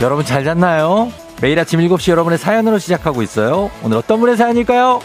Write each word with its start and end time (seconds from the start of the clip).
여러분 0.00 0.24
잘 0.24 0.44
잤나요? 0.44 1.12
매일 1.42 1.58
아침 1.58 1.78
7시 1.78 2.10
여러분의 2.10 2.38
사연으로 2.38 2.78
시작하고 2.78 3.22
있어요. 3.22 3.70
오늘 3.82 3.98
어떤 3.98 4.18
분의 4.18 4.38
사연일까요? 4.38 5.00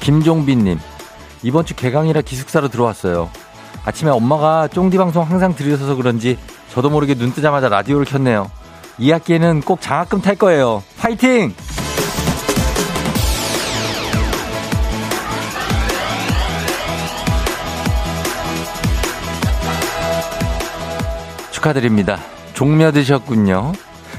김종빈님, 0.00 0.80
이번 1.44 1.64
주 1.66 1.76
개강이라 1.76 2.22
기숙사로 2.22 2.66
들어왔어요. 2.68 3.30
아침에 3.84 4.10
엄마가 4.10 4.66
쫑디 4.68 4.96
방송 4.96 5.22
항상 5.22 5.54
들으셔서 5.54 5.94
그런지 5.94 6.36
저도 6.72 6.90
모르게 6.90 7.14
눈 7.14 7.32
뜨자마자 7.32 7.68
라디오를 7.68 8.06
켰네요. 8.06 8.50
이 8.98 9.12
학기에는 9.12 9.60
꼭 9.62 9.80
장학금 9.80 10.20
탈 10.20 10.34
거예요. 10.36 10.82
파이팅! 10.98 11.54
축하드립니다. 21.52 22.18
종며 22.54 22.92
드셨군요. 22.92 23.72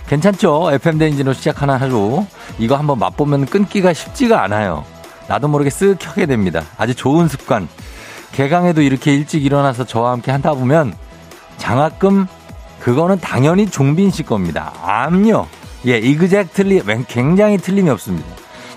괜찮죠? 0.07 0.71
FM대행진으로 0.73 1.33
시작하는 1.33 1.75
하루. 1.75 2.25
이거 2.57 2.75
한번 2.75 2.99
맛보면 2.99 3.45
끊기가 3.45 3.93
쉽지가 3.93 4.43
않아요. 4.43 4.83
나도 5.27 5.47
모르게 5.47 5.69
쓱 5.69 5.97
켜게 5.99 6.25
됩니다. 6.25 6.63
아주 6.77 6.95
좋은 6.95 7.27
습관. 7.27 7.67
개강에도 8.31 8.81
이렇게 8.81 9.13
일찍 9.13 9.45
일어나서 9.45 9.85
저와 9.85 10.11
함께하다 10.11 10.53
보면 10.53 10.93
장학금 11.57 12.27
그거는 12.79 13.19
당연히 13.19 13.69
종빈 13.69 14.11
씨 14.11 14.23
겁니다. 14.23 14.73
암요. 14.81 15.47
예, 15.87 15.97
exactly, 15.97 16.81
굉장히 17.07 17.57
틀림이 17.57 17.89
없습니다. 17.91 18.27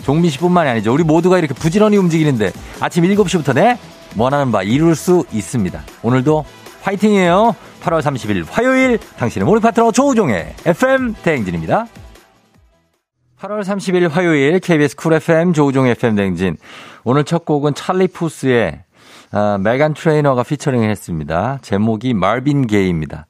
종빈 0.05 0.31
씨뿐만이 0.31 0.71
아니죠. 0.71 0.93
우리 0.93 1.05
모두가 1.05 1.39
이렇게 1.39 1.55
부지런히 1.55 1.97
움직이는데 1.97 2.53
아침 2.81 3.05
7시부터 3.05 3.55
네? 3.55 3.79
원하는 4.17 4.53
바 4.53 4.63
이룰 4.63 4.95
수 4.95 5.25
있습니다. 5.33 5.83
오늘도 6.03 6.45
화이팅이에요. 6.83 7.55
8월 7.83 8.01
30일 8.01 8.45
화요일 8.49 8.99
당신의 9.19 9.47
모닝 9.47 9.61
파트너 9.61 9.93
조우종의 9.93 10.55
FM 10.67 11.15
대행진입니다. 11.23 11.87
8월 13.41 13.63
30일 13.63 14.09
화요일 14.09 14.61
KBS 14.61 14.97
Cool 14.97 15.15
FM 15.15 15.53
조우종의 15.53 15.93
FM 15.93 16.15
대행진. 16.17 16.57
오늘 17.05 17.25
첫 17.25 17.45
곡은 17.45 17.75
찰리 17.75 18.07
푸스의 18.07 18.83
아, 19.35 19.57
메간 19.59 19.95
트레이너가 19.95 20.43
피처링을 20.43 20.91
했습니다. 20.91 21.59
제목이 21.63 22.13
마빈 22.13 22.67
게이입니다. 22.67 23.27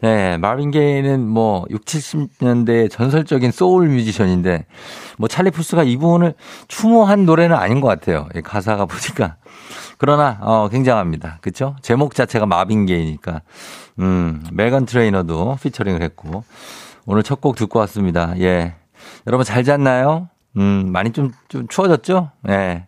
네, 0.00 0.36
마빈 0.38 0.70
게이는 0.70 1.26
뭐 1.28 1.64
6, 1.70 1.84
70년대 1.84 2.88
전설적인 2.88 3.50
소울 3.50 3.88
뮤지션인데 3.88 4.66
뭐 5.18 5.28
찰리 5.28 5.50
푸스가 5.50 5.82
이분을 5.82 6.34
추모한 6.68 7.26
노래는 7.26 7.56
아닌 7.56 7.80
것 7.80 7.88
같아요. 7.88 8.28
가사가 8.44 8.86
보니까. 8.86 9.36
그러나 9.98 10.38
어 10.40 10.68
굉장합니다. 10.70 11.38
그렇죠? 11.40 11.74
제목 11.82 12.14
자체가 12.14 12.46
마빈 12.46 12.86
게이니까. 12.86 13.42
음, 13.98 14.44
메간 14.52 14.86
트레이너도 14.86 15.58
피처링을 15.62 16.00
했고 16.02 16.44
오늘 17.06 17.22
첫 17.24 17.40
곡 17.40 17.56
듣고 17.56 17.80
왔습니다. 17.80 18.34
예. 18.38 18.74
여러분 19.26 19.44
잘 19.44 19.64
잤나요? 19.64 20.28
음, 20.56 20.90
많이 20.92 21.10
좀, 21.12 21.32
좀 21.48 21.66
추워졌죠? 21.68 22.30
예. 22.48 22.86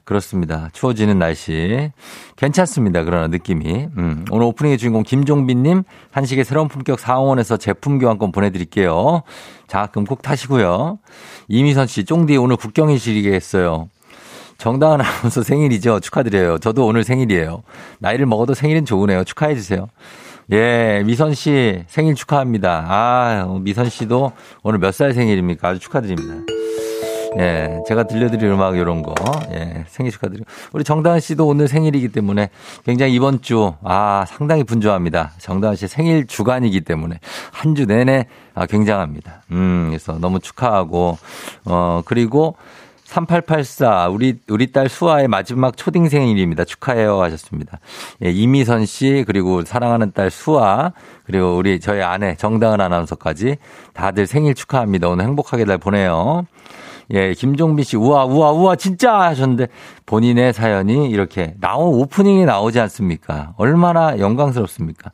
네. 0.00 0.04
그렇습니다. 0.04 0.68
추워지는 0.72 1.18
날씨. 1.18 1.90
괜찮습니다. 2.36 3.04
그러나 3.04 3.28
느낌이. 3.28 3.88
음, 3.96 4.24
오늘 4.30 4.46
오프닝의 4.46 4.78
주인공 4.78 5.02
김종빈님 5.02 5.84
한식의 6.10 6.44
새로운 6.44 6.68
품격 6.68 6.98
사원에서 6.98 7.56
제품 7.56 7.98
교환권 7.98 8.32
보내드릴게요. 8.32 9.22
장학금 9.68 10.04
꼭 10.04 10.22
타시고요. 10.22 10.98
이미선 11.48 11.86
씨, 11.86 12.04
쫑디 12.04 12.36
오늘 12.36 12.56
국경일시리겠어요. 12.56 13.88
정다은 14.58 15.00
아나운서 15.00 15.42
생일이죠. 15.42 16.00
축하드려요. 16.00 16.58
저도 16.58 16.84
오늘 16.86 17.04
생일이에요. 17.04 17.62
나이를 18.00 18.26
먹어도 18.26 18.54
생일은 18.54 18.84
좋으네요. 18.84 19.24
축하해주세요. 19.24 19.86
예, 20.52 21.02
미선 21.06 21.32
씨 21.34 21.84
생일 21.86 22.14
축하합니다. 22.16 22.84
아, 22.88 23.58
미선 23.62 23.88
씨도 23.88 24.32
오늘 24.64 24.80
몇 24.80 24.90
살 24.92 25.12
생일입니까? 25.14 25.68
아주 25.68 25.78
축하드립니다. 25.78 26.34
예, 27.38 27.78
제가 27.86 28.04
들려드릴 28.04 28.48
음악 28.50 28.76
이런 28.76 29.02
거, 29.02 29.14
예, 29.52 29.84
생일 29.88 30.10
축하드리고. 30.12 30.44
우리 30.72 30.82
정다은 30.84 31.20
씨도 31.20 31.46
오늘 31.46 31.68
생일이기 31.68 32.08
때문에 32.08 32.50
굉장히 32.84 33.14
이번 33.14 33.40
주, 33.40 33.74
아, 33.84 34.24
상당히 34.26 34.64
분주합니다. 34.64 35.32
정다은 35.38 35.76
씨 35.76 35.86
생일 35.86 36.26
주간이기 36.26 36.80
때문에 36.82 37.18
한 37.52 37.74
주 37.74 37.86
내내 37.86 38.26
아, 38.54 38.66
굉장합니다. 38.66 39.42
음, 39.52 39.86
그래서 39.90 40.18
너무 40.18 40.40
축하하고, 40.40 41.18
어, 41.66 42.02
그리고 42.04 42.56
3884 43.04 44.08
우리 44.08 44.38
우리 44.48 44.70
딸 44.72 44.88
수아의 44.88 45.26
마지막 45.28 45.76
초딩 45.76 46.08
생일입니다. 46.08 46.64
축하해요 46.64 47.20
하셨습니다. 47.22 47.78
예, 48.24 48.30
이미선 48.30 48.86
씨 48.86 49.24
그리고 49.26 49.64
사랑하는 49.64 50.12
딸 50.12 50.30
수아 50.30 50.92
그리고 51.24 51.56
우리 51.56 51.80
저희 51.80 52.02
아내 52.02 52.36
정다은 52.36 52.80
아나운서까지 52.80 53.56
다들 53.94 54.26
생일 54.28 54.54
축하합니다. 54.54 55.08
오늘 55.08 55.24
행복하게 55.24 55.64
날 55.64 55.78
보내요. 55.78 56.46
예, 57.12 57.34
김종빈 57.34 57.84
씨, 57.84 57.96
우와, 57.96 58.24
우와, 58.24 58.52
우와, 58.52 58.76
진짜 58.76 59.20
하셨는데 59.20 59.66
본인의 60.06 60.52
사연이 60.52 61.10
이렇게 61.10 61.54
나온 61.60 61.94
오프닝에 62.00 62.44
나오지 62.44 62.78
않습니까? 62.80 63.52
얼마나 63.56 64.18
영광스럽습니까? 64.18 65.10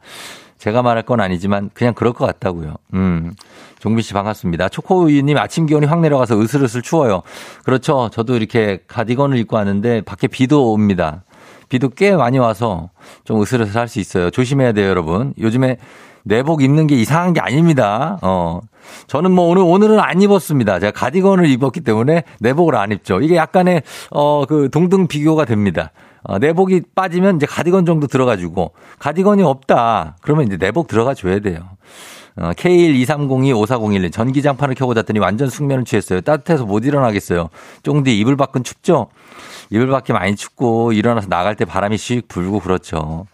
제가 0.59 0.83
말할 0.83 1.05
건 1.05 1.21
아니지만 1.21 1.71
그냥 1.75 1.95
그럴 1.95 2.13
것 2.13 2.27
같다고요. 2.27 2.75
음. 2.95 3.33
종빈 3.79 4.03
씨 4.03 4.15
반갑습니다. 4.15 4.69
초코우유님 4.69 5.37
아침 5.39 5.67
기온이 5.67 5.87
확 5.87 6.01
내려가서 6.01 6.41
으슬으슬 6.41 6.83
추워요. 6.83 7.23
그렇죠. 7.65 8.09
저도 8.13 8.35
이렇게 8.37 8.81
가디건을 8.89 9.39
입고 9.39 9.57
왔는데 9.57 10.01
밖에 10.01 10.27
비도 10.27 10.73
옵니다. 10.73 11.25
비도 11.69 11.91
꽤 11.91 12.17
많이 12.17 12.39
와서 12.39 12.91
좀 13.25 13.41
으슬으슬 13.41 13.79
할 13.79 13.87
수 13.89 14.01
있어요. 14.01 14.31
조심해야 14.31 14.73
돼요, 14.73 14.89
여러분. 14.89 15.35
요즘에 15.39 15.77
내복 16.27 16.61
입는 16.63 16.89
게 16.89 16.97
이상한 16.97 17.33
게 17.33 17.41
아닙니다. 17.41 18.19
어. 18.21 18.61
저는 19.07 19.31
뭐 19.31 19.49
오늘, 19.49 19.63
오늘은 19.63 20.01
안 20.01 20.21
입었습니다. 20.21 20.81
제가 20.81 20.93
가디건을 20.93 21.49
입었기 21.49 21.81
때문에 21.81 22.25
내복을 22.41 22.75
안 22.75 22.91
입죠. 22.91 23.21
이게 23.21 23.37
약간의, 23.37 23.83
어, 24.11 24.45
그 24.47 24.69
동등 24.71 25.07
비교가 25.07 25.45
됩니다. 25.45 25.93
어, 26.25 26.39
내복이 26.39 26.83
빠지면 26.97 27.37
이제 27.37 27.47
가디건 27.47 27.87
정도 27.87 28.09
들어가지고 28.09 28.73
가디건이 28.99 29.45
없다. 29.45 30.17
그러면 30.21 30.47
이제 30.47 30.57
내복 30.57 30.89
들어가 30.89 31.15
줘야 31.15 31.39
돼요. 31.39 31.61
어, 32.37 32.51
K123025401 32.51 34.13
전기장판을 34.13 34.75
켜고 34.75 34.95
잤더니 34.95 35.21
완전 35.21 35.49
숙면을 35.49 35.85
취했어요. 35.85 36.23
따뜻해서 36.23 36.67
못 36.67 36.85
일어나겠어요. 36.85 37.51
쫑디 37.85 38.19
이불 38.19 38.37
밖은 38.37 38.65
춥죠? 38.65 39.09
이불 39.71 39.87
밖에 39.89 40.13
많이 40.13 40.35
춥고 40.35 40.93
일어나서 40.93 41.29
나갈 41.29 41.55
때 41.55 41.65
바람이 41.65 41.97
씩 41.97 42.27
불고 42.27 42.59
그렇죠. 42.59 43.27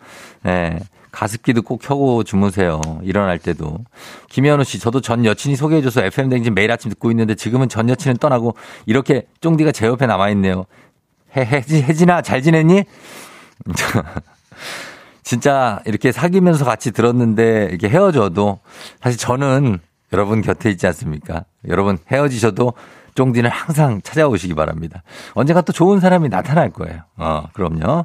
예. 0.44 0.50
네. 0.50 0.78
가습기도 1.12 1.62
꼭 1.62 1.80
켜고 1.80 2.24
주무세요. 2.24 2.80
일어날 3.02 3.38
때도. 3.38 3.84
김현우 4.30 4.64
씨, 4.64 4.78
저도 4.80 5.00
전 5.00 5.24
여친이 5.24 5.56
소개해줘서 5.56 6.02
FM댕진 6.02 6.54
매일 6.54 6.72
아침 6.72 6.88
듣고 6.88 7.10
있는데 7.10 7.34
지금은 7.34 7.68
전 7.68 7.88
여친은 7.88 8.16
떠나고 8.16 8.56
이렇게 8.86 9.26
쫑디가 9.40 9.72
제 9.72 9.86
옆에 9.86 10.06
남아있네요. 10.06 10.64
해, 11.36 11.44
혜진, 11.44 11.82
혜진아, 11.84 12.22
잘 12.22 12.42
지냈니? 12.42 12.84
진짜 15.22 15.80
이렇게 15.86 16.10
사귀면서 16.10 16.64
같이 16.64 16.90
들었는데 16.90 17.68
이렇게 17.70 17.88
헤어져도 17.88 18.58
사실 19.00 19.18
저는 19.18 19.78
여러분 20.12 20.42
곁에 20.42 20.70
있지 20.70 20.86
않습니까? 20.88 21.44
여러분 21.68 21.98
헤어지셔도 22.10 22.72
쫑디는 23.14 23.50
항상 23.50 24.00
찾아오시기 24.02 24.54
바랍니다. 24.54 25.02
언젠가 25.34 25.60
또 25.60 25.72
좋은 25.72 26.00
사람이 26.00 26.28
나타날 26.28 26.70
거예요. 26.70 27.00
어, 27.16 27.44
그럼요. 27.52 28.04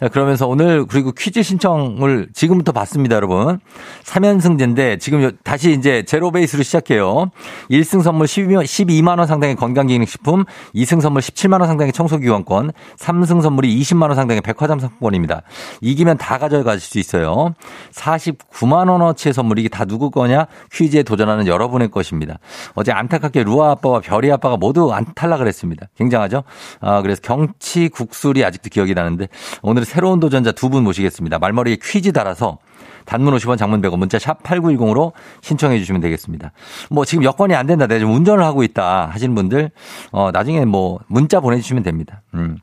자, 0.00 0.08
그러면서 0.08 0.46
오늘 0.46 0.86
그리고 0.86 1.12
퀴즈 1.12 1.42
신청을 1.42 2.28
지금부터 2.32 2.72
받습니다, 2.72 3.16
여러분. 3.16 3.58
3연승제인데 4.04 5.00
지금 5.00 5.30
다시 5.42 5.72
이제 5.72 6.04
제로 6.04 6.30
베이스로 6.30 6.62
시작해요. 6.62 7.30
1승 7.70 8.02
선물 8.02 8.26
12만 8.26 9.18
원 9.18 9.26
상당의 9.26 9.56
건강기능식품, 9.56 10.44
2승 10.74 11.00
선물 11.00 11.22
17만 11.22 11.60
원 11.60 11.66
상당의 11.66 11.92
청소기원권, 11.92 12.72
3승 12.96 13.42
선물이 13.42 13.76
20만 13.80 14.02
원 14.02 14.14
상당의 14.14 14.40
백화점 14.42 14.78
상품권입니다. 14.78 15.42
이기면 15.80 16.18
다 16.18 16.38
가져가실 16.38 16.80
수 16.80 16.98
있어요. 16.98 17.54
49만 17.92 18.88
원어치의 18.90 19.32
선물이 19.32 19.62
이게 19.62 19.68
다 19.68 19.84
누구 19.84 20.10
거냐? 20.10 20.46
퀴즈에 20.72 21.02
도전하는 21.02 21.46
여러분의 21.46 21.90
것입니다. 21.90 22.38
어제 22.74 22.92
안타깝게 22.92 23.42
루아 23.42 23.72
아빠와 23.72 24.00
별이 24.00 24.30
아빠 24.30 24.43
아빠가 24.44 24.58
모두 24.58 24.92
안 24.92 25.06
탈락을 25.14 25.46
했습니다. 25.48 25.86
굉장하죠? 25.96 26.44
아, 26.80 27.00
그래서 27.00 27.22
경치 27.22 27.88
국술이 27.88 28.44
아직도 28.44 28.68
기억이 28.68 28.92
나는데 28.94 29.28
오늘은 29.62 29.86
새로운 29.86 30.20
도전자 30.20 30.52
두 30.52 30.74
분 30.74 30.82
모시겠습니다. 30.82 31.38
말머리에 31.38 31.76
퀴즈 31.80 32.10
달아서 32.12 32.58
단문 33.04 33.34
50원 33.36 33.58
장문 33.58 33.80
100원 33.82 33.98
문자 33.98 34.18
샵 34.18 34.42
8910으로 34.42 35.12
신청해 35.42 35.78
주시면 35.78 36.00
되겠습니다. 36.00 36.52
뭐 36.90 37.04
지금 37.04 37.22
여건이 37.22 37.54
안 37.54 37.66
된다. 37.66 37.86
내가 37.86 37.98
지금 38.00 38.14
운전을 38.14 38.42
하고 38.42 38.62
있다 38.64 39.06
하시는 39.06 39.34
분들 39.34 39.70
어 40.10 40.30
나중에 40.32 40.64
뭐 40.64 41.00
문자 41.06 41.38
보내 41.38 41.58
주시면 41.58 41.82
됩니다. 41.84 42.22
음. 42.34 42.58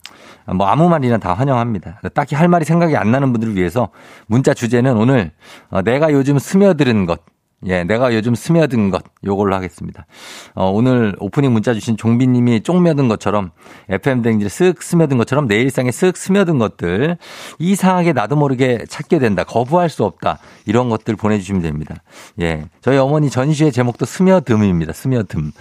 뭐 0.56 0.68
아무 0.68 0.90
말이나 0.90 1.20
다 1.20 1.34
환영합니다. 1.34 2.02
딱히 2.14 2.36
할 2.36 2.48
말이 2.48 2.66
생각이 2.66 2.98
안 2.98 3.12
나는 3.12 3.32
분들을 3.32 3.56
위해서 3.56 3.90
문자 4.28 4.54
주제는 4.54 4.98
오늘 4.98 5.32
어 5.70 5.82
내가 5.84 6.12
요즘 6.12 6.38
스며드는 6.40 7.06
것 7.06 7.22
예, 7.68 7.84
내가 7.84 8.14
요즘 8.16 8.34
스며든 8.34 8.90
것, 8.90 9.04
요걸로 9.24 9.56
하겠습니다. 9.56 10.08
어, 10.56 10.72
오늘 10.72 11.16
오프닝 11.20 11.54
문자 11.54 11.74
주신 11.74 11.96
종빈님이 11.96 12.62
쫑며든 12.62 13.08
것처럼, 13.08 13.52
FM댕진에 13.90 14.48
쓱 14.48 14.82
스며든 14.82 15.18
것처럼 15.18 15.48
내 15.48 15.62
일상에 15.62 15.92
쓱 15.92 16.16
스며든 16.16 16.58
것들, 16.58 17.18
이상하게 17.60 18.14
나도 18.14 18.36
모르게 18.36 18.86
찾게 18.90 19.20
된다, 19.20 19.44
거부할 19.44 19.90
수 19.90 20.04
없다, 20.04 20.40
이런 20.66 20.90
것들 20.90 21.16
보내주시면 21.16 21.62
됩니다. 21.62 21.96
예. 22.42 22.66
저희 22.82 22.98
어머니 22.98 23.30
전시의 23.30 23.72
제목도 23.72 24.06
스며듦입니다. 24.06 24.90
스며듦. 24.92 25.52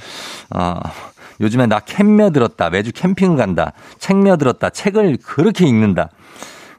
어, 0.56 0.80
요즘에 1.40 1.66
나 1.66 1.80
캠며 1.80 2.30
들었다, 2.30 2.70
매주 2.70 2.92
캠핑 2.92 3.36
간다, 3.36 3.72
책며 3.98 4.36
들었다, 4.36 4.70
책을 4.70 5.18
그렇게 5.22 5.66
읽는다. 5.66 6.10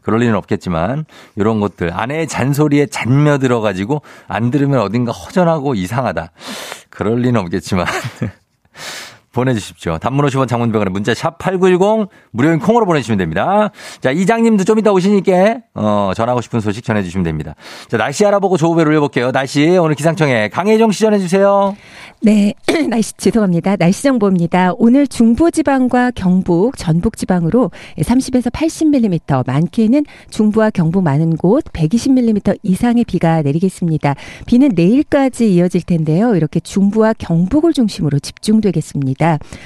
그럴 0.02 0.20
리는 0.22 0.36
없겠지만 0.36 1.06
이런 1.36 1.60
것들 1.60 1.94
아내의 1.94 2.28
잔소리에 2.28 2.88
잔며 2.88 3.38
들어가지고 3.38 4.02
안 4.28 4.52
들으면 4.52 4.80
어딘가 4.82 5.12
허전하고 5.12 5.76
이상하다. 5.76 6.32
그럴 6.90 7.20
리는 7.20 7.40
없겠지만 7.40 7.86
보내주십시오. 9.32 9.98
단문 9.98 10.26
50원 10.26 10.48
장문병원에 10.48 10.92
문자 10.92 11.14
샵 11.14 11.38
8910 11.38 12.10
무료인 12.32 12.60
콩으로 12.60 12.86
보내주시면 12.86 13.18
됩니다. 13.18 13.72
자, 14.02 14.12
이장님도 14.12 14.64
좀 14.66 14.80
이따 14.80 14.92
오시니까, 14.92 15.58
어, 15.74 16.12
전하고 16.16 16.42
싶은 16.42 16.60
소식 16.60 16.84
전해주시면 16.84 17.24
됩니다. 17.24 17.56
자, 17.88 17.98
날씨 17.98 18.26
알아보고 18.26 18.58
조우배를 18.58 18.92
올려볼게요. 18.92 19.32
날씨 19.32 19.78
오늘 19.78 19.96
기상청에 19.96 20.50
강혜정 20.50 20.92
시 20.92 21.02
전해주세요. 21.02 21.76
네, 22.22 22.54
날씨 22.90 23.14
죄송합니다. 23.14 23.78
날씨 23.78 24.04
정보입니다. 24.04 24.74
오늘 24.78 25.08
중부지방과 25.08 26.12
경북, 26.12 26.78
전북지방으로 26.78 27.72
30에서 27.98 28.52
80mm, 28.52 29.48
많게는 29.48 30.06
중부와 30.30 30.70
경북 30.72 31.04
많은 31.04 31.38
곳 31.38 31.64
120mm 31.66 32.60
이상의 32.64 33.06
비가 33.06 33.42
내리겠습니다. 33.42 34.16
비는 34.46 34.72
내일까지 34.76 35.54
이어질 35.54 35.82
텐데요. 35.84 36.36
이렇게 36.36 36.60
중부와 36.60 37.14
경북을 37.14 37.74
중심으로 37.74 38.20
집중되겠습니다. 38.20 39.21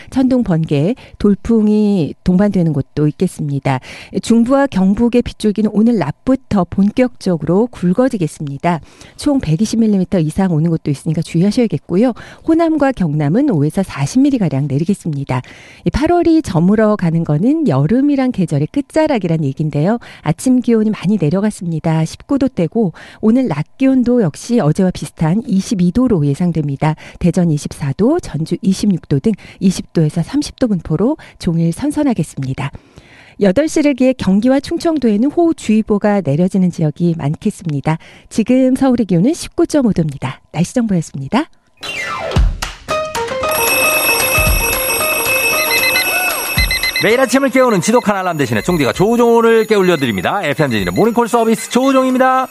천둥, 0.09 0.43
번개, 0.43 0.95
돌풍이 1.19 2.13
동반되는 2.23 2.73
곳도 2.73 3.07
있겠습니다. 3.07 3.79
중부와 4.21 4.67
경북의 4.67 5.21
빗줄기는 5.21 5.69
오늘 5.73 5.97
낮부터 5.97 6.65
본격적으로 6.69 7.67
굵어지겠습니다. 7.67 8.81
총 9.17 9.39
120mm 9.39 10.25
이상 10.25 10.51
오는 10.51 10.69
곳도 10.69 10.91
있으니까 10.91 11.21
주의하셔야겠고요. 11.21 12.13
호남과 12.47 12.91
경남은 12.93 13.47
5에서 13.47 13.83
40mm가량 13.83 14.67
내리겠습니다. 14.67 15.41
8월이 15.91 16.43
저물어 16.43 16.95
가는 16.95 17.23
거는 17.23 17.67
여름이란 17.67 18.31
계절의 18.31 18.67
끝자락이란 18.67 19.43
얘기인데요. 19.43 19.99
아침 20.21 20.59
기온이 20.59 20.89
많이 20.89 21.17
내려갔습니다. 21.19 22.03
19도대고 22.03 22.93
오늘 23.21 23.47
낮 23.47 23.77
기온도 23.77 24.21
역시 24.21 24.59
어제와 24.59 24.91
비슷한 24.91 25.41
22도로 25.41 26.25
예상됩니다. 26.25 26.95
대전 27.19 27.49
24도, 27.49 28.19
전주 28.21 28.55
26도 28.57 29.21
등 29.21 29.31
20도에서 29.61 30.23
30도 30.23 30.69
분포로 30.69 31.17
종일 31.39 31.71
선선하겠습니다. 31.71 32.71
8시를 33.41 33.97
기해 33.97 34.13
경기와 34.13 34.59
충청도에는 34.59 35.29
호우주의보가 35.31 36.21
내려지는 36.21 36.71
지역이 36.71 37.15
많겠습니다. 37.17 37.97
지금 38.29 38.75
서울의 38.75 39.05
기온은 39.05 39.31
19.5도입니다. 39.31 40.39
날씨 40.51 40.73
정보였습니다. 40.73 41.49
매일 47.03 47.19
아침을 47.19 47.49
깨우는 47.49 47.81
지독한 47.81 48.15
알람 48.15 48.37
대신에 48.37 48.61
종디가 48.61 48.93
조종을 48.93 49.67
깨울려 49.67 49.97
드립니다. 49.97 50.39
FM진의 50.43 50.93
모닝콜 50.93 51.27
서비스 51.27 51.69
조종입니다. 51.69 52.47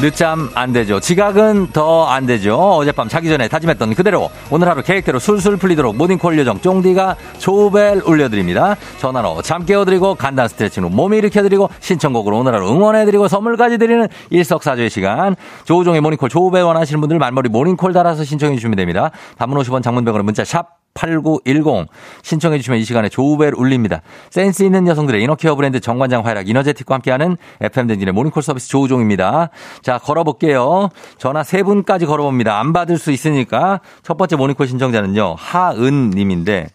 늦잠 0.00 0.48
안 0.54 0.72
되죠. 0.72 1.00
지각은 1.00 1.72
더 1.72 2.06
안 2.08 2.24
되죠. 2.24 2.56
어젯밤 2.56 3.08
자기 3.08 3.28
전에 3.28 3.48
다짐했던 3.48 3.94
그대로 3.94 4.30
오늘 4.50 4.68
하루 4.68 4.82
계획대로 4.82 5.18
술술 5.18 5.56
풀리도록 5.56 5.96
모닝콜 5.96 6.38
요정 6.38 6.60
쫑디가 6.60 7.16
조벨 7.38 8.00
울려드립니다. 8.06 8.76
전화로 8.98 9.42
잠 9.42 9.66
깨워드리고 9.66 10.14
간단 10.14 10.46
스트레칭 10.48 10.84
후몸 10.84 11.14
일으켜드리고 11.14 11.68
신청곡으로 11.80 12.38
오늘 12.38 12.54
하루 12.54 12.68
응원해드리고 12.70 13.26
선물까지 13.28 13.78
드리는 13.78 14.06
일석사조의 14.30 14.88
시간. 14.88 15.34
조우종의 15.64 16.00
모닝콜 16.00 16.28
조벨 16.28 16.62
원하시는 16.62 17.00
분들 17.00 17.18
말머리 17.18 17.48
모닝콜 17.48 17.92
달아서 17.92 18.22
신청해 18.24 18.54
주시면 18.54 18.76
됩니다. 18.76 19.10
단문 19.36 19.58
50원 19.62 19.82
장문병으로 19.82 20.22
문자 20.22 20.44
샵 20.44 20.77
8910 20.98 21.86
신청해 22.22 22.58
주시면 22.58 22.80
이 22.80 22.84
시간에 22.84 23.08
조우벨 23.08 23.54
울립니다. 23.56 24.02
센스 24.30 24.64
있는 24.64 24.88
여성들의 24.88 25.22
inner 25.22 25.40
care 25.40 25.54
브랜드 25.54 25.78
정관장 25.80 26.26
화애락 26.26 26.48
이너제틱과 26.48 26.96
함께하는 26.96 27.36
FM댕진의 27.60 28.12
모닝콜 28.12 28.42
서비스 28.42 28.68
조우종입니다. 28.68 29.50
자 29.82 29.98
걸어볼게요. 29.98 30.88
전화 31.18 31.44
세 31.44 31.62
분까지 31.62 32.06
걸어봅니다. 32.06 32.58
안 32.58 32.72
받을 32.72 32.98
수 32.98 33.12
있으니까 33.12 33.80
첫 34.02 34.16
번째 34.16 34.36
모닝콜 34.36 34.66
신청자는요. 34.66 35.36
하은 35.38 36.10
님인데 36.10 36.68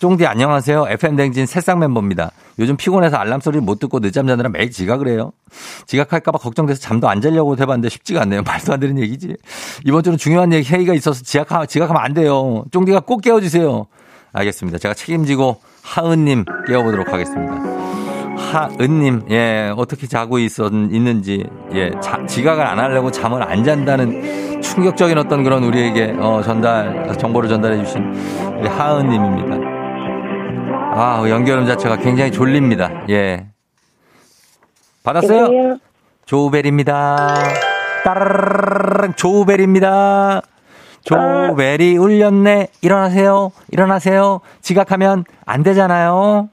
쫑디 0.00 0.26
안녕하세요. 0.26 0.86
FM댕진 0.88 1.46
새싹 1.46 1.78
멤버입니다. 1.78 2.32
요즘 2.58 2.76
피곤해서 2.76 3.16
알람 3.16 3.40
소리를 3.40 3.62
못 3.62 3.78
듣고 3.78 4.00
늦잠 4.00 4.26
자느라 4.26 4.48
매일 4.48 4.70
지각을 4.70 5.08
해요. 5.08 5.32
지각할까봐 5.86 6.38
걱정돼서 6.38 6.80
잠도 6.80 7.08
안 7.08 7.20
자려고 7.20 7.56
해봤는데 7.56 7.88
쉽지가 7.88 8.22
않네요. 8.22 8.42
말도 8.46 8.72
안 8.72 8.80
되는 8.80 8.98
얘기지. 8.98 9.36
이번 9.84 10.02
주는 10.02 10.18
중요한 10.18 10.52
얘기 10.52 10.68
회의가 10.68 10.94
있어서 10.94 11.22
지각하, 11.22 11.66
지각하면 11.66 12.02
안 12.02 12.12
돼요. 12.12 12.64
쫑디가 12.70 13.00
꼭 13.00 13.22
깨워주세요. 13.22 13.86
알겠습니다. 14.32 14.78
제가 14.78 14.94
책임지고 14.94 15.60
하은님 15.82 16.44
깨워보도록 16.66 17.12
하겠습니다. 17.12 17.54
하은님, 18.36 19.22
예, 19.30 19.72
어떻게 19.76 20.06
자고 20.06 20.38
있었, 20.38 20.72
있는지, 20.72 21.44
예, 21.72 21.90
자, 22.02 22.24
지각을 22.26 22.64
안 22.66 22.78
하려고 22.78 23.10
잠을 23.10 23.42
안 23.42 23.64
잔다는 23.64 24.60
충격적인 24.60 25.18
어떤 25.18 25.42
그런 25.44 25.62
우리에게, 25.64 26.14
어, 26.18 26.40
전달, 26.42 27.16
정보를 27.18 27.48
전달해 27.48 27.78
주신 27.84 28.12
우리 28.58 28.68
하은님입니다. 28.68 29.63
아, 30.96 31.24
연결음 31.28 31.66
자체가 31.66 31.96
굉장히 31.96 32.30
졸립니다. 32.30 33.02
예. 33.10 33.46
받았어요? 35.02 35.40
여보세요? 35.42 35.78
조우벨입니다. 36.24 37.26
따르르르 38.04 39.12
조우벨입니다. 39.16 40.42
조우벨이 41.02 41.96
울렸네. 41.98 42.68
일어나세요. 42.80 43.50
일어나세요. 43.70 44.40
지각하면 44.62 45.24
안 45.44 45.62
되잖아요. 45.64 46.48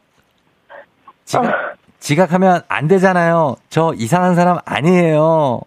지각, 1.26 1.46
어. 1.46 1.50
지각하면 2.00 2.62
안 2.68 2.88
되잖아요. 2.88 3.56
저 3.70 3.94
이상한 3.96 4.36
사람 4.36 4.58
아니에요. 4.66 5.62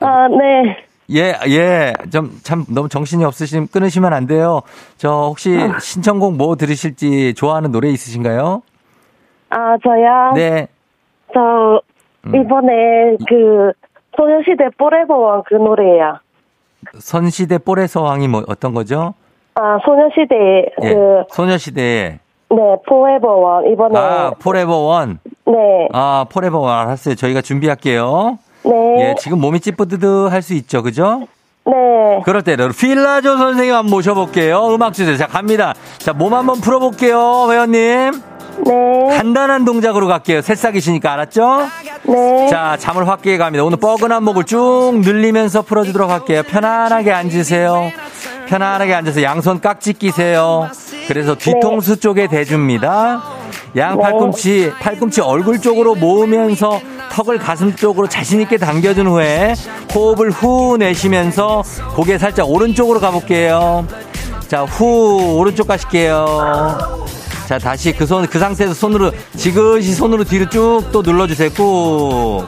아, 0.00 0.28
네. 0.28 0.85
예, 1.12 1.34
예. 1.48 1.92
좀, 2.10 2.30
참, 2.42 2.64
너무 2.68 2.88
정신이 2.88 3.24
없으시면 3.24 3.68
끊으시면 3.68 4.12
안 4.12 4.26
돼요. 4.26 4.62
저, 4.96 5.26
혹시 5.28 5.56
아. 5.56 5.78
신청곡 5.78 6.36
뭐 6.36 6.56
들으실지 6.56 7.34
좋아하는 7.34 7.70
노래 7.70 7.88
있으신가요? 7.90 8.62
아, 9.50 9.76
저요? 9.82 10.32
네. 10.34 10.68
저, 11.32 11.80
음. 12.26 12.34
이번에 12.34 12.72
음. 13.12 13.16
그, 13.28 13.72
소녀시대 14.16 14.70
Forever 14.78 15.23
One 15.23 15.42
그 15.46 15.54
노래요. 15.54 16.20
소녀시대 16.98 17.58
Forever 17.58 18.02
One이 18.02 18.28
뭐, 18.28 18.44
어떤 18.48 18.74
거죠? 18.74 19.14
아, 19.54 19.78
소녀시대, 19.84 20.34
예. 20.82 20.94
그. 20.94 21.24
소녀시대. 21.30 22.18
네, 22.48 22.76
Forever 22.88 23.38
One, 23.38 23.66
이번에. 23.72 23.98
아, 23.98 24.30
Forever 24.40 24.90
One? 24.90 25.18
네. 25.46 25.88
아, 25.92 26.26
Forever 26.30 26.57
One, 26.57 26.72
알았어요. 26.72 27.14
저희가 27.14 27.42
준비할게요. 27.42 28.38
네. 28.66 29.10
예, 29.10 29.14
지금 29.20 29.40
몸이 29.40 29.60
찌뿌드드 29.60 30.26
할 30.28 30.42
수 30.42 30.54
있죠, 30.54 30.82
그죠? 30.82 31.26
네. 31.64 31.72
그럴 32.24 32.42
때는 32.42 32.72
필라조 32.72 33.36
선생님 33.36 33.74
한번 33.74 33.90
모셔볼게요. 33.90 34.74
음악 34.74 34.94
주세요. 34.94 35.16
자, 35.16 35.26
갑니다. 35.26 35.74
자, 35.98 36.12
몸 36.12 36.34
한번 36.34 36.60
풀어볼게요, 36.60 37.48
회원님. 37.50 38.12
네. 38.64 39.16
간단한 39.16 39.64
동작으로 39.64 40.06
갈게요. 40.06 40.40
새싹이시니까 40.40 41.12
알았죠? 41.12 41.66
네. 42.04 42.48
자, 42.48 42.76
잠을 42.78 43.06
확 43.08 43.22
깨게 43.22 43.38
갑니다. 43.38 43.64
오늘 43.64 43.78
뻐근한 43.78 44.22
목을 44.24 44.44
쭉 44.44 45.00
늘리면서 45.04 45.62
풀어주도록 45.62 46.10
할게요. 46.10 46.42
편안하게 46.46 47.12
앉으세요. 47.12 47.90
편안하게 48.46 48.94
앉아서 48.94 49.22
양손 49.22 49.60
깍지 49.60 49.94
끼세요. 49.94 50.70
그래서 51.08 51.34
뒤통수 51.34 51.96
네. 51.96 52.00
쪽에 52.00 52.26
대줍니다. 52.28 53.22
양 53.76 53.98
팔꿈치, 53.98 54.72
팔꿈치 54.80 55.20
얼굴 55.20 55.60
쪽으로 55.60 55.94
모으면서 55.94 56.80
턱을 57.12 57.38
가슴 57.38 57.74
쪽으로 57.74 58.08
자신있게 58.08 58.56
당겨준 58.58 59.06
후에 59.06 59.54
호흡을 59.94 60.30
후 60.30 60.76
내쉬면서 60.78 61.62
고개 61.94 62.18
살짝 62.18 62.48
오른쪽으로 62.50 63.00
가볼게요. 63.00 63.86
자, 64.48 64.62
후, 64.62 65.36
오른쪽 65.38 65.66
가실게요. 65.66 67.06
자, 67.48 67.58
다시 67.58 67.92
그 67.92 68.06
손, 68.06 68.26
그 68.26 68.38
상태에서 68.38 68.74
손으로, 68.74 69.12
지그시 69.36 69.94
손으로 69.94 70.24
뒤로 70.24 70.48
쭉 70.48 70.84
또 70.92 71.02
눌러주세요. 71.02 71.50
꾹. 71.50 72.44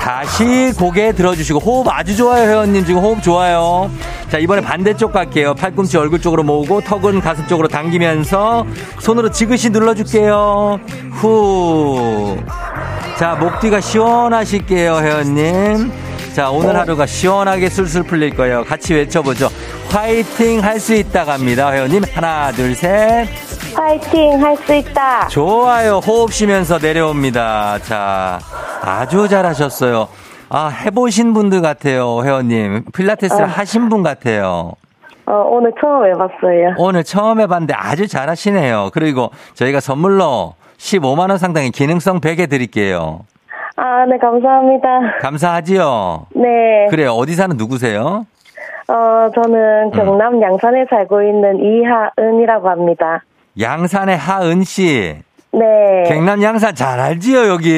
다시 0.00 0.72
고개 0.78 1.12
들어주시고 1.12 1.58
호흡 1.60 1.88
아주 1.88 2.16
좋아요 2.16 2.48
회원님. 2.48 2.84
지금 2.84 3.00
호흡 3.02 3.22
좋아요. 3.22 3.90
자 4.30 4.38
이번에 4.38 4.60
반대쪽 4.62 5.12
갈게요. 5.12 5.54
팔꿈치 5.54 5.96
얼굴 5.96 6.20
쪽으로 6.20 6.42
모으고 6.42 6.80
턱은 6.80 7.20
가슴 7.20 7.46
쪽으로 7.46 7.68
당기면서 7.68 8.66
손으로 9.00 9.30
지그시 9.30 9.70
눌러줄게요. 9.70 10.80
후 11.12 12.36
자 13.18 13.36
목 13.38 13.60
뒤가 13.60 13.80
시원하실게요 13.80 14.96
회원님 14.96 15.92
자 16.34 16.50
오늘 16.50 16.74
하루가 16.76 17.04
시원하게 17.06 17.68
술술 17.68 18.04
풀릴 18.04 18.34
거예요 18.34 18.64
같이 18.64 18.94
외쳐보죠 18.94 19.48
화이팅 19.90 20.62
할 20.62 20.80
수 20.80 20.94
있다 20.94 21.24
갑니다 21.24 21.70
회원님 21.70 22.02
하나 22.14 22.50
둘셋 22.52 23.28
파이팅 23.74 24.42
할 24.42 24.54
수 24.58 24.74
있다. 24.74 25.28
좋아요. 25.28 25.96
호흡 26.06 26.30
쉬면서 26.30 26.78
내려옵니다. 26.78 27.78
자, 27.78 28.38
아주 28.82 29.28
잘하셨어요. 29.28 30.08
아, 30.50 30.68
해보신 30.68 31.32
분들 31.32 31.62
같아요, 31.62 32.22
회원님. 32.22 32.84
필라테스를 32.92 33.46
아. 33.46 33.48
하신 33.48 33.88
분 33.88 34.02
같아요. 34.02 34.72
어, 35.24 35.32
오늘 35.48 35.72
처음 35.80 36.04
해봤어요. 36.04 36.74
오늘 36.76 37.02
처음 37.02 37.40
해봤는데 37.40 37.72
아주 37.74 38.06
잘하시네요. 38.06 38.90
그리고 38.92 39.30
저희가 39.54 39.80
선물로 39.80 40.54
15만원 40.76 41.38
상당의 41.38 41.70
기능성 41.70 42.20
베개 42.20 42.48
드릴게요. 42.48 43.20
아, 43.84 44.06
네, 44.06 44.16
감사합니다. 44.16 45.18
감사하지요? 45.22 46.26
네. 46.36 46.86
그래요. 46.88 47.10
어디 47.14 47.34
사는 47.34 47.56
누구세요? 47.56 48.24
어, 48.86 49.30
저는 49.34 49.90
경남 49.90 50.34
음. 50.34 50.42
양산에 50.42 50.84
살고 50.88 51.20
있는 51.22 51.58
이하은이라고 51.58 52.68
합니다. 52.68 53.24
양산의 53.58 54.16
하은 54.16 54.62
씨. 54.62 55.16
네. 55.50 56.04
경남 56.06 56.44
양산 56.44 56.76
잘 56.76 57.00
알지요, 57.00 57.48
여기. 57.48 57.74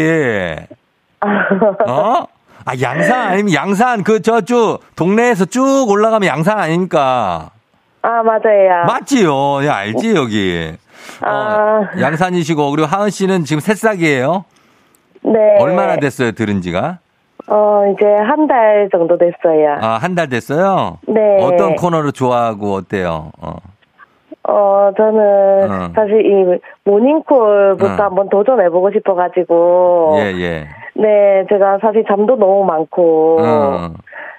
어? 1.89 2.27
아, 2.67 2.73
양산 2.83 3.29
아니면 3.29 3.55
양산 3.55 4.05
그 4.05 4.21
저쭉 4.21 4.81
동네에서 4.97 5.47
쭉 5.47 5.87
올라가면 5.89 6.29
양산 6.29 6.59
아닙니까? 6.59 7.51
아, 8.03 8.23
맞아요. 8.23 8.85
맞지요. 8.87 9.67
야, 9.67 9.77
알지 9.77 10.15
여기. 10.15 10.77
어, 11.23 11.31
아. 11.31 11.81
양산이시고 11.99 12.71
그리고 12.73 12.87
하은 12.89 13.09
씨는 13.09 13.45
지금 13.45 13.61
새싹이에요. 13.61 14.45
네. 15.25 15.57
얼마나 15.61 15.97
됐어요, 15.97 16.33
들은 16.33 16.61
지가? 16.61 16.99
어, 17.47 17.83
이제 17.93 18.07
한 18.07 18.47
달 18.47 18.89
정도 18.91 19.19
됐어요. 19.19 19.77
아, 19.81 19.99
한 20.01 20.15
달 20.15 20.29
됐어요? 20.29 20.99
네. 21.09 21.21
어떤 21.43 21.75
코너를 21.77 22.13
좋아하고 22.13 22.73
어때요? 22.75 23.31
어. 23.41 23.57
어, 24.47 24.91
저는 24.97 25.71
어. 25.71 25.93
사실 25.95 26.21
이 26.27 26.59
모닝콜부터 26.85 28.03
어. 28.03 28.07
한번 28.07 28.29
도전해보고 28.29 28.91
싶어가지고. 28.93 30.17
예, 30.19 30.33
예. 30.39 30.69
네, 30.95 31.45
제가 31.49 31.79
사실 31.81 32.05
잠도 32.07 32.37
너무 32.37 32.65
많고. 32.65 33.39
어. 33.41 33.91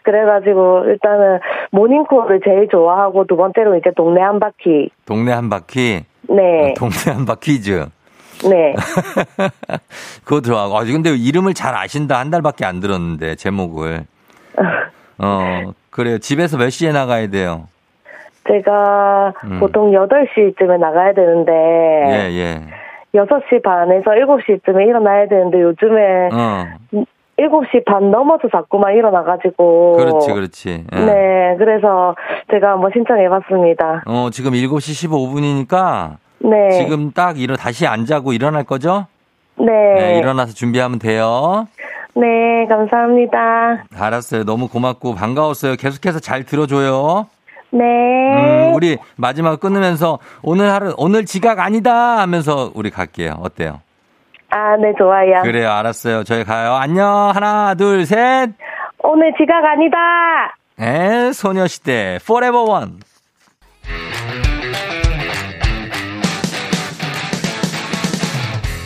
그래가지고 0.03 0.83
일단은 0.85 1.39
모닝콜을 1.71 2.41
제일 2.45 2.67
좋아하고 2.69 3.25
두 3.25 3.35
번째로 3.35 3.75
이제 3.77 3.89
동네 3.95 4.21
한 4.21 4.39
바퀴. 4.39 4.89
동네 5.07 5.31
한 5.31 5.49
바퀴. 5.49 6.03
네, 6.29 6.71
어, 6.71 6.73
동네 6.77 6.95
한 7.13 7.25
바퀴 7.25 7.53
퀴즈. 7.53 7.87
네. 8.49 8.75
그거 10.23 10.41
좋아하고. 10.41 10.77
아, 10.77 10.83
근데 10.83 11.11
이름을 11.15 11.53
잘 11.53 11.75
아신다. 11.75 12.19
한 12.19 12.29
달밖에 12.29 12.65
안 12.65 12.79
들었는데, 12.79 13.35
제목을. 13.35 14.05
어, 15.17 15.73
그래요. 15.89 16.17
집에서 16.17 16.57
몇 16.57 16.69
시에 16.69 16.91
나가야 16.91 17.27
돼요? 17.27 17.67
제가 18.47 19.33
음. 19.45 19.59
보통 19.59 19.91
8시쯤에 19.91 20.77
나가야 20.77 21.13
되는데, 21.13 21.51
예, 21.51 22.31
예. 22.31 22.61
6시 23.15 23.63
반에서 23.63 24.11
7시쯤에 24.11 24.87
일어나야 24.87 25.27
되는데 25.27 25.61
요즘에 25.61 26.29
어, 26.33 27.05
7시 27.37 27.85
반 27.85 28.11
넘어서 28.11 28.49
자꾸만 28.51 28.93
일어나가지고. 28.93 29.93
그렇지, 29.97 30.33
그렇지. 30.33 30.85
예. 30.93 30.99
네, 30.99 31.55
그래서 31.57 32.15
제가 32.51 32.71
한번 32.71 32.91
신청해봤습니다. 32.93 34.03
어, 34.05 34.29
지금 34.31 34.51
7시 34.51 35.09
15분이니까 35.09 36.17
네. 36.49 36.77
지금 36.77 37.11
딱 37.11 37.39
일어 37.39 37.55
다시 37.55 37.87
안 37.87 38.05
자고 38.05 38.33
일어날 38.33 38.63
거죠? 38.63 39.07
네. 39.57 39.65
네, 39.97 40.17
일어나서 40.19 40.53
준비하면 40.53 40.99
돼요. 40.99 41.67
네, 42.15 42.65
감사합니다. 42.69 43.85
알았어요. 43.97 44.43
너무 44.43 44.67
고맙고 44.67 45.15
반가웠어요. 45.15 45.75
계속해서 45.75 46.19
잘 46.19 46.43
들어줘요. 46.43 47.27
네. 47.71 47.83
음, 47.83 48.73
우리 48.73 48.97
마지막 49.17 49.59
끊으면서 49.59 50.19
오늘 50.41 50.71
하루 50.71 50.93
오늘 50.97 51.25
지각 51.25 51.59
아니다 51.59 52.19
하면서 52.19 52.71
우리 52.73 52.89
갈게요. 52.89 53.33
어때요? 53.41 53.81
아, 54.49 54.77
네, 54.77 54.93
좋아요. 54.97 55.41
그래요. 55.43 55.69
알았어요. 55.71 56.23
저희 56.23 56.43
가요. 56.45 56.73
안녕. 56.75 57.31
하나, 57.33 57.73
둘, 57.75 58.05
셋. 58.05 58.51
오늘 59.03 59.33
지각 59.37 59.63
아니다! 59.65 59.97
에, 60.79 61.31
소녀시대 61.33 62.19
Forever 62.21 62.63
One. 62.69 62.93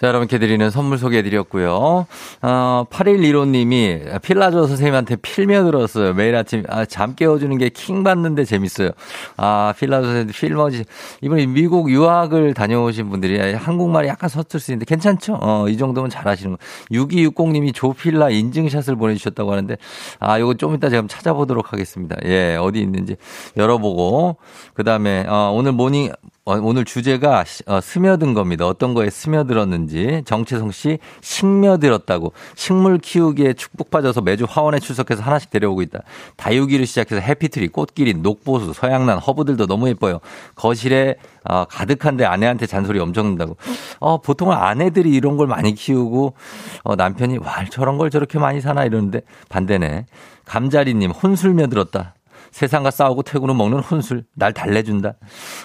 자, 0.00 0.06
여러분께 0.08 0.38
드리는 0.38 0.70
선물 0.70 0.96
소개해드렸고요. 0.96 2.06
어, 2.40 2.84
8115님이 2.88 4.22
필라조 4.22 4.66
선생님한테 4.66 5.16
필며 5.16 5.64
들었어요. 5.64 6.14
매일 6.14 6.34
아침, 6.36 6.64
아, 6.70 6.86
잠 6.86 7.14
깨워주는 7.14 7.58
게 7.58 7.68
킹 7.68 8.02
받는데 8.02 8.44
재밌어요. 8.44 8.90
아, 9.36 9.74
필라조 9.78 10.06
선생님 10.06 10.32
필머지. 10.32 10.84
이분이 11.20 11.48
미국 11.48 11.90
유학을 11.90 12.54
다녀오신 12.54 13.10
분들이 13.10 13.38
한국말이 13.52 14.08
약간 14.08 14.30
서툴 14.30 14.58
수 14.58 14.70
있는데 14.72 14.86
괜찮죠? 14.86 15.38
어, 15.38 15.68
이 15.68 15.76
정도면 15.76 16.08
잘하시는 16.08 16.52
거. 16.52 16.58
6260님이 16.92 17.74
조필라 17.74 18.30
인증샷을 18.30 18.96
보내주셨다고 18.96 19.52
하는데, 19.52 19.76
아, 20.18 20.40
요거 20.40 20.54
좀 20.54 20.74
이따 20.74 20.88
제가 20.88 21.06
찾아보도록 21.08 21.74
하겠습니다. 21.74 22.16
예, 22.24 22.56
어디 22.56 22.80
있는지 22.80 23.16
열어보고. 23.58 24.38
그 24.72 24.82
다음에, 24.82 25.26
어, 25.28 25.52
오늘 25.54 25.72
모닝, 25.72 26.10
어, 26.10 26.39
오늘 26.58 26.84
주제가 26.84 27.44
어, 27.66 27.80
스며든 27.80 28.34
겁니다. 28.34 28.66
어떤 28.66 28.94
거에 28.94 29.10
스며들었는지 29.10 30.22
정채성 30.24 30.70
씨 30.70 30.98
식며들었다고 31.20 32.32
식물 32.54 32.98
키우기에 32.98 33.54
축복받아서 33.54 34.20
매주 34.20 34.46
화원에 34.48 34.78
출석해서 34.78 35.22
하나씩 35.22 35.50
데려오고 35.50 35.82
있다. 35.82 36.00
다육이를 36.36 36.86
시작해서 36.86 37.20
해피트리, 37.20 37.68
꽃길이, 37.68 38.14
녹보수, 38.14 38.72
서양란, 38.72 39.18
허브들도 39.18 39.66
너무 39.66 39.88
예뻐요. 39.88 40.20
거실에 40.54 41.16
어, 41.44 41.64
가득한데 41.64 42.24
아내한테 42.24 42.66
잔소리 42.66 42.98
엄청 42.98 43.30
는다고. 43.30 43.56
어, 43.98 44.20
보통은 44.20 44.56
아내들이 44.56 45.10
이런 45.10 45.36
걸 45.36 45.46
많이 45.46 45.74
키우고 45.74 46.34
어, 46.84 46.96
남편이 46.96 47.38
와 47.38 47.64
저런 47.70 47.98
걸 47.98 48.10
저렇게 48.10 48.38
많이 48.38 48.60
사나 48.60 48.84
이러는데 48.84 49.22
반대네. 49.48 50.06
감자리님 50.44 51.10
혼술며 51.10 51.68
들었다. 51.68 52.14
세상과 52.50 52.90
싸우고 52.90 53.22
퇴근 53.22 53.50
후 53.50 53.54
먹는 53.54 53.78
혼술. 53.80 54.24
날 54.34 54.52
달래준다. 54.52 55.14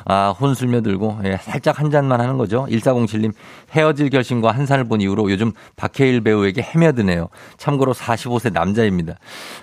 아, 0.06 0.30
혼술며 0.40 0.82
들고, 0.82 1.20
예, 1.26 1.38
살짝 1.42 1.80
한 1.80 1.90
잔만 1.92 2.22
하는 2.22 2.38
거죠. 2.38 2.66
1407님, 2.70 3.34
헤어질 3.72 4.10
결심과 4.10 4.52
한 4.52 4.66
살을 4.66 4.86
본 4.86 5.02
이후로 5.02 5.32
요즘 5.32 5.52
박해일 5.76 6.22
배우에게 6.22 6.62
헤며드네요. 6.62 7.30
참고로 7.58 7.94
45세 7.94 8.52
남자입니다. 8.54 9.16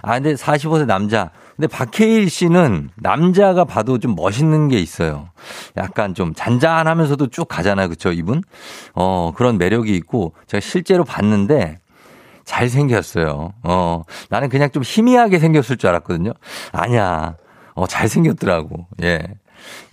아, 0.03 0.15
근데 0.15 0.35
45세 0.35 0.87
남자. 0.87 1.31
근데 1.57 1.67
박해일 1.69 2.31
씨는 2.31 2.91
남자가 2.97 3.65
봐도 3.65 3.99
좀 3.99 4.15
멋있는 4.15 4.69
게 4.69 4.81
있어요. 4.81 5.29
약간 5.77 6.15
좀 6.15 6.35
잔잔하면서도 6.35 7.29
쭉 7.29 7.47
가잖아요. 7.47 7.89
그쵸, 7.89 8.11
이분? 8.11 8.43
어, 8.95 9.33
그런 9.37 9.59
매력이 9.59 9.95
있고, 9.97 10.35
제가 10.47 10.61
실제로 10.61 11.05
봤는데, 11.05 11.79
잘생겼어요. 12.45 13.53
어, 13.63 14.03
나는 14.31 14.49
그냥 14.49 14.71
좀 14.71 14.83
희미하게 14.85 15.39
생겼을 15.39 15.77
줄 15.77 15.89
알았거든요. 15.91 16.33
아니야. 16.73 17.37
어, 17.75 17.87
잘생겼더라고. 17.87 18.87
예. 19.03 19.21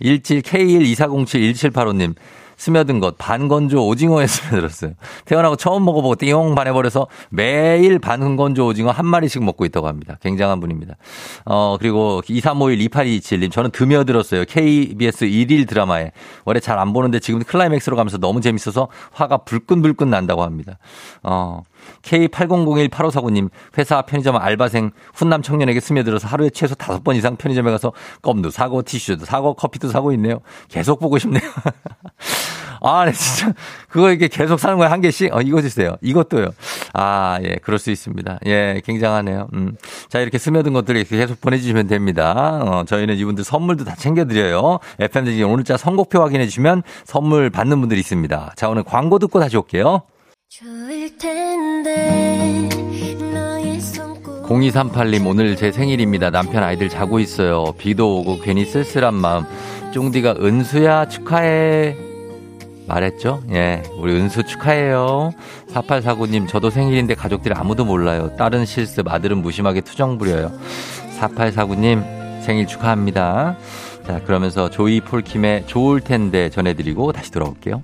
17 0.01 0.41
K12407 0.41 1.53
1785님. 1.53 2.15
스며든 2.57 2.99
것 2.99 3.17
반건조 3.17 3.87
오징어에 3.87 4.27
스며들었어요. 4.27 4.91
태어나고 5.23 5.55
처음 5.55 5.85
먹어보고 5.85 6.15
띵용 6.17 6.55
반해버려서 6.55 7.07
매일 7.29 7.99
반건조 7.99 8.65
오징어 8.67 8.91
한 8.91 9.05
마리씩 9.05 9.41
먹고 9.45 9.63
있다고 9.63 9.87
합니다. 9.87 10.17
굉장한 10.21 10.59
분입니다. 10.59 10.95
어 11.45 11.77
그리고 11.79 12.21
2351 12.27 12.89
2827님 12.89 13.49
저는 13.49 13.71
드며들었어요. 13.71 14.43
KBS 14.43 15.27
1일 15.27 15.69
드라마에 15.69 16.11
원래 16.43 16.59
잘 16.59 16.77
안 16.77 16.91
보는데 16.91 17.19
지금 17.19 17.41
클라이맥스로 17.43 17.95
가면서 17.95 18.17
너무 18.17 18.41
재밌어서 18.41 18.89
화가 19.13 19.37
불끈불끈 19.45 20.09
난다고 20.09 20.43
합니다. 20.43 20.79
어 21.23 21.61
K80018549님, 22.01 23.49
회사 23.77 24.01
편의점 24.01 24.35
알바생 24.37 24.91
훈남 25.13 25.41
청년에게 25.41 25.79
스며들어서 25.79 26.27
하루에 26.27 26.49
최소 26.49 26.75
다섯 26.75 27.03
번 27.03 27.15
이상 27.15 27.35
편의점에 27.35 27.71
가서 27.71 27.91
껌도 28.21 28.49
사고 28.51 28.81
티슈도 28.81 29.25
사고 29.25 29.53
커피도 29.53 29.89
사고 29.89 30.11
있네요. 30.13 30.39
계속 30.67 30.99
보고 30.99 31.17
싶네요. 31.17 31.41
아, 32.81 33.05
네, 33.05 33.11
진짜. 33.11 33.53
그거 33.89 34.09
이렇게 34.09 34.27
계속 34.27 34.59
사는 34.59 34.77
거예요. 34.77 34.91
한 34.91 35.01
개씩? 35.01 35.33
어, 35.33 35.41
이거 35.41 35.61
주세요. 35.61 35.95
이것도요. 36.01 36.49
아, 36.93 37.39
예, 37.43 37.55
그럴 37.61 37.77
수 37.79 37.91
있습니다. 37.91 38.39
예, 38.45 38.81
굉장하네요. 38.85 39.47
음. 39.53 39.75
자, 40.07 40.19
이렇게 40.19 40.37
스며든 40.37 40.73
것들 40.73 40.95
이렇게 40.95 41.17
계속 41.17 41.41
보내주시면 41.41 41.87
됩니다. 41.87 42.61
어, 42.63 42.83
저희는 42.85 43.17
이분들 43.17 43.43
선물도 43.43 43.83
다 43.83 43.95
챙겨드려요. 43.95 44.79
FM대지 44.99 45.43
오늘자 45.43 45.77
선곡표 45.77 46.21
확인해 46.21 46.45
주시면 46.45 46.83
선물 47.05 47.49
받는 47.49 47.79
분들이 47.79 47.99
있습니다. 47.99 48.53
자, 48.55 48.69
오늘 48.69 48.83
광고 48.83 49.19
듣고 49.19 49.39
다시 49.39 49.57
올게요. 49.57 50.03
0238님 54.47 55.27
오늘 55.27 55.55
제 55.55 55.71
생일입니다. 55.71 56.31
남편 56.31 56.63
아이들 56.63 56.89
자고 56.89 57.19
있어요. 57.19 57.73
비도 57.77 58.17
오고 58.17 58.39
괜히 58.39 58.65
쓸쓸한 58.65 59.13
마음. 59.13 59.45
쫑디가 59.93 60.37
은수야 60.41 61.07
축하해. 61.07 61.95
말했죠? 62.87 63.43
예, 63.51 63.83
우리 63.99 64.13
은수 64.13 64.43
축하해요. 64.43 65.31
4849님 65.71 66.47
저도 66.47 66.71
생일인데 66.71 67.13
가족들이 67.13 67.53
아무도 67.55 67.85
몰라요. 67.85 68.35
딸은 68.35 68.65
실습, 68.65 69.07
아들은 69.07 69.43
무심하게 69.43 69.81
투정 69.81 70.17
부려요. 70.17 70.51
4849님 71.19 72.41
생일 72.41 72.65
축하합니다. 72.65 73.55
자, 74.07 74.19
그러면서 74.23 74.71
조이 74.71 74.99
폴킴의 74.99 75.67
좋을 75.67 76.01
텐데 76.01 76.49
전해드리고 76.49 77.11
다시 77.11 77.29
돌아올게요. 77.29 77.83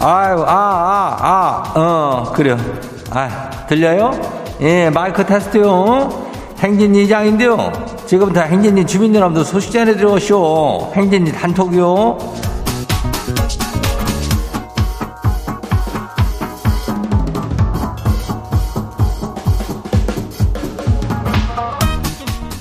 아유, 0.00 0.44
아, 0.46 0.52
아, 0.52 1.72
아, 1.74 1.80
어, 1.80 2.32
그래요. 2.32 2.56
아, 3.10 3.50
들려요? 3.66 4.12
예, 4.60 4.90
마이크 4.90 5.24
테스트요. 5.24 6.26
행진이 6.58 7.04
이장인데요. 7.04 7.72
지금부터 8.06 8.42
행진이 8.42 8.86
주민 8.86 9.14
여러분들 9.14 9.44
소식 9.44 9.72
전해드려오쇼. 9.72 10.92
행진이 10.94 11.32
단톡이요. 11.32 12.18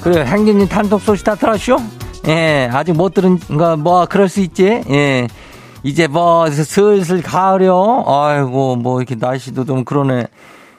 그래, 0.02 0.24
행진이 0.26 0.69
단톡 0.69 1.02
소식 1.02 1.26
다 1.26 1.36
들었쇼? 1.36 1.78
예, 2.28 2.69
아직 2.71 2.93
못 2.93 3.13
들은 3.13 3.39
거, 3.39 3.76
뭐, 3.76 4.06
그럴 4.06 4.30
수 4.30 4.39
있지? 4.39 4.84
예. 4.89 5.28
이제 5.86 6.08
뭐 6.08 6.50
슬슬 6.50 7.21
가을이요. 7.21 8.06
아이고 8.08 8.76
뭐 8.76 9.00
이렇게 9.00 9.13
날씨도 9.13 9.65
좀 9.65 9.86
그러네. 9.86 10.26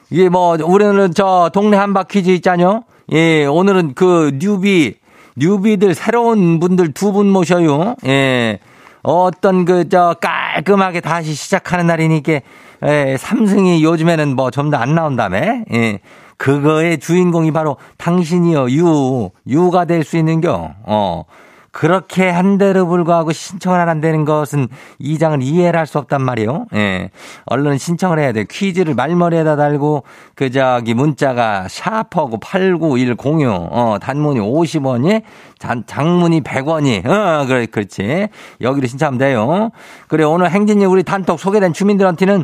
이게 0.09 0.27
뭐 0.27 0.57
우리는 0.61 1.13
저 1.13 1.49
동네 1.53 1.77
한바 1.77 2.03
퀴즈 2.03 2.29
있잖요. 2.31 2.83
예, 3.13 3.45
오늘은 3.45 3.93
그 3.95 4.31
뉴비 4.37 4.95
뉴비들 5.37 5.95
새로운 5.95 6.59
분들 6.59 6.91
두 6.93 7.13
분 7.13 7.29
모셔요. 7.29 7.95
예. 8.05 8.59
어떤 9.01 9.63
그 9.63 9.87
저 9.87 10.15
깔끔하게 10.19 10.99
다시 10.99 11.33
시작하는 11.33 11.87
날이니까 11.87 12.39
예, 12.85 13.15
삼승이 13.17 13.81
요즘에는 13.85 14.35
뭐 14.35 14.51
좀 14.51 14.69
더 14.69 14.77
안 14.77 14.93
나온다며. 14.93 15.37
예. 15.71 15.99
그거의 16.35 16.99
주인공이 16.99 17.51
바로 17.51 17.77
당신이요. 17.97 18.69
유. 18.71 19.29
유가 19.47 19.85
될 19.85 20.03
수 20.03 20.17
있는겨. 20.17 20.71
어. 20.83 21.23
그렇게 21.71 22.29
한데도 22.29 22.87
불구하고 22.87 23.31
신청을 23.31 23.79
안 23.79 23.89
한다는 23.89 24.25
것은 24.25 24.67
이 24.99 25.17
장은 25.17 25.41
이해를 25.41 25.79
할 25.79 25.87
수 25.87 25.97
없단 25.99 26.21
말이에요. 26.21 26.65
예. 26.75 27.09
얼른 27.45 27.77
신청을 27.77 28.19
해야 28.19 28.33
돼. 28.33 28.43
퀴즈를 28.49 28.93
말머리에다 28.93 29.55
달고 29.55 30.03
그 30.35 30.51
저기 30.51 30.93
문자가 30.93 31.67
샤퍼고 31.69 32.39
89106 32.39 33.69
어, 33.71 33.97
단문이 34.01 34.39
50원이 34.39 35.21
장, 35.59 35.83
장문이 35.85 36.41
100원이 36.41 37.05
어, 37.07 37.45
그래 37.47 37.65
그렇지. 37.67 38.27
여기로 38.61 38.87
신청하면 38.87 39.17
돼요. 39.17 39.69
그래 40.07 40.23
오늘 40.25 40.51
행진이 40.51 40.85
우리 40.85 41.03
단톡 41.03 41.39
소개된 41.39 41.73
주민들한테는 41.73 42.43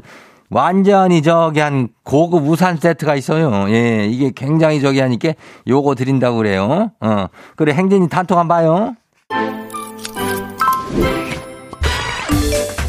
완전히 0.50 1.22
저기 1.22 1.60
한 1.60 1.90
고급 2.04 2.48
우산 2.48 2.78
세트가 2.78 3.16
있어요. 3.16 3.70
예, 3.70 4.06
이게 4.06 4.32
굉장히 4.36 4.80
저기 4.82 5.00
하니까 5.00 5.34
요거 5.68 5.96
드린다고 5.96 6.38
그래요. 6.38 6.92
어, 7.02 7.28
그래 7.56 7.74
행진이 7.74 8.08
단톡 8.10 8.38
한번 8.38 8.58
봐요. 8.58 8.96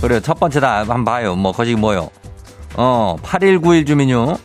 그래, 0.00 0.20
첫 0.20 0.38
번째 0.38 0.60
다 0.60 0.78
한번 0.80 1.04
봐요. 1.04 1.34
뭐, 1.34 1.52
거기 1.52 1.74
뭐요? 1.74 2.10
어, 2.76 3.16
8191 3.22 3.86
주민요. 3.86 4.36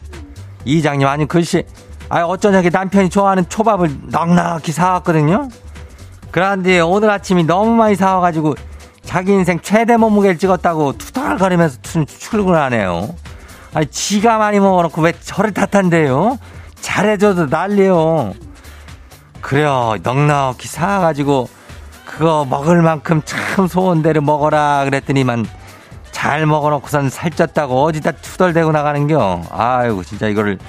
이장님, 0.63 1.05
아니, 1.05 1.27
글씨, 1.27 1.65
아, 2.07 2.21
어쩌냐게 2.23 2.69
남편이 2.69 3.09
좋아하는 3.09 3.47
초밥을 3.49 3.89
넉넉히 4.09 4.71
사왔거든요. 4.71 5.49
그런데 6.31 6.79
오늘 6.79 7.09
아침이 7.09 7.43
너무 7.43 7.71
많이 7.71 7.95
사와가지고 7.95 8.55
자기 9.03 9.33
인생 9.33 9.59
최대 9.61 9.97
몸무게를 9.97 10.37
찍었다고 10.37 10.97
투덜거리면서 10.97 11.79
출근을 12.07 12.55
하네요. 12.61 13.15
아니, 13.73 13.85
지가 13.87 14.37
많이 14.37 14.59
먹어놓고 14.59 15.01
왜 15.01 15.11
저를 15.19 15.53
탓한대요? 15.53 16.37
잘해줘도 16.79 17.47
난리요. 17.47 18.33
그래요. 19.41 19.95
넉넉히 20.01 20.67
사가지고 20.67 21.49
그거 22.19 22.43
먹을 22.43 22.81
만큼 22.81 23.21
참 23.23 23.65
소원대로 23.69 24.19
먹어라 24.19 24.83
그랬더니만 24.83 25.45
잘 26.11 26.45
먹어놓고선 26.45 27.07
살쪘다고 27.09 27.81
어디다 27.85 28.11
투덜대고 28.11 28.73
나가는겨. 28.73 29.43
아이고 29.49 30.03
진짜 30.03 30.27
이거를 30.27 30.59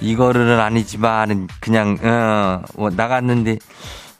이거를 0.00 0.58
아니지만 0.60 1.46
그냥 1.60 1.96
어 2.02 2.60
뭐 2.76 2.90
나갔는데 2.90 3.58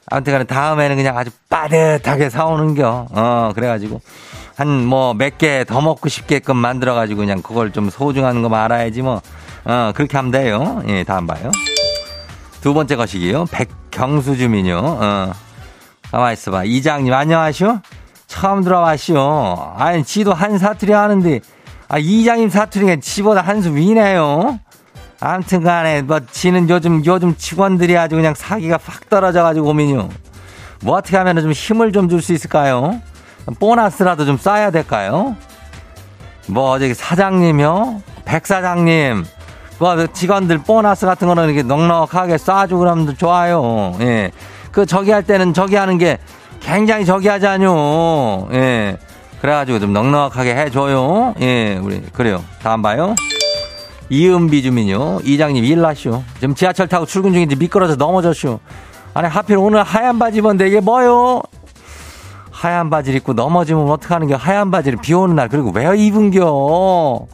아무튼간에 0.09 0.45
다음에는 0.45 0.95
그냥 0.95 1.19
아주 1.19 1.31
빠듯하게 1.51 2.31
사오는겨. 2.31 3.09
어 3.11 3.51
그래가지고 3.53 4.01
한 4.55 4.85
뭐 4.87 5.13
몇 5.13 5.37
개 5.39 5.65
더 5.65 5.81
먹고 5.81 6.09
싶게끔 6.09 6.57
만들어가지고 6.57 7.19
그냥 7.19 7.43
그걸 7.43 7.73
좀 7.73 7.91
소중한 7.91 8.43
거 8.43 8.49
말아야지 8.49 9.03
뭐. 9.03 9.21
어 9.65 9.91
그렇게 9.93 10.17
하면 10.19 10.31
돼요. 10.31 10.85
예 10.87 11.03
다음 11.03 11.27
봐요. 11.27 11.51
두 12.61 12.73
번째 12.75 12.95
것이기요. 12.95 13.47
백경수 13.51 14.37
주민요. 14.37 14.79
어. 14.79 15.33
가만 16.15 16.33
있어봐. 16.35 16.63
이장님, 16.63 17.13
안녕하시오? 17.13 17.81
처음 18.29 18.63
들어와시오. 18.63 19.75
아니, 19.77 20.05
지도 20.05 20.33
한 20.33 20.59
사투리 20.59 20.93
하는데, 20.93 21.41
아, 21.89 21.99
이장님 21.99 22.51
사투리가 22.51 22.97
지보다 23.01 23.41
한수 23.41 23.75
위네요. 23.75 24.61
아무튼 25.19 25.65
간에, 25.65 26.03
뭐, 26.03 26.21
지는 26.31 26.71
요즘, 26.71 27.05
요즘 27.05 27.35
직원들이 27.37 27.99
아주 27.99 28.15
그냥 28.15 28.33
사기가 28.37 28.79
확 28.85 29.11
떨어져가지고 29.11 29.67
고민이요. 29.67 30.09
뭐 30.83 30.97
어떻게 30.97 31.17
하면 31.17 31.41
좀 31.41 31.51
힘을 31.51 31.91
좀 31.91 32.09
줄 32.09 32.23
수 32.23 32.33
있을까요? 32.33 33.01
보너스라도 33.59 34.25
좀 34.25 34.39
쏴야 34.39 34.73
될까요? 34.73 35.35
뭐, 36.47 36.79
저기 36.79 36.95
사장님이요? 36.95 38.03
백 38.25 38.47
사장님. 38.47 39.25
뭐 39.81 40.07
직원들 40.07 40.59
보너스 40.59 41.07
같은 41.07 41.27
거는 41.27 41.47
이렇게 41.47 41.65
넉넉하게 41.65 42.37
쏴주고 42.37 42.79
그러면 42.79 43.17
좋아요. 43.17 43.97
예. 43.99 44.31
그 44.75 44.87
저기 44.87 45.13
할 45.13 45.23
때는 45.23 45.55
저기 45.55 45.77
하는 45.77 45.99
게 45.99 46.19
굉장히 46.59 47.07
저기 47.07 47.29
하자뇨. 47.29 48.49
예. 48.53 48.99
그래가지고 49.41 49.79
좀 49.79 49.93
넉넉하게 49.93 50.57
해줘요. 50.57 51.35
예, 51.41 51.79
우리, 51.81 52.03
그래요. 52.13 52.43
다음 52.61 52.83
봐요. 52.83 53.15
이은비 54.11 54.63
주민요. 54.63 55.21
이장님 55.23 55.65
일나시오. 55.65 56.25
지금 56.41 56.55
지하철 56.55 56.89
타고 56.89 57.07
출근 57.07 57.33
중인데 57.33 57.55
미끄러져 57.55 57.95
넘어졌쇼. 57.97 58.59
아니, 59.13 59.29
하필 59.29 59.59
오늘 59.59 59.85
하얀 59.85 60.19
바지 60.19 60.39
입었는데 60.39 60.67
이게 60.67 60.81
뭐요? 60.81 61.43
하얀 62.51 62.91
바지를 62.91 63.19
입고 63.19 63.35
넘어지면 63.35 63.89
어떡하는 63.91 64.27
게 64.27 64.35
하얀 64.35 64.71
바지를 64.71 64.99
비 65.01 65.15
오는 65.15 65.37
날, 65.37 65.49
그리고 65.49 65.71
왜 65.73 65.97
입은겨? 65.97 67.27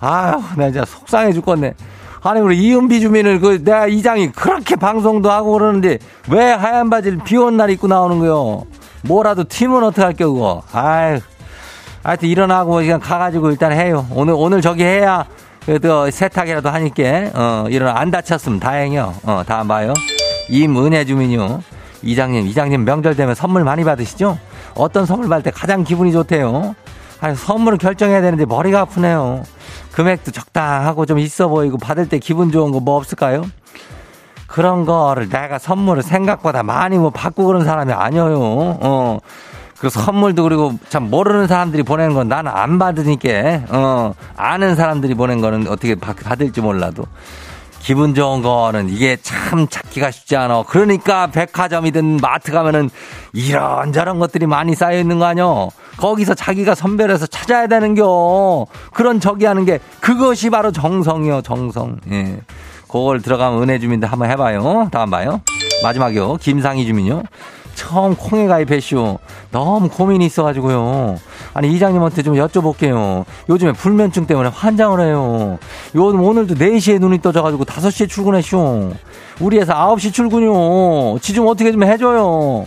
아휴, 0.00 0.42
나 0.56 0.70
진짜 0.70 0.84
속상해 0.86 1.32
죽겠네. 1.32 1.74
아니, 2.22 2.40
우리 2.40 2.58
이은비 2.58 3.00
주민을 3.00 3.40
그, 3.40 3.62
내가 3.64 3.86
이장이 3.86 4.32
그렇게 4.32 4.76
방송도 4.76 5.30
하고 5.30 5.52
그러는데 5.52 5.98
왜 6.28 6.52
하얀 6.52 6.90
바지를 6.90 7.18
비 7.24 7.36
오는 7.36 7.56
날 7.56 7.70
입고 7.70 7.88
나오는 7.88 8.18
거요? 8.18 8.64
뭐라도 9.02 9.44
튀면 9.44 9.84
어떡할 9.84 10.14
겨고. 10.14 10.62
아휴. 10.72 11.20
하여튼 12.02 12.28
일어나고 12.28 12.72
그냥 12.74 13.00
가가지고 13.00 13.50
일단 13.50 13.72
해요. 13.72 14.06
오늘, 14.10 14.34
오늘 14.36 14.60
저기 14.60 14.84
해야 14.84 15.24
그래도 15.64 16.10
세탁이라도 16.10 16.68
하니까, 16.70 17.02
어, 17.34 17.66
일어나, 17.68 17.98
안 17.98 18.10
다쳤으면 18.10 18.60
다행이요. 18.60 19.14
어, 19.24 19.42
다음 19.46 19.68
봐요. 19.68 19.92
임은혜 20.48 21.04
주민요. 21.04 21.62
이장님, 22.02 22.46
이장님 22.46 22.84
명절 22.84 23.14
되면 23.14 23.34
선물 23.34 23.64
많이 23.64 23.84
받으시죠? 23.84 24.38
어떤 24.74 25.04
선물 25.04 25.28
받을 25.28 25.42
때 25.42 25.50
가장 25.50 25.84
기분이 25.84 26.12
좋대요? 26.12 26.74
아니, 27.20 27.36
선물을 27.36 27.76
결정해야 27.78 28.22
되는데 28.22 28.46
머리가 28.46 28.80
아프네요. 28.80 29.42
금액도 29.92 30.30
적당하고 30.30 31.06
좀 31.06 31.18
있어 31.18 31.48
보이고 31.48 31.76
받을 31.78 32.08
때 32.08 32.18
기분 32.18 32.50
좋은 32.52 32.72
거 32.72 32.80
뭐 32.80 32.96
없을까요? 32.96 33.44
그런 34.46 34.84
거를 34.84 35.28
내가 35.28 35.58
선물을 35.58 36.02
생각보다 36.02 36.62
많이 36.62 36.98
뭐 36.98 37.10
받고 37.10 37.46
그런 37.46 37.64
사람이 37.64 37.92
아니에요. 37.92 38.38
어. 38.80 39.18
그 39.78 39.88
선물도 39.88 40.42
그리고 40.42 40.74
참 40.88 41.08
모르는 41.08 41.46
사람들이 41.46 41.84
보내는 41.84 42.14
건 42.14 42.28
나는 42.28 42.50
안 42.52 42.78
받으니까, 42.78 43.62
어, 43.70 44.14
아는 44.36 44.74
사람들이 44.76 45.14
보낸 45.14 45.40
거는 45.40 45.68
어떻게 45.68 45.94
받을지 45.94 46.60
몰라도. 46.60 47.04
기분 47.78 48.14
좋은 48.14 48.42
거는 48.42 48.90
이게 48.90 49.16
참 49.22 49.66
찾기가 49.68 50.10
쉽지 50.10 50.36
않아. 50.36 50.64
그러니까 50.68 51.28
백화점이든 51.28 52.18
마트 52.18 52.52
가면은 52.52 52.90
이런저런 53.32 54.18
것들이 54.18 54.46
많이 54.46 54.74
쌓여 54.74 54.98
있는 54.98 55.18
거 55.18 55.24
아뇨? 55.24 55.70
거기서 56.00 56.34
자기가 56.34 56.74
선별해서 56.74 57.26
찾아야 57.26 57.66
되는겨. 57.66 58.66
그런 58.94 59.20
저기 59.20 59.44
하는 59.44 59.64
게 59.66 59.78
그것이 60.00 60.48
바로 60.50 60.72
정성이요, 60.72 61.42
정성. 61.42 61.98
예. 62.10 62.40
그걸 62.88 63.20
들어가면 63.20 63.62
은혜 63.62 63.78
주민들 63.78 64.10
한번 64.10 64.30
해봐요. 64.30 64.88
다음 64.90 65.10
봐요. 65.10 65.42
마지막이요. 65.82 66.38
김상희 66.40 66.86
주민요. 66.86 67.22
처음 67.74 68.14
콩에 68.16 68.46
가입했쇼. 68.46 69.18
너무 69.52 69.88
고민이 69.88 70.26
있어가지고요. 70.26 71.16
아니, 71.54 71.72
이장님한테 71.72 72.22
좀 72.22 72.34
여쭤볼게요. 72.34 73.24
요즘에 73.48 73.72
불면증 73.72 74.26
때문에 74.26 74.48
환장을 74.48 75.00
해요. 75.00 75.58
요즘 75.94 76.20
오늘도 76.22 76.54
4시에 76.56 76.98
눈이 76.98 77.20
떠져가지고 77.22 77.64
5시에 77.64 78.08
출근했쇼. 78.08 78.92
우리 79.40 79.58
회사 79.58 79.74
9시 79.74 80.12
출근이요. 80.12 81.18
지 81.20 81.32
좀 81.34 81.46
어떻게 81.46 81.70
좀 81.72 81.84
해줘요. 81.84 82.66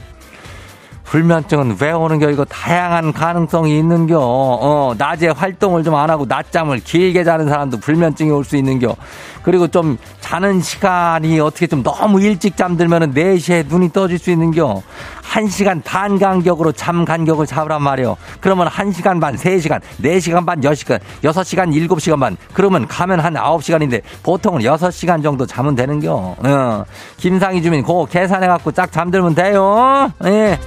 불면증은 1.04 1.78
왜 1.80 1.92
오는겨? 1.92 2.30
이거 2.32 2.46
다양한 2.46 3.13
가능성이 3.13 3.78
있는겨. 3.80 4.18
어, 4.20 4.96
낮에 4.98 5.28
활동을 5.30 5.84
좀 5.84 5.94
안 5.94 6.10
하고 6.10 6.26
낮잠을 6.26 6.80
길게 6.80 7.24
자는 7.24 7.48
사람도 7.48 7.78
불면증이 7.80 8.32
올 8.32 8.44
수 8.44 8.58
있는겨. 8.58 8.96
그리고 9.43 9.67
좀 9.67 9.97
자는 10.19 10.62
시간이 10.62 11.39
어떻게 11.39 11.67
좀 11.67 11.84
너무 11.84 12.21
일찍 12.21 12.58
잠들면은 12.58 13.13
4시에 13.13 13.67
눈이 13.67 13.91
떠질 13.91 14.17
수 14.17 14.32
있는 14.32 14.51
겨. 14.51 14.82
1시간 15.21 15.82
반 15.84 16.17
간격으로 16.17 16.71
잠 16.71 17.06
간격을 17.06 17.45
잡으란 17.45 17.82
말이요. 17.82 18.17
그러면 18.39 18.67
1시간 18.67 19.19
반, 19.19 19.36
3시간, 19.36 19.82
4시간 20.01 20.45
반, 20.45 20.62
10시간, 20.62 20.99
6시간, 21.23 21.88
7시간 21.88 22.19
반. 22.19 22.38
그러면 22.53 22.88
가면 22.88 23.19
한 23.19 23.34
9시간인데 23.34 24.01
보통은 24.23 24.62
6시간 24.62 25.21
정도 25.21 25.45
자면 25.45 25.75
되는 25.75 25.99
겨. 25.99 26.36
어. 26.38 26.86
김상희 27.17 27.62
주민, 27.62 27.84
고 27.84 28.06
계산해갖고 28.06 28.71
쫙 28.71 28.91
잠들면 28.91 29.36
돼요. 29.36 30.12
예. 30.25 30.60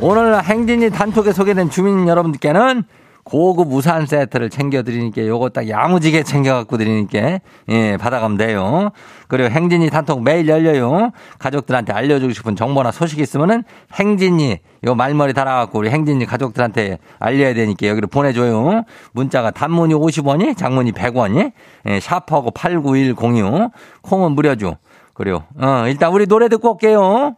오늘 0.00 0.42
행진이 0.42 0.90
단톡에 0.90 1.32
소개된 1.32 1.70
주민 1.70 2.06
여러분들께는 2.06 2.84
고급 3.24 3.72
우산 3.72 4.04
세트를 4.06 4.50
챙겨드리니까 4.50 5.26
요거 5.26 5.48
딱 5.48 5.68
야무지게 5.68 6.22
챙겨갖고 6.22 6.76
드리니까 6.76 7.40
예 7.70 7.96
받아가면 7.96 8.36
돼요. 8.36 8.90
그리고 9.28 9.48
행진이 9.48 9.88
단톡 9.88 10.22
매일 10.22 10.46
열려요. 10.46 11.10
가족들한테 11.38 11.92
알려주고 11.94 12.34
싶은 12.34 12.54
정보나 12.54 12.92
소식 12.92 13.18
있으면은 13.18 13.64
행진이 13.94 14.58
요 14.86 14.94
말머리 14.94 15.32
달아갖고 15.32 15.78
우리 15.78 15.88
행진이 15.88 16.26
가족들한테 16.26 16.98
알려야 17.18 17.54
되니까 17.54 17.86
여기로 17.86 18.08
보내줘요. 18.08 18.84
문자가 19.12 19.50
단문이 19.50 19.94
50원이 19.94 20.56
장문이 20.56 20.92
100원이 20.92 21.52
예, 21.86 22.00
샵하고 22.00 22.50
8910에 22.50 23.72
콩은 24.02 24.32
무료죠. 24.32 24.76
그래요. 25.14 25.44
어 25.58 25.84
일단 25.88 26.12
우리 26.12 26.26
노래 26.26 26.48
듣고 26.48 26.72
올게요. 26.72 27.36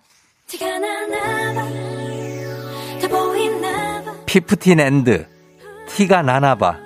피프틴 4.27 4.81
앤드 4.81 5.36
티가 5.97 6.21
나나 6.21 6.55
봐 6.55 6.86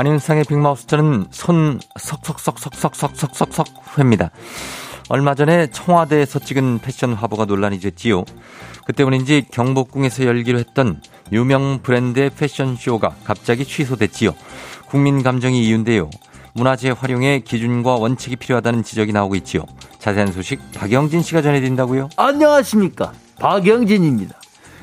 안윤상의 0.00 0.44
빅마우스 0.44 0.86
저는 0.86 1.26
손 1.30 1.78
석석석석석석석석 1.98 3.66
회입니다. 3.98 4.30
얼마 5.10 5.34
전에 5.34 5.66
청와대에서 5.66 6.38
찍은 6.38 6.78
패션 6.78 7.12
화보가 7.12 7.44
논란이 7.44 7.80
됐지요. 7.80 8.24
그 8.86 8.94
때문인지 8.94 9.48
경복궁에서 9.52 10.24
열기로 10.24 10.58
했던 10.58 11.02
유명 11.32 11.80
브랜드의 11.82 12.30
패션쇼가 12.30 13.16
갑자기 13.24 13.66
취소됐지요. 13.66 14.30
국민 14.88 15.22
감정이 15.22 15.66
이유인데요. 15.66 16.08
문화재 16.54 16.94
활용에 16.98 17.40
기준과 17.40 17.96
원칙이 17.96 18.36
필요하다는 18.36 18.84
지적이 18.84 19.12
나오고 19.12 19.34
있지요. 19.34 19.66
자세한 19.98 20.32
소식 20.32 20.60
박영진 20.72 21.20
씨가 21.20 21.42
전해드린다고요? 21.42 22.08
안녕하십니까. 22.16 23.12
박영진입니다. 23.38 24.39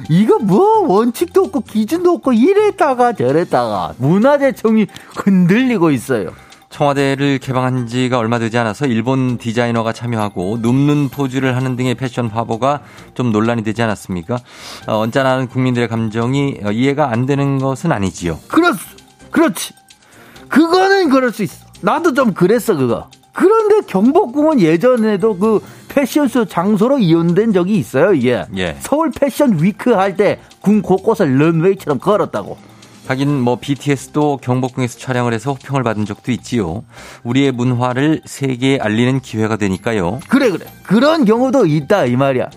이거 0.10 0.40
뭐 0.40 0.88
원칙도 0.88 1.46
없고 1.46 1.62
기준도 1.62 2.12
없고 2.14 2.34
이랬다가 2.34 3.14
저랬다가 3.14 3.94
문화재청이 3.98 4.88
흔들리고 5.16 5.92
있어요. 5.92 6.32
청와대를 6.70 7.40
개방한 7.40 7.88
지가 7.88 8.18
얼마 8.20 8.40
되지 8.40 8.58
않아서 8.58 8.86
일본 8.86 9.38
디자이너가 9.38 9.94
참여하고 9.94 10.60
눕는 10.62 11.10
포즈를 11.10 11.56
하는 11.56 11.76
등의 11.76 11.96
패션 11.96 12.28
화보가 12.28 12.82
좀 13.14 13.32
논란이 13.32 13.64
되지 13.64 13.82
않았습니까? 13.82 14.38
어, 14.88 14.98
언짢아하는 14.98 15.48
국민들의 15.48 15.88
감정이 15.88 16.58
어, 16.64 16.72
이해가 16.72 17.10
안 17.10 17.26
되는 17.26 17.58
것은 17.58 17.92
아니지요. 17.92 18.40
그렇, 18.48 18.74
그렇지. 19.32 19.74
그거는 20.50 21.10
그럴 21.10 21.32
수 21.32 21.44
있어. 21.44 21.66
나도 21.82 22.14
좀 22.14 22.34
그랬어, 22.34 22.76
그거. 22.76 23.10
그런데 23.42 23.82
경복궁은 23.86 24.62
예전에도 24.62 25.38
그 25.38 25.60
패션쇼 25.90 26.46
장소로 26.46 26.98
이용된 26.98 27.54
적이 27.54 27.76
있어요, 27.78 28.12
이게. 28.14 28.44
예. 28.58 28.76
서울 28.80 29.12
패션 29.12 29.62
위크 29.62 29.92
할 29.92 30.16
때 30.18 30.40
궁 30.62 30.82
곳곳을 30.82 31.40
런웨이처럼 31.40 32.00
걸었다고. 32.00 32.58
하긴 33.08 33.40
뭐 33.40 33.58
BTS도 33.62 34.40
경복궁에서 34.42 34.98
촬영을 34.98 35.34
해서 35.34 35.52
호평을 35.54 35.84
받은 35.84 36.06
적도 36.06 36.32
있지요. 36.32 36.84
우리의 37.24 37.52
문화를 37.52 38.22
세계에 38.26 38.80
알리는 38.80 39.20
기회가 39.20 39.56
되니까요. 39.56 40.20
그래, 40.28 40.50
그래. 40.50 40.66
그런 40.82 41.24
경우도 41.24 41.68
있다, 41.68 42.06
이 42.06 42.16
말이야. 42.16 42.50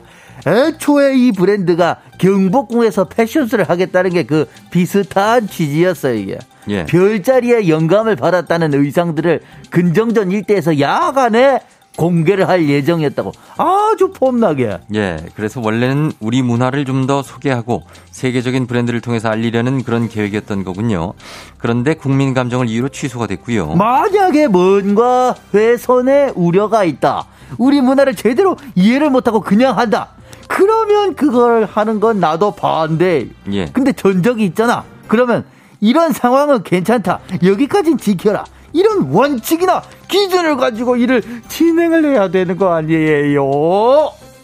애초에 0.47 1.14
이 1.19 1.33
브랜드가 1.33 1.99
경복궁에서 2.19 3.05
패션쇼를 3.05 3.69
하겠다는 3.69 4.12
게 4.12 4.23
그 4.25 4.49
비슷한 4.71 5.47
취지였어요, 5.47 6.14
이게. 6.14 6.38
예. 6.68 6.85
별자리에 6.87 7.68
영감을 7.68 8.16
받았다는 8.16 8.75
의상들을 8.75 9.40
근정전 9.70 10.31
일대에서 10.33 10.79
야간에 10.81 11.61
공개를 11.96 12.49
할 12.49 12.68
예정이었다고. 12.68 13.33
아주 13.59 14.12
폼나게. 14.12 14.79
예, 14.94 15.16
그래서 15.35 15.61
원래는 15.61 16.12
우리 16.20 16.40
문화를 16.40 16.85
좀 16.85 17.07
더 17.07 17.23
소개하고 17.23 17.83
세계적인 18.11 18.66
브랜드를 18.66 19.01
통해서 19.01 19.29
알리려는 19.29 19.83
그런 19.83 20.09
계획이었던 20.09 20.64
거군요. 20.64 21.14
그런데 21.59 21.94
국민 21.94 22.33
감정을 22.35 22.68
이유로 22.68 22.90
취소가 22.90 23.27
됐고요. 23.27 23.75
만약에 23.75 24.46
뭔가 24.49 25.35
훼손의 25.53 26.33
우려가 26.37 26.85
있다. 26.85 27.25
우리 27.59 27.81
문화를 27.81 28.14
제대로 28.14 28.57
이해를 28.77 29.11
못하고 29.11 29.40
그냥 29.40 29.77
한다. 29.77 30.11
그러면 30.46 31.16
그걸 31.16 31.64
하는 31.64 32.01
건 32.01 32.20
나도 32.20 32.53
반대. 32.53 33.27
예. 33.53 33.66
근데 33.66 33.92
전적이 33.92 34.44
있잖아. 34.44 34.85
그러면 35.09 35.44
이런 35.81 36.12
상황은 36.12 36.62
괜찮다. 36.62 37.21
여기까진 37.43 37.99
지켜라. 37.99 38.45
이런 38.73 39.11
원칙이나 39.11 39.83
기준을 40.09 40.57
가지고 40.57 40.97
일을 40.97 41.23
진행을 41.49 42.05
해야 42.05 42.31
되는 42.31 42.57
거 42.57 42.73
아니에요? 42.73 43.43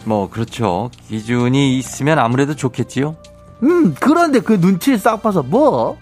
뭐 0.04 0.28
그렇죠. 0.30 0.90
기준이 1.08 1.78
있으면 1.78 2.18
아무래도 2.18 2.54
좋겠지요. 2.54 3.16
음, 3.62 3.94
그런데 4.00 4.40
그 4.40 4.54
눈치를 4.54 4.98
싹 4.98 5.22
봐서 5.22 5.42
뭐? 5.42 5.96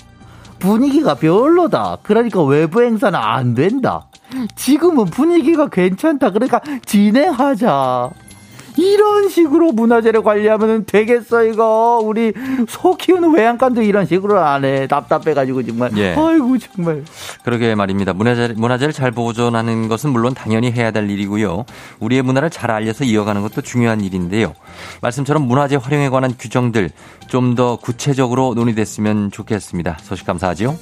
분위기가 0.59 1.15
별로다. 1.15 1.99
그러니까 2.03 2.43
외부 2.43 2.83
행사는 2.83 3.19
안 3.19 3.55
된다. 3.55 4.07
지금은 4.57 5.07
분위기가 5.07 5.69
괜찮다. 5.69 6.31
그러니까 6.31 6.61
진행하자. 6.87 8.11
이런 8.85 9.29
식으로 9.29 9.73
문화재를 9.73 10.23
관리하면 10.23 10.85
되겠어, 10.85 11.45
이거. 11.45 12.01
우리 12.03 12.33
소 12.69 12.97
키우는 12.97 13.35
외양간도 13.35 13.83
이런 13.83 14.05
식으로 14.07 14.39
안 14.39 14.65
해. 14.65 14.87
답답해가지고, 14.87 15.63
정말. 15.65 15.91
예. 15.97 16.15
아이고, 16.17 16.59
정말. 16.59 17.05
그러게 17.45 17.75
말입니다. 17.75 18.13
문화재, 18.13 18.55
문화재를 18.57 18.93
잘 18.93 19.11
보존하는 19.11 19.89
것은 19.89 20.11
물론 20.11 20.35
당연히 20.35 20.71
해야 20.71 20.91
될 20.91 21.09
일이고요. 21.09 21.65
우리의 22.01 22.23
문화를 22.23 22.51
잘 22.51 22.71
알려서 22.71 23.05
이어가는 23.05 23.41
것도 23.43 23.63
중요한 23.63 24.01
일인데요. 24.03 24.53
말씀처럼 25.01 25.43
문화재 25.47 25.77
활용에 25.77 26.09
관한 26.11 26.35
규정들 26.39 26.91
좀 27.29 27.55
더 27.55 27.77
구체적으로 27.77 28.55
논의됐으면 28.55 29.31
좋겠습니다. 29.31 29.99
소식 30.03 30.27
감사하지요. 30.27 30.77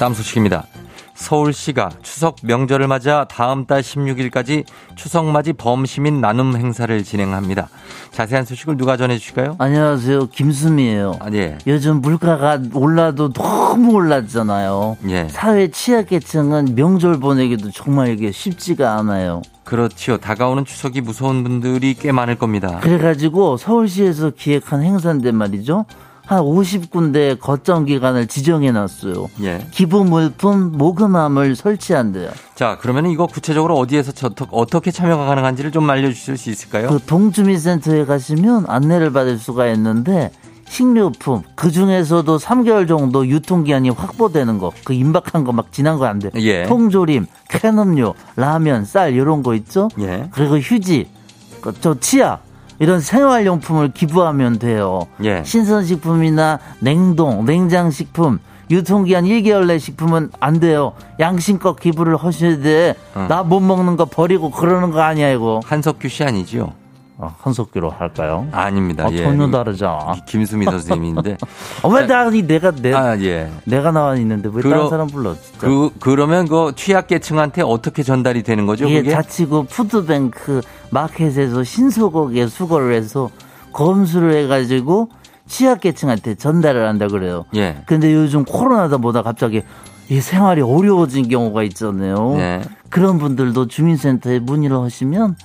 다음 0.00 0.14
소식입니다. 0.14 0.64
서울시가 1.12 1.90
추석 2.00 2.36
명절을 2.42 2.88
맞아 2.88 3.26
다음 3.30 3.66
달 3.66 3.82
16일까지 3.82 4.64
추석맞이 4.94 5.52
범시민 5.52 6.22
나눔 6.22 6.56
행사를 6.56 7.04
진행합니다. 7.04 7.68
자세한 8.10 8.46
소식을 8.46 8.78
누가 8.78 8.96
전해주실까요? 8.96 9.56
안녕하세요. 9.58 10.28
김수미예요 10.28 11.18
아, 11.20 11.28
예. 11.34 11.58
요즘 11.66 12.00
물가가 12.00 12.58
올라도 12.72 13.34
너무 13.34 13.92
올랐잖아요. 13.92 14.96
예. 15.10 15.28
사회 15.28 15.68
취약계층은 15.68 16.76
명절 16.76 17.20
보내기도 17.20 17.70
정말 17.70 18.08
이게 18.08 18.32
쉽지가 18.32 18.96
않아요. 18.96 19.42
그렇지요. 19.64 20.16
다가오는 20.16 20.64
추석이 20.64 21.02
무서운 21.02 21.42
분들이 21.44 21.92
꽤 21.92 22.10
많을 22.10 22.36
겁니다. 22.36 22.80
그래가지고 22.80 23.58
서울시에서 23.58 24.30
기획한 24.30 24.82
행사인데 24.82 25.30
말이죠. 25.32 25.84
한 26.30 26.44
50군데 26.44 27.40
거점 27.40 27.86
기간을 27.86 28.28
지정해 28.28 28.70
놨어요. 28.70 29.28
예. 29.42 29.66
기부 29.72 30.04
물품 30.04 30.70
모금함을 30.78 31.56
설치한대요. 31.56 32.30
자, 32.54 32.78
그러면 32.80 33.06
이거 33.06 33.26
구체적으로 33.26 33.76
어디에서 33.76 34.12
저, 34.12 34.30
어떻게 34.52 34.92
참여가 34.92 35.26
가능한지를 35.26 35.72
좀 35.72 35.90
알려주실 35.90 36.36
수 36.36 36.50
있을까요? 36.50 36.88
그 36.88 37.00
동주민센터에 37.04 38.04
가시면 38.04 38.66
안내를 38.68 39.12
받을 39.12 39.38
수가 39.38 39.66
있는데 39.72 40.30
식료품 40.68 41.42
그 41.56 41.72
중에서도 41.72 42.38
3개월 42.38 42.86
정도 42.86 43.26
유통기한이 43.26 43.90
확보되는 43.90 44.58
거, 44.58 44.70
그 44.84 44.92
임박한 44.92 45.42
거 45.42 45.50
막 45.50 45.72
지난 45.72 45.98
거 45.98 46.04
안 46.06 46.20
돼. 46.20 46.30
예. 46.36 46.62
통조림, 46.62 47.26
캔음료, 47.48 48.14
라면, 48.36 48.84
쌀 48.84 49.14
이런 49.14 49.42
거 49.42 49.56
있죠. 49.56 49.88
예. 49.98 50.28
그리고 50.30 50.58
휴지, 50.58 51.08
그저 51.60 51.98
치약 51.98 52.44
이런 52.80 53.00
생활용품을 53.00 53.92
기부하면 53.92 54.58
돼요. 54.58 55.06
예. 55.22 55.44
신선식품이나 55.44 56.58
냉동, 56.80 57.44
냉장식품, 57.44 58.38
유통기한 58.70 59.24
1개월 59.24 59.66
내 59.66 59.78
식품은 59.78 60.30
안 60.40 60.60
돼요. 60.60 60.94
양심껏 61.18 61.78
기부를 61.78 62.16
하셔야 62.16 62.58
돼. 62.58 62.94
어. 63.14 63.26
나못 63.28 63.62
먹는 63.62 63.96
거 63.96 64.06
버리고 64.06 64.50
그러는 64.50 64.90
거 64.92 65.02
아니야, 65.02 65.30
이거. 65.30 65.60
한석규 65.64 66.08
씨 66.08 66.24
아니죠? 66.24 66.72
아, 66.72 66.79
한석규로 67.40 67.90
할까요? 67.90 68.46
아닙니다. 68.52 69.04
아, 69.06 69.12
예. 69.12 69.22
전혀 69.22 69.50
다르잖아. 69.50 70.14
김수미 70.26 70.64
선생님인데. 70.64 71.36
아, 71.82 71.88
왜 71.92 72.06
나니 72.06 72.46
내가 72.46 72.70
내 72.70 72.92
아, 72.94 73.18
예. 73.20 73.50
내가 73.64 73.90
나와 73.92 74.16
있는데 74.16 74.48
왜 74.52 74.62
그러- 74.62 74.70
다른 74.76 74.90
사람 74.90 75.06
불러? 75.08 75.34
진짜. 75.34 75.58
그, 75.66 75.90
그러면 76.00 76.48
그 76.48 76.72
취약계층한테 76.76 77.62
어떻게 77.62 78.02
전달이 78.02 78.42
되는 78.42 78.66
거죠? 78.66 78.86
이게 78.86 78.98
그게? 78.98 79.10
자치구 79.10 79.66
푸드뱅크 79.68 80.60
마켓에서 80.90 81.62
신소고기에 81.64 82.46
수거를 82.46 82.94
해서 82.94 83.30
검수를 83.72 84.34
해가지고 84.44 85.08
취약계층한테 85.46 86.36
전달을 86.36 86.86
한다 86.86 87.08
그래요. 87.08 87.44
예. 87.54 87.82
근데 87.86 88.12
요즘 88.14 88.44
코로나다 88.44 88.98
보다 88.98 89.22
갑자기 89.22 89.62
이 90.08 90.20
생활이 90.20 90.60
어려워진 90.60 91.28
경우가 91.28 91.62
있잖아요. 91.64 92.34
네. 92.36 92.62
그런 92.88 93.18
분들도 93.18 93.66
주민센터에 93.68 94.40
문의를 94.40 94.76
하시면 94.78 95.36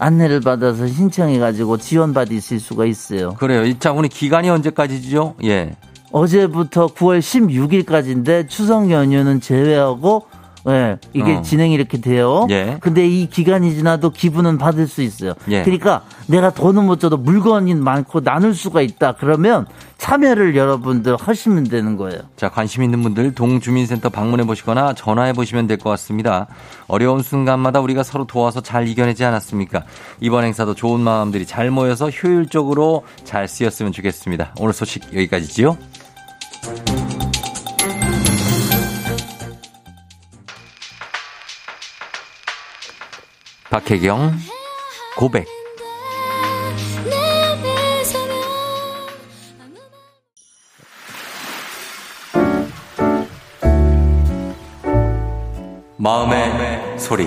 안내를 0.00 0.40
받아서 0.40 0.86
신청해가지고 0.86 1.76
지원받으실 1.76 2.58
수가 2.58 2.86
있어요. 2.86 3.34
그래요. 3.34 3.64
이 3.64 3.78
자, 3.78 3.92
우리 3.92 4.08
기간이 4.08 4.48
언제까지죠? 4.48 5.34
예. 5.44 5.76
어제부터 6.10 6.88
9월 6.88 7.20
16일까지인데 7.20 8.48
추석 8.48 8.90
연휴는 8.90 9.40
제외하고 9.40 10.24
예, 10.70 10.98
이게 11.12 11.36
어. 11.36 11.42
진행이 11.42 11.74
이렇게 11.74 12.00
돼요. 12.00 12.46
예. 12.50 12.78
근데 12.80 13.06
이 13.06 13.28
기간이 13.28 13.74
지나도 13.74 14.10
기부는 14.10 14.58
받을 14.58 14.86
수 14.86 15.02
있어요. 15.02 15.34
예. 15.48 15.62
그러니까 15.62 16.02
내가 16.26 16.50
돈은 16.50 16.84
못 16.84 17.00
줘도 17.00 17.16
물건이 17.16 17.74
많고 17.74 18.20
나눌 18.22 18.54
수가 18.54 18.80
있다. 18.82 19.16
그러면 19.18 19.66
참여를 19.98 20.56
여러분들 20.56 21.16
하시면 21.16 21.64
되는 21.64 21.96
거예요. 21.96 22.20
자, 22.36 22.48
관심 22.48 22.82
있는 22.82 23.02
분들 23.02 23.34
동주민센터 23.34 24.08
방문해 24.08 24.44
보시거나 24.44 24.94
전화해 24.94 25.32
보시면 25.32 25.66
될 25.66 25.76
것 25.80 25.90
같습니다. 25.90 26.46
어려운 26.88 27.22
순간마다 27.22 27.80
우리가 27.80 28.02
서로 28.02 28.26
도와서 28.26 28.60
잘 28.60 28.86
이겨내지 28.88 29.24
않았습니까? 29.24 29.84
이번 30.20 30.44
행사도 30.44 30.74
좋은 30.74 31.00
마음들이 31.00 31.46
잘 31.46 31.70
모여서 31.70 32.10
효율적으로 32.10 33.04
잘 33.24 33.48
쓰였으면 33.48 33.92
좋겠습니다. 33.92 34.54
오늘 34.58 34.72
소식 34.72 35.04
여기까지지요. 35.14 35.76
박혜경 43.70 44.32
고백 45.16 45.46
마음의 55.98 56.98
소리. 56.98 57.26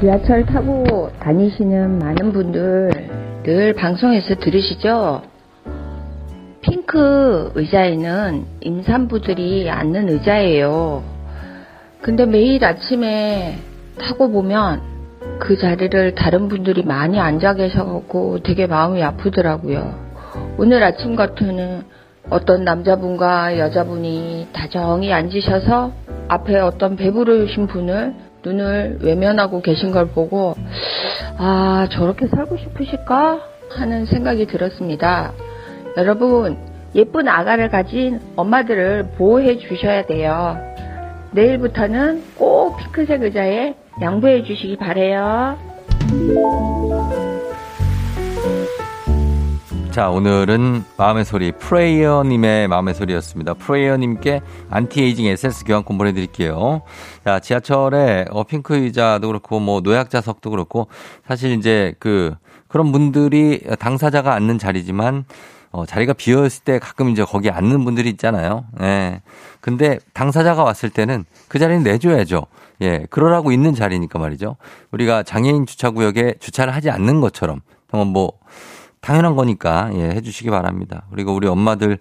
지하철 0.00 0.46
타고 0.46 1.10
다니시는 1.20 1.98
많은 1.98 2.32
분들 2.32 3.42
늘 3.42 3.74
방송에서 3.74 4.36
들으시죠? 4.36 5.29
핑크 6.70 7.50
의자에는 7.56 8.46
임산부들이 8.60 9.68
앉는 9.68 10.08
의자예요. 10.08 11.02
근데 12.00 12.24
매일 12.26 12.64
아침에 12.64 13.58
타고 13.98 14.30
보면 14.30 14.80
그 15.40 15.58
자리를 15.58 16.14
다른 16.14 16.46
분들이 16.48 16.84
많이 16.84 17.18
앉아 17.18 17.54
계셔갖고 17.54 18.44
되게 18.44 18.68
마음이 18.68 19.02
아프더라고요. 19.02 19.94
오늘 20.58 20.84
아침 20.84 21.16
같으면 21.16 21.86
어떤 22.30 22.62
남자분과 22.62 23.58
여자분이 23.58 24.48
다정히 24.52 25.12
앉으셔서 25.12 25.90
앞에 26.28 26.60
어떤 26.60 26.94
배부르신 26.94 27.66
분을 27.66 28.14
눈을 28.44 29.00
외면하고 29.02 29.60
계신 29.60 29.90
걸 29.90 30.06
보고 30.06 30.54
아 31.36 31.88
저렇게 31.90 32.28
살고 32.28 32.58
싶으실까 32.58 33.40
하는 33.70 34.06
생각이 34.06 34.46
들었습니다. 34.46 35.32
여러분 35.96 36.56
예쁜 36.94 37.28
아가를 37.28 37.70
가진 37.70 38.20
엄마들을 38.36 39.12
보호해 39.16 39.58
주셔야 39.58 40.06
돼요. 40.06 40.56
내일부터는 41.32 42.22
꼭 42.36 42.76
핑크색 42.78 43.22
의자에 43.22 43.74
양보해 44.00 44.42
주시기 44.42 44.76
바래요. 44.76 45.56
자, 49.90 50.08
오늘은 50.08 50.84
마음의 50.96 51.24
소리, 51.24 51.50
프레이어 51.50 52.22
님의 52.24 52.68
마음의 52.68 52.94
소리였습니다. 52.94 53.54
프레이어 53.54 53.96
님께 53.96 54.40
안티에이징 54.70 55.26
에센스 55.26 55.64
교환권 55.64 55.98
보내 55.98 56.12
드릴게요. 56.12 56.82
자, 57.24 57.40
지하철에 57.40 58.26
어, 58.30 58.44
핑크 58.44 58.76
의자도 58.76 59.26
그렇고, 59.26 59.58
뭐, 59.58 59.80
노약자석도 59.80 60.50
그렇고, 60.50 60.86
사실 61.26 61.50
이제 61.52 61.94
그, 61.98 62.34
그런 62.68 62.92
분들이 62.92 63.60
당사자가 63.80 64.32
앉는 64.34 64.58
자리지만, 64.58 65.24
어, 65.72 65.86
자리가 65.86 66.14
비어 66.14 66.44
있을 66.46 66.64
때 66.64 66.78
가끔 66.78 67.10
이제 67.10 67.24
거기 67.24 67.50
앉는 67.50 67.84
분들이 67.84 68.08
있잖아요. 68.10 68.64
예. 68.80 69.22
근데 69.60 69.98
당사자가 70.14 70.64
왔을 70.64 70.90
때는 70.90 71.24
그 71.48 71.58
자리는 71.58 71.82
내줘야죠. 71.82 72.46
예. 72.82 73.06
그러라고 73.10 73.52
있는 73.52 73.74
자리니까 73.74 74.18
말이죠. 74.18 74.56
우리가 74.90 75.22
장애인 75.22 75.66
주차구역에 75.66 76.34
주차를 76.40 76.74
하지 76.74 76.90
않는 76.90 77.20
것처럼, 77.20 77.60
뭐, 77.92 78.32
당연한 79.00 79.34
거니까 79.34 79.90
예, 79.94 80.10
해주시기 80.10 80.50
바랍니다. 80.50 81.04
그리고 81.10 81.32
우리 81.34 81.48
엄마들 81.48 81.98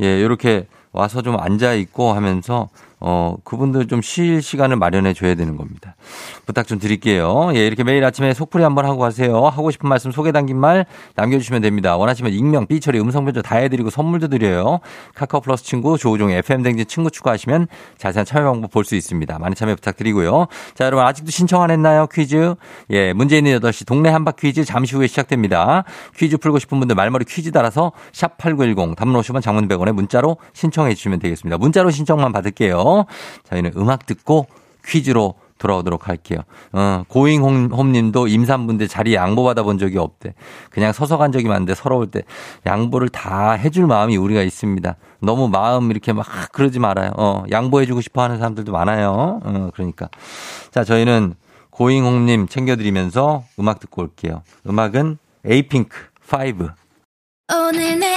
예, 0.00 0.20
이렇게 0.20 0.66
와서 0.92 1.22
좀 1.22 1.38
앉아 1.38 1.72
있고 1.74 2.12
하면서 2.12 2.68
어, 3.04 3.36
그분들 3.44 3.88
좀 3.88 4.00
쉴 4.02 4.42
시간을 4.42 4.76
마련해 4.76 5.14
줘야 5.14 5.34
되는 5.34 5.56
겁니다. 5.56 5.96
부탁 6.44 6.66
좀 6.66 6.78
드릴게요. 6.78 7.50
예, 7.54 7.66
이렇게 7.66 7.82
매일 7.84 8.04
아침에 8.04 8.34
속풀이 8.34 8.62
한번 8.62 8.84
하고 8.84 8.98
가세요. 8.98 9.46
하고 9.46 9.70
싶은 9.70 9.88
말씀 9.88 10.10
소개 10.10 10.32
담긴 10.32 10.58
말 10.58 10.86
남겨주시면 11.14 11.62
됩니다. 11.62 11.96
원하시면 11.96 12.32
익명, 12.32 12.66
삐처리, 12.66 13.00
음성 13.00 13.24
변조 13.24 13.42
다 13.42 13.56
해드리고 13.56 13.90
선물도 13.90 14.28
드려요. 14.28 14.80
카카오 15.14 15.40
플러스 15.40 15.64
친구, 15.64 15.96
조우종의 15.98 16.38
FM댕진 16.38 16.86
친구 16.86 17.10
추가하시면 17.10 17.68
자세한 17.98 18.24
참여 18.26 18.50
방법 18.50 18.70
볼 18.70 18.84
수 18.84 18.96
있습니다. 18.96 19.38
많이 19.38 19.54
참여 19.54 19.76
부탁드리고요. 19.76 20.46
자, 20.74 20.84
여러분 20.84 21.06
아직도 21.06 21.30
신청 21.30 21.62
안 21.62 21.70
했나요? 21.70 22.06
퀴즈. 22.12 22.54
예, 22.90 23.12
문제 23.12 23.38
있는 23.38 23.58
8시 23.60 23.86
동네 23.86 24.10
한바 24.10 24.32
퀴즈 24.32 24.64
잠시 24.64 24.96
후에 24.96 25.06
시작됩니다. 25.06 25.84
퀴즈 26.16 26.36
풀고 26.36 26.58
싶은 26.58 26.78
분들 26.80 26.96
말머리 26.96 27.24
퀴즈 27.24 27.52
따라서 27.52 27.92
샵8910 28.12 28.96
담론 28.96 29.22
50원 29.22 29.40
장문 29.42 29.68
100원에 29.68 29.92
문자로 29.92 30.36
신청해 30.52 30.94
주시면 30.94 31.20
되겠습니다. 31.20 31.56
문자로 31.58 31.90
신청만 31.90 32.32
받을게요. 32.32 32.91
저희는 33.44 33.72
음악 33.76 34.06
듣고 34.06 34.46
퀴즈로 34.84 35.34
돌아오도록 35.62 36.08
할게요. 36.08 36.40
어, 36.72 37.04
고잉홈 37.06 37.92
님도 37.92 38.26
임산부인데 38.26 38.88
자리에 38.88 39.14
양보 39.14 39.44
받아 39.44 39.62
본 39.62 39.78
적이 39.78 39.98
없대. 39.98 40.34
그냥 40.70 40.92
서서 40.92 41.18
간 41.18 41.30
적이 41.30 41.48
많은데 41.48 41.74
서러울 41.76 42.10
때 42.10 42.22
양보를 42.66 43.08
다 43.08 43.52
해줄 43.52 43.86
마음이 43.86 44.16
우리가 44.16 44.42
있습니다. 44.42 44.96
너무 45.20 45.48
마음 45.48 45.92
이렇게 45.92 46.12
막 46.12 46.26
그러지 46.50 46.80
말아요. 46.80 47.12
어, 47.16 47.44
양보해주고 47.50 48.00
싶어 48.00 48.22
하는 48.22 48.38
사람들도 48.38 48.72
많아요. 48.72 49.40
어, 49.44 49.70
그러니까. 49.72 50.08
자, 50.72 50.82
저희는 50.82 51.34
고잉홈 51.70 52.26
님 52.26 52.48
챙겨드리면서 52.48 53.44
음악 53.60 53.78
듣고 53.78 54.02
올게요. 54.02 54.42
음악은 54.68 55.18
에이핑크 55.44 55.96
5. 56.30 56.68
오늘 57.54 57.98
내 57.98 58.16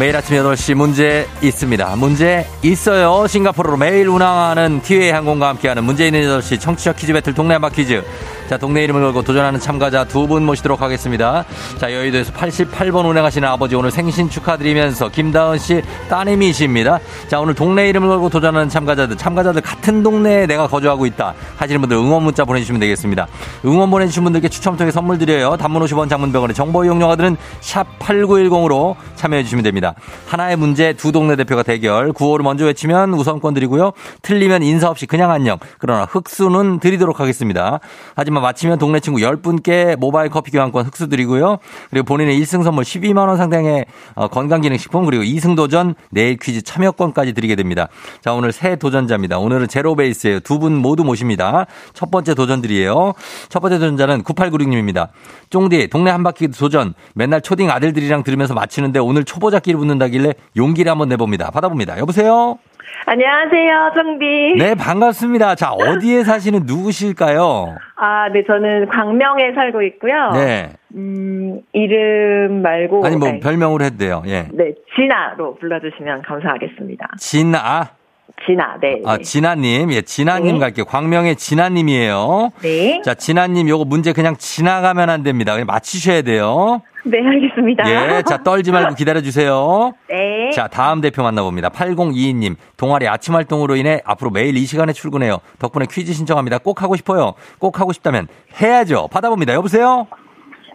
매일 0.00 0.16
아침 0.16 0.34
8시 0.34 0.74
문제 0.76 1.28
있습니다. 1.42 1.94
문제 1.96 2.46
있어요. 2.62 3.26
싱가포르로 3.26 3.76
매일 3.76 4.08
운항하는 4.08 4.80
티웨이 4.80 5.10
항공과 5.10 5.48
함께하는 5.48 5.84
문제 5.84 6.06
있는 6.06 6.22
8시 6.22 6.58
청취자 6.58 6.94
퀴즈 6.94 7.12
배틀 7.12 7.34
동네 7.34 7.52
한바 7.52 7.68
퀴즈. 7.68 8.02
자, 8.48 8.56
동네 8.56 8.82
이름을 8.82 9.02
걸고 9.02 9.22
도전하는 9.22 9.60
참가자 9.60 10.04
두 10.04 10.26
분 10.26 10.44
모시도록 10.46 10.80
하겠습니다. 10.80 11.44
자, 11.78 11.92
여의도에서 11.92 12.32
88번 12.32 13.04
운행하시는 13.08 13.46
아버지 13.46 13.74
오늘 13.76 13.90
생신 13.90 14.28
축하드리면서 14.30 15.10
김다은 15.10 15.58
씨 15.58 15.82
따님이십니다. 16.08 16.98
자, 17.28 17.38
오늘 17.38 17.54
동네 17.54 17.88
이름을 17.90 18.08
걸고 18.08 18.28
도전하는 18.28 18.68
참가자들, 18.68 19.16
참가자들 19.16 19.60
같은 19.60 20.02
동네에 20.02 20.46
내가 20.46 20.66
거주하고 20.66 21.04
있다 21.06 21.34
하시는 21.58 21.80
분들 21.80 21.96
응원 21.96 22.22
문자 22.24 22.44
보내주시면 22.44 22.80
되겠습니다. 22.80 23.28
응원 23.66 23.90
보내주신 23.90 24.24
분들께 24.24 24.48
추첨 24.48 24.76
통해 24.76 24.90
선물 24.90 25.18
드려요. 25.18 25.56
단문 25.56 25.82
50원 25.84 26.08
장문 26.08 26.32
병원의 26.32 26.54
정보 26.54 26.84
이용료가들은 26.84 27.36
샵 27.60 27.86
8910으로 28.00 28.96
참여해 29.14 29.44
주시면 29.44 29.62
됩니다. 29.62 29.89
하나의 30.26 30.56
문제 30.56 30.92
두 30.92 31.10
동네 31.12 31.36
대표가 31.36 31.62
대결. 31.62 32.12
구호를 32.12 32.42
먼저 32.44 32.64
외치면 32.64 33.12
우선권 33.14 33.54
드리고요. 33.54 33.92
틀리면 34.22 34.62
인사 34.62 34.88
없이 34.88 35.06
그냥 35.06 35.30
안녕. 35.30 35.58
그러나 35.78 36.04
흑수는 36.04 36.78
드리도록 36.78 37.18
하겠습니다. 37.20 37.80
하지만 38.14 38.42
마치면 38.42 38.78
동네 38.78 39.00
친구 39.00 39.18
10분께 39.20 39.96
모바일 39.96 40.30
커피 40.30 40.50
교환권 40.52 40.86
흑수 40.86 41.08
드리고요. 41.08 41.58
그리고 41.90 42.04
본인의 42.04 42.40
1승 42.40 42.62
선물 42.62 42.84
12만 42.84 43.26
원 43.28 43.36
상당의 43.36 43.86
어, 44.14 44.28
건강기능식품 44.28 45.04
그리고 45.04 45.24
2승 45.24 45.56
도전 45.56 45.94
내일 46.10 46.36
퀴즈 46.36 46.62
참여권까지 46.62 47.32
드리게 47.32 47.56
됩니다. 47.56 47.88
자, 48.22 48.32
오늘 48.32 48.52
새 48.52 48.76
도전자입니다. 48.76 49.38
오늘은 49.38 49.66
제로 49.68 49.96
베이스예요. 49.96 50.40
두 50.40 50.60
분 50.60 50.76
모두 50.76 51.04
모십니다. 51.04 51.64
첫 51.94 52.10
번째 52.10 52.34
도전들이에요. 52.34 53.14
첫 53.48 53.60
번째 53.60 53.78
도전자는 53.78 54.22
9896님입니다. 54.24 55.08
쫑디 55.48 55.88
동네 55.88 56.10
한 56.10 56.22
바퀴 56.22 56.48
도전 56.48 56.92
맨날 57.14 57.40
초딩 57.40 57.70
아들들이랑 57.70 58.22
들으면서 58.22 58.52
마치는데 58.52 58.98
오늘 58.98 59.24
초보자끼리 59.24 59.74
붙는다길래 59.80 60.34
용기를 60.56 60.90
한번 60.90 61.08
내봅니다. 61.08 61.50
받아봅니다. 61.50 61.98
여보세요? 61.98 62.58
안녕하세요, 63.06 63.92
정비. 63.96 64.54
네, 64.58 64.74
반갑습니다. 64.74 65.54
자, 65.54 65.72
어디에 65.72 66.22
사시는 66.22 66.60
누구실까요? 66.66 67.76
아, 67.96 68.28
네, 68.28 68.44
저는 68.46 68.88
광명에 68.88 69.52
살고 69.54 69.82
있고요. 69.82 70.30
네. 70.34 70.70
음, 70.94 71.60
이름 71.72 72.62
말고. 72.62 73.04
아니, 73.04 73.16
뭐, 73.16 73.30
네, 73.30 73.40
별명으로 73.40 73.84
해도 73.84 73.96
돼요. 73.96 74.22
예. 74.26 74.48
네, 74.52 74.74
진아로 74.94 75.56
불러주시면 75.56 76.22
감사하겠습니다. 76.22 77.08
진아. 77.18 77.99
진아, 78.46 78.78
네. 78.80 79.02
아, 79.04 79.18
진아님. 79.18 79.92
예, 79.92 80.02
진아님 80.02 80.54
네. 80.54 80.60
갈게요. 80.60 80.84
광명의 80.86 81.36
진아님이에요. 81.36 82.50
네. 82.62 83.02
자, 83.04 83.14
진아님 83.14 83.68
요거 83.68 83.84
문제 83.84 84.12
그냥 84.12 84.36
지나가면 84.38 85.10
안 85.10 85.22
됩니다. 85.22 85.52
그냥 85.52 85.66
맞히셔야 85.66 86.22
돼요. 86.22 86.80
네, 87.04 87.18
알겠습니다. 87.18 87.84
예, 87.88 88.22
자, 88.22 88.42
떨지 88.42 88.72
말고 88.72 88.94
기다려주세요. 88.94 89.92
네. 90.08 90.50
자, 90.52 90.68
다음 90.68 91.00
대표 91.00 91.22
만나봅니다. 91.22 91.68
8022님. 91.70 92.56
동아리 92.76 93.08
아침 93.08 93.34
활동으로 93.34 93.76
인해 93.76 94.00
앞으로 94.04 94.30
매일 94.30 94.56
이 94.56 94.64
시간에 94.64 94.92
출근해요. 94.92 95.38
덕분에 95.58 95.86
퀴즈 95.90 96.12
신청합니다. 96.12 96.58
꼭 96.58 96.82
하고 96.82 96.96
싶어요. 96.96 97.34
꼭 97.58 97.80
하고 97.80 97.92
싶다면 97.92 98.28
해야죠. 98.60 99.08
받아봅니다. 99.12 99.54
여보세요? 99.54 100.06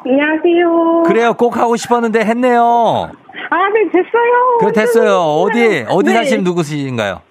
안녕하세요. 0.05 1.03
그래요. 1.07 1.33
꼭 1.33 1.57
하고 1.57 1.75
싶었는데 1.75 2.19
했네요. 2.19 3.09
아, 3.49 3.57
네, 3.73 3.89
됐어요. 3.91 4.57
그래, 4.59 4.71
됐어요. 4.71 5.17
어디, 5.19 5.85
어디 5.89 6.09
네. 6.09 6.15
사시는 6.15 6.43
누구신가요? 6.43 7.21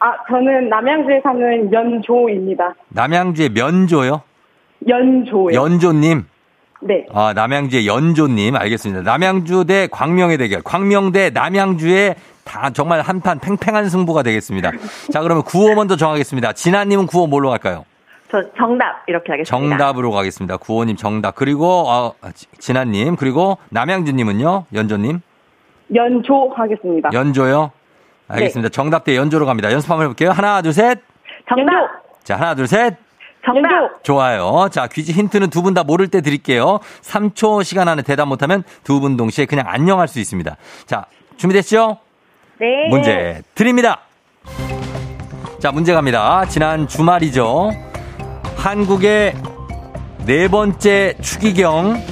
아, 0.00 0.12
저는 0.28 0.68
남양주에 0.68 1.20
사는 1.22 1.72
연조입니다. 1.72 2.74
남양주의 2.90 3.50
면조요? 3.50 4.22
연조요. 4.86 5.52
연조님? 5.52 6.24
네. 6.82 7.06
아, 7.12 7.32
남양주의 7.34 7.86
연조님. 7.86 8.54
알겠습니다. 8.54 9.02
남양주 9.02 9.64
대 9.66 9.88
광명의 9.90 10.38
대결. 10.38 10.62
광명 10.62 11.10
대 11.10 11.30
남양주의 11.30 12.14
다 12.44 12.70
정말 12.70 13.00
한판 13.00 13.40
팽팽한 13.40 13.88
승부가 13.88 14.22
되겠습니다. 14.22 14.70
자, 15.12 15.20
그러면 15.20 15.42
구호 15.42 15.74
먼저 15.74 15.96
정하겠습니다. 15.96 16.52
진아님은 16.52 17.06
구호 17.06 17.26
뭘로 17.26 17.50
갈까요? 17.50 17.84
저 18.30 18.40
정답 18.56 19.02
이렇게 19.08 19.32
하겠습니다. 19.32 19.50
정답으로 19.78 20.12
가겠습니다. 20.12 20.58
구호님 20.58 20.96
정답. 20.96 21.34
그리고, 21.34 21.66
어, 21.88 22.12
지- 22.34 22.46
진아님. 22.58 23.16
그리고 23.16 23.58
남양주님은요? 23.70 24.66
연조님? 24.74 25.20
연조 25.94 26.50
하겠습니다. 26.54 27.08
연조요? 27.12 27.72
알겠습니다. 28.28 28.68
정답 28.70 29.04
대 29.04 29.16
연조로 29.16 29.46
갑니다. 29.46 29.72
연습 29.72 29.90
한번 29.90 30.04
해볼게요. 30.04 30.30
하나, 30.30 30.62
둘, 30.62 30.72
셋. 30.72 31.00
정답. 31.48 31.72
자, 32.24 32.36
하나, 32.36 32.54
둘, 32.54 32.66
셋. 32.66 32.96
정답. 33.44 34.02
좋아요. 34.04 34.68
자, 34.70 34.86
퀴즈 34.86 35.12
힌트는 35.12 35.48
두 35.50 35.62
분 35.62 35.72
다 35.74 35.82
모를 35.84 36.08
때 36.08 36.20
드릴게요. 36.20 36.80
3초 37.02 37.64
시간 37.64 37.88
안에 37.88 38.02
대답 38.02 38.28
못하면 38.28 38.62
두 38.84 39.00
분 39.00 39.16
동시에 39.16 39.46
그냥 39.46 39.64
안녕할 39.68 40.08
수 40.08 40.18
있습니다. 40.20 40.56
자, 40.86 41.06
준비됐죠? 41.38 41.98
네. 42.60 42.88
문제 42.90 43.42
드립니다. 43.54 44.00
자, 45.60 45.70
문제 45.72 45.94
갑니다. 45.94 46.44
지난 46.46 46.86
주말이죠. 46.86 47.70
한국의 48.56 49.34
네 50.26 50.48
번째 50.48 51.14
추기경 51.22 52.02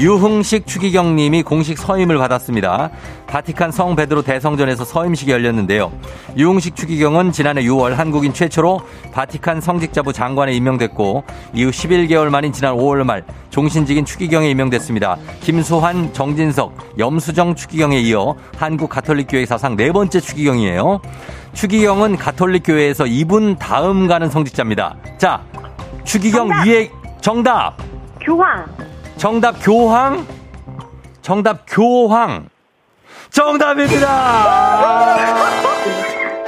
유흥식 0.00 0.66
추기경 0.66 1.14
님이 1.16 1.42
공식 1.42 1.78
서임을 1.78 2.16
받았습니다. 2.18 2.90
바티칸 3.32 3.72
성 3.72 3.96
베드로 3.96 4.20
대성전에서 4.20 4.84
서임식이 4.84 5.30
열렸는데요. 5.30 5.90
유흥식 6.36 6.76
추기경은 6.76 7.32
지난해 7.32 7.62
6월 7.62 7.94
한국인 7.94 8.34
최초로 8.34 8.82
바티칸 9.10 9.62
성직자부 9.62 10.12
장관에 10.12 10.52
임명됐고 10.52 11.24
이후 11.54 11.70
11개월 11.70 12.28
만인 12.28 12.52
지난 12.52 12.74
5월 12.74 13.04
말 13.04 13.24
종신직인 13.48 14.04
추기경에 14.04 14.50
임명됐습니다. 14.50 15.16
김수환, 15.40 16.12
정진석, 16.12 16.98
염수정 16.98 17.54
추기경에 17.54 18.00
이어 18.00 18.36
한국 18.58 18.90
가톨릭 18.90 19.28
교회 19.30 19.46
사상 19.46 19.76
네 19.76 19.92
번째 19.92 20.20
추기경이에요. 20.20 21.00
추기경은 21.54 22.18
가톨릭 22.18 22.64
교회에서 22.66 23.06
이분 23.06 23.56
다음 23.56 24.08
가는 24.08 24.28
성직자입니다. 24.28 24.96
자, 25.16 25.42
추기경 26.04 26.50
위에 26.66 26.90
정답. 27.22 27.78
교황. 28.20 28.66
정답 29.16 29.52
교황? 29.62 30.26
정답 31.22 31.64
교황. 31.66 32.51
정답입니다. 33.32 34.08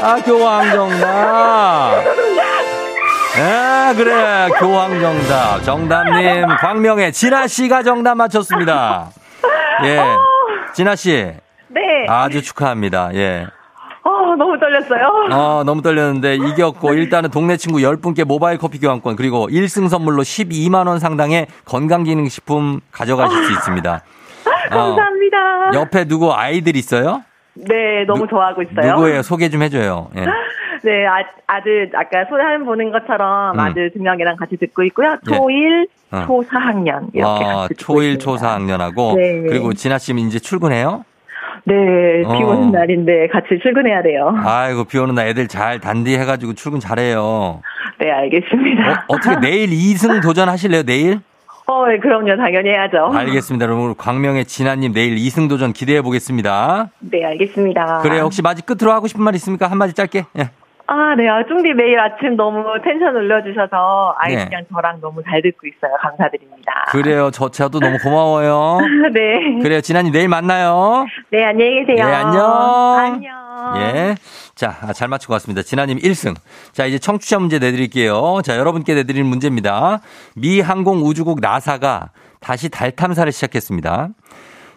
아, 0.01 0.17
교황 0.25 0.71
정답. 0.71 2.05
아, 3.37 3.93
그래. 3.97 4.49
교황 4.59 5.01
정답. 5.01 5.63
정답님, 5.63 6.47
광명의 6.61 7.13
진아 7.13 7.47
씨가 7.47 7.83
정답 7.83 8.17
맞췄습니다. 8.17 9.09
예. 9.85 10.01
진아 10.75 10.95
씨. 10.95 11.33
네. 11.69 11.81
아주 12.09 12.43
축하합니다. 12.43 13.11
예. 13.15 13.47
어, 14.03 14.37
너무 14.37 14.59
떨렸어요. 14.61 15.09
어, 15.33 15.65
너무 15.65 15.81
떨렸는데 15.81 16.35
이겼고 16.35 16.93
일단은 16.93 17.31
동네 17.31 17.57
친구 17.57 17.79
10분께 17.79 18.25
모바일 18.25 18.59
커피 18.59 18.79
교환권 18.79 19.17
그리고 19.17 19.49
1승 19.49 19.89
선물로 19.89 20.23
12만 20.23 20.87
원 20.87 20.99
상당의 21.01 21.47
건강기능식품 21.65 22.81
가져가실 22.93 23.45
수 23.47 23.53
있습니다. 23.53 24.03
어, 24.71 24.77
감사합니다. 24.77 25.71
옆에 25.75 26.05
누구 26.05 26.33
아이들 26.35 26.77
있어요? 26.77 27.23
네, 27.55 28.05
너무 28.07 28.23
누- 28.23 28.29
좋아하고 28.29 28.63
있어요. 28.63 28.95
누구예요? 28.95 29.23
소개 29.23 29.49
좀 29.49 29.63
해줘요. 29.63 30.11
예. 30.17 30.25
네, 30.85 31.07
아, 31.07 31.23
아들, 31.47 31.91
아까 31.95 32.25
소리하는 32.29 32.65
보는 32.67 32.91
것처럼 32.93 33.55
음. 33.55 33.61
아들 33.61 33.91
두 33.93 34.03
명이랑 34.03 34.37
같이 34.37 34.57
듣고 34.57 34.83
있고요. 34.85 35.17
예. 35.31 35.31
초1, 35.31 35.87
어. 36.13 36.27
초4학년. 36.27 37.09
이렇게 37.15 37.45
아, 37.45 37.57
같이 37.63 37.75
듣고 37.75 37.95
초1, 37.95 38.19
있습니다. 38.19 38.25
초4학년하고 38.59 39.17
네. 39.17 39.43
그리고 39.49 39.73
진아 39.73 39.99
씨 39.99 40.13
이제 40.13 40.39
출근해요? 40.39 41.05
네, 41.67 41.75
비 42.23 42.27
어. 42.27 42.47
오는 42.49 42.73
날인데 42.73 43.29
같이 43.29 43.59
출근해야 43.63 44.03
돼요. 44.03 44.35
아이고 44.45 44.85
비 44.85 44.99
오는 44.99 45.15
날 45.15 45.29
애들 45.29 45.49
잘 45.49 45.81
단디해가지고 45.81 46.53
출근 46.55 46.81
잘해요. 46.81 47.63
네, 48.01 48.11
알겠습니다. 48.11 49.05
어, 49.09 49.17
떻게 49.19 49.37
내일 49.41 49.71
2승 49.71 50.21
도전하실래요? 50.23 50.83
내일? 50.83 51.21
어, 51.67 51.87
네, 51.87 51.99
그럼요. 51.99 52.37
당연히 52.37 52.71
해야죠. 52.71 53.11
알겠습니다. 53.15 53.65
여러분 53.65 53.95
광명의 53.97 54.45
진아님 54.45 54.93
내일 54.93 55.17
2승 55.17 55.49
도전 55.49 55.73
기대해 55.73 56.03
보겠습니다. 56.03 56.91
네, 57.01 57.25
알겠습니다. 57.25 58.01
그래 58.03 58.21
혹시 58.21 58.43
마지 58.43 58.61
끝으로 58.63 58.93
하고 58.93 59.07
싶은 59.07 59.23
말 59.25 59.35
있습니까? 59.37 59.71
한마디 59.71 59.95
짧게. 59.95 60.27
예. 60.39 60.51
아, 60.87 61.15
네. 61.17 61.29
아, 61.29 61.43
쫑디 61.45 61.73
매일 61.75 61.99
아침 61.99 62.37
너무 62.37 62.63
텐션 62.85 63.17
올려주셔서 63.17 64.15
아이랑 64.19 64.49
네. 64.51 64.65
저랑 64.73 65.01
너무 65.01 65.23
잘 65.23 65.41
듣고 65.41 65.67
있어요. 65.67 65.97
감사드립니다. 66.01 66.87
그래요. 66.89 67.31
저 67.33 67.51
저도 67.51 67.81
너무 67.81 67.99
고마워요. 67.99 68.79
네. 69.13 69.63
그래요. 69.63 69.81
진아님 69.81 70.13
내일 70.13 70.29
만나요. 70.29 71.07
네, 71.31 71.45
안녕히 71.45 71.85
계세요. 71.85 72.07
예, 72.07 72.13
안녕. 72.13 72.97
안녕. 72.99 73.33
예. 73.77 74.15
자, 74.55 74.77
아, 74.83 74.93
잘 74.93 75.09
맞추고 75.09 75.33
왔습니다. 75.35 75.63
진아님 75.63 75.99
1승. 75.99 76.35
자, 76.73 76.85
이제 76.85 76.99
청취자 76.99 77.39
문제 77.39 77.59
내드릴게요. 77.59 78.41
자, 78.45 78.59
여러분께 78.59 78.95
내드릴 78.95 79.25
문제입니다. 79.25 80.01
미 80.37 80.61
항공우주국 80.61 81.41
나사가 81.41 82.11
다시 82.41 82.69
달 82.69 82.91
탐사를 82.91 83.31
시작했습니다. 83.33 84.09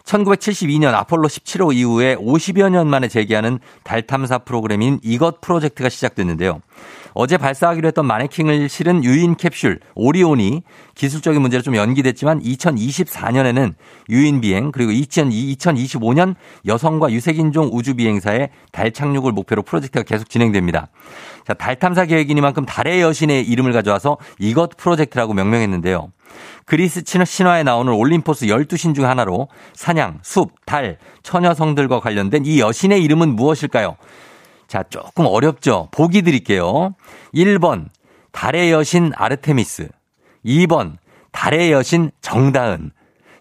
1972년 0.07 0.93
아폴로 0.93 1.27
17호 1.27 1.75
이후에 1.75 2.15
50여 2.15 2.69
년 2.69 2.87
만에 2.87 3.07
재개하는 3.07 3.59
달 3.83 4.07
탐사 4.07 4.39
프로그램인 4.39 4.99
이것 5.03 5.41
프로젝트가 5.41 5.89
시작됐는데요. 5.89 6.61
어제 7.19 7.35
발사하기로 7.37 7.87
했던 7.87 8.05
마네킹을 8.05 8.69
실은 8.69 9.03
유인 9.03 9.35
캡슐 9.35 9.79
오리온이 9.95 10.61
기술적인 10.93 11.41
문제로 11.41 11.63
좀 11.63 11.75
연기됐지만 11.75 12.43
2024년에는 12.43 13.73
유인 14.09 14.39
비행 14.39 14.71
그리고 14.71 14.91
2025년 14.91 16.35
여성과 16.67 17.11
유색인종 17.11 17.71
우주 17.73 17.95
비행사의 17.95 18.49
달 18.71 18.91
착륙을 18.91 19.31
목표로 19.31 19.63
프로젝트가 19.63 20.03
계속 20.03 20.29
진행됩니다. 20.29 20.89
자, 21.47 21.55
달 21.55 21.77
탐사 21.79 22.05
계획이니만큼 22.05 22.67
달의 22.67 23.01
여신의 23.01 23.47
이름을 23.47 23.73
가져와서 23.73 24.17
이것 24.37 24.77
프로젝트라고 24.77 25.33
명명했는데요. 25.33 26.11
그리스 26.65 27.03
친- 27.03 27.25
신화에 27.25 27.63
나오는 27.63 27.91
올림포스 27.91 28.45
12신 28.45 28.93
중 28.93 29.05
하나로 29.09 29.47
사냥, 29.73 30.19
숲, 30.21 30.51
달, 30.67 30.99
처녀성들과 31.23 31.99
관련된 31.99 32.45
이 32.45 32.59
여신의 32.59 33.01
이름은 33.03 33.35
무엇일까요? 33.35 33.95
자, 34.67 34.83
조금 34.83 35.25
어렵죠? 35.25 35.87
보기 35.91 36.21
드릴게요. 36.21 36.93
1번, 37.33 37.89
달의 38.31 38.71
여신 38.71 39.11
아르테미스. 39.15 39.89
2번, 40.45 40.97
달의 41.31 41.71
여신 41.71 42.11
정다은. 42.21 42.91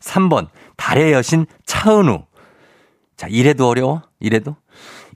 3번, 0.01 0.49
달의 0.77 1.13
여신 1.13 1.47
차은우. 1.65 2.25
자, 3.17 3.27
이래도 3.29 3.69
어려워? 3.69 4.03
이래도? 4.21 4.57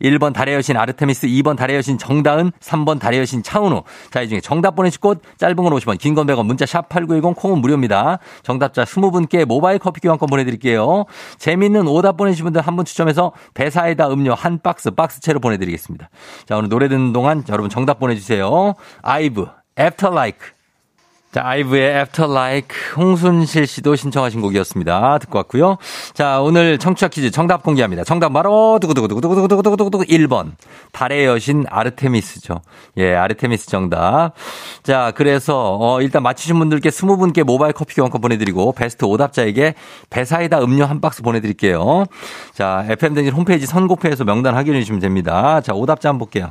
1번 0.01 0.33
달의 0.33 0.55
여신 0.55 0.77
아르테미스, 0.77 1.27
2번 1.27 1.57
달의 1.57 1.77
여신 1.77 1.99
정다은, 1.99 2.53
3번 2.61 2.99
달의 2.99 3.21
여신 3.21 3.43
차은우. 3.43 3.83
자, 4.11 4.23
이 4.23 4.29
중에 4.29 4.41
정답 4.41 4.75
보내실 4.77 5.01
곳 5.01 5.23
짧은 5.39 5.57
건 5.57 5.67
50원, 5.73 5.99
긴 5.99 6.15
건 6.15 6.27
100원, 6.27 6.47
문자 6.47 6.67
샵 6.67 6.89
8910, 6.89 7.35
콩은 7.37 7.59
무료입니다. 7.61 8.19
정답자 8.43 8.85
20분께 8.85 9.45
모바일 9.45 9.79
커피 9.79 10.01
교환권 10.01 10.29
보내드릴게요. 10.29 11.05
재밌는 11.39 11.87
오답 11.87 12.17
보내주신 12.17 12.45
분들 12.45 12.61
한 12.63 12.77
분 12.77 12.85
추첨해서 12.85 13.33
배사이다 13.55 14.09
음료 14.11 14.33
한 14.33 14.59
박스, 14.63 14.91
박스채로 14.91 15.41
보내드리겠습니다. 15.41 16.09
자, 16.47 16.57
오늘 16.57 16.69
노래 16.69 16.89
듣는 16.89 17.13
동안 17.13 17.45
여러분 17.49 17.69
정답 17.69 17.99
보내주세요. 17.99 18.75
아이브, 19.03 19.47
After 19.79 20.11
Like. 20.11 20.60
자, 21.33 21.43
아이브의 21.45 21.97
After 21.97 22.29
Like 22.29 22.77
홍순실 22.97 23.69
씨도 23.69 23.95
신청하신 23.95 24.41
곡이었습니다. 24.41 25.19
듣고 25.19 25.39
왔고요. 25.39 25.79
자, 26.13 26.41
오늘 26.41 26.77
청취자 26.77 27.07
퀴즈 27.07 27.31
정답 27.31 27.63
공개합니다. 27.63 28.03
정답 28.03 28.33
바로 28.33 28.81
두구두구두구두구두구두구두구 28.81 30.05
1번. 30.07 30.55
달의 30.91 31.27
여신 31.27 31.67
아르테미스죠. 31.71 32.63
예, 32.97 33.15
아르테미스 33.15 33.69
정답. 33.69 34.33
자, 34.83 35.13
그래서 35.15 35.79
어 35.81 36.03
일단 36.03 36.25
맞히신 36.25 36.59
분들께 36.59 36.89
20분께 36.89 37.45
모바일 37.45 37.75
커피 37.75 37.95
교환권 37.95 38.21
보내 38.21 38.37
드리고 38.37 38.73
베스트 38.73 39.05
오답자에게 39.05 39.75
배사이다 40.11 40.61
음료 40.65 40.85
한 40.85 41.01
박스 41.01 41.23
보내 41.23 41.41
드릴게요. 41.41 42.07
자, 42.55 42.85
FM 42.89 43.15
댕진 43.15 43.33
홈페이지 43.35 43.67
선곡표에서 43.67 44.25
명단 44.25 44.57
확인해 44.57 44.81
주시면 44.81 44.99
됩니다. 45.01 45.61
자, 45.61 45.75
오답자 45.75 46.09
한번 46.09 46.27
볼게요. 46.27 46.51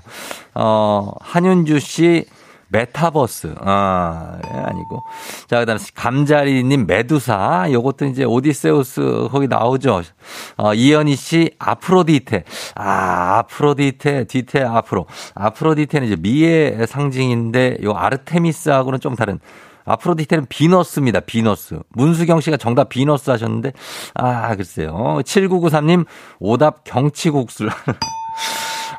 어, 0.55 1.11
한윤주 1.19 1.81
씨 1.81 2.23
메타버스. 2.71 3.55
아, 3.61 4.37
예, 4.45 4.57
아니고. 4.59 5.03
자, 5.47 5.59
그 5.59 5.65
다음에 5.65 5.79
감자리님 5.95 6.87
메두사. 6.87 7.67
요것도 7.71 8.05
이제 8.05 8.23
오디세우스 8.23 9.27
거기 9.31 9.47
나오죠. 9.47 10.01
어, 10.57 10.73
이현희 10.73 11.15
씨 11.15 11.51
아프로디테. 11.59 12.43
아, 12.75 13.39
아프로디테, 13.39 14.25
디테 14.25 14.63
앞으로. 14.63 15.05
아프로디테는 15.35 16.07
이제 16.07 16.15
미의 16.15 16.87
상징인데 16.87 17.77
요 17.83 17.93
아르테미스하고는 17.93 18.99
좀 18.99 19.15
다른 19.15 19.39
아프로디테는 19.85 20.45
비너스입니다. 20.49 21.21
비너스. 21.21 21.79
문수경 21.89 22.41
씨가 22.41 22.57
정답 22.57 22.89
비너스 22.89 23.31
하셨는데, 23.31 23.73
아, 24.13 24.55
글쎄요. 24.55 24.93
7993님, 25.23 26.05
오답 26.39 26.83
경치국술. 26.83 27.69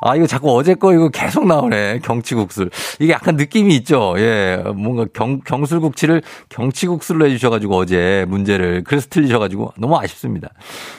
아, 0.01 0.17
이거 0.17 0.27
자꾸 0.27 0.57
어제 0.57 0.75
거 0.75 0.93
이거 0.95 1.09
계속 1.09 1.47
나오네. 1.47 2.01
경치국술. 2.03 2.71
이게 2.99 3.13
약간 3.13 3.37
느낌이 3.37 3.75
있죠. 3.77 4.15
예. 4.17 4.63
뭔가 4.75 5.07
경, 5.13 5.41
경술국치를 5.41 6.23
경치국술로 6.49 7.27
해주셔가지고 7.27 7.77
어제 7.77 8.25
문제를. 8.29 8.85
그래서 8.85 9.07
틀리셔가지고 9.11 9.75
너무 9.79 9.99
아쉽습니다. 9.99 10.49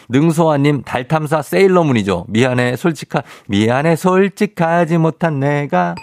능소아님, 0.10 0.84
달탐사 0.84 1.42
세일러문이죠. 1.42 2.26
미안해, 2.28 2.76
솔직하, 2.76 3.24
미안해, 3.48 3.96
솔직하지 3.96 4.98
못한 4.98 5.40
내가. 5.40 5.96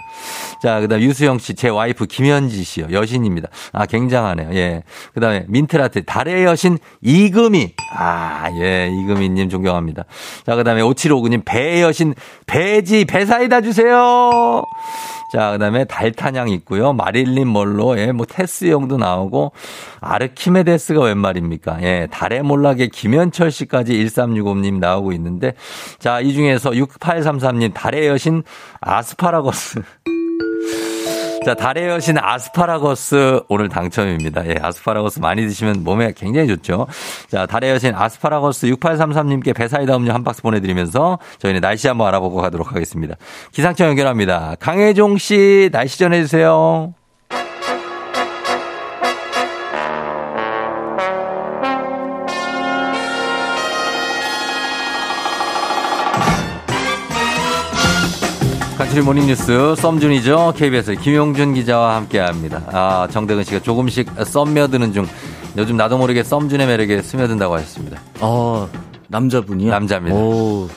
자, 0.61 0.81
그 0.81 0.89
다음 0.89 1.01
유수영 1.03 1.39
씨, 1.39 1.55
제 1.55 1.69
와이프 1.69 2.07
김현지 2.07 2.65
씨요. 2.65 2.87
여신입니다. 2.91 3.49
아, 3.73 3.87
굉장하네요. 3.87 4.51
예. 4.55 4.83
그 5.15 5.21
다음에 5.21 5.45
민트라트, 5.49 6.05
달의 6.05 6.45
여신 6.45 6.79
이금희. 7.01 7.75
아, 7.97 8.49
예. 8.61 8.91
이금희님 8.91 9.51
존경합니다. 9.51 10.05
자, 10.45 10.57
그 10.57 10.65
다음에 10.65 10.83
5759님, 10.83 11.43
배의 11.45 11.83
여신 11.83 12.15
배지, 12.47 12.88
배사이다 13.07 13.61
주세요. 13.61 14.63
자, 15.31 15.53
그 15.53 15.59
다음에 15.59 15.85
달탄양 15.85 16.49
있고요. 16.49 16.95
마릴린 16.95 17.53
멀로, 17.53 17.99
예, 17.99 18.13
뭐, 18.13 18.25
테스 18.25 18.67
형도 18.67 18.97
나오고, 18.97 19.53
아르키메데스가 20.01 21.03
웬 21.03 21.19
말입니까? 21.19 21.83
예, 21.83 22.09
달의 22.11 22.43
몰락의 22.43 22.89
김현철 22.89 23.51
씨까지 23.51 23.93
1365님 23.93 24.79
나오고 24.79 25.13
있는데, 25.13 25.53
자, 25.99 26.21
이 26.21 26.33
중에서 26.33 26.71
6833님, 26.71 27.75
달의 27.75 28.07
여신 28.09 28.43
아스파라거스. 28.81 29.83
자, 31.49 31.55
달의 31.55 31.89
여신 31.89 32.19
아스파라거스 32.19 33.41
오늘 33.49 33.71
당첨입니다. 33.71 34.47
예, 34.49 34.57
아스파라거스 34.61 35.21
많이 35.21 35.47
드시면 35.47 35.83
몸에 35.83 36.13
굉장히 36.15 36.47
좋죠. 36.47 36.87
자, 37.31 37.47
달의 37.47 37.71
여신 37.71 37.95
아스파라거스 37.95 38.67
6833님께 38.67 39.57
배사이다 39.57 39.97
음료 39.97 40.13
한 40.13 40.25
박스 40.25 40.43
보내드리면서 40.43 41.19
저희는 41.39 41.63
날씨 41.63 41.89
한번 41.89 42.09
알아보고 42.09 42.43
가도록 42.43 42.75
하겠습니다. 42.75 43.15
기상청 43.51 43.89
연결합니다. 43.89 44.57
강혜종 44.61 45.17
씨, 45.17 45.71
날씨 45.73 45.99
전해주세요. 45.99 46.93
간추리 58.89 59.05
모닝뉴스 59.05 59.75
썸준이죠. 59.77 60.55
KBS 60.57 60.95
김용준 60.95 61.53
기자와 61.53 61.97
함께합니다. 61.97 62.63
아 62.73 63.07
정대근 63.11 63.45
씨가 63.45 63.61
조금씩 63.61 64.09
썸며드는 64.25 64.95
중 64.95 65.07
요즘 65.59 65.77
나도 65.77 65.99
모르게 65.99 66.23
썸준의 66.23 66.67
매력에 66.67 67.03
스며든다고 67.03 67.55
하셨습니다. 67.57 68.01
어 68.21 68.67
남자분이요? 69.09 69.71
남자입니다. 69.71 70.17
오 70.17 70.71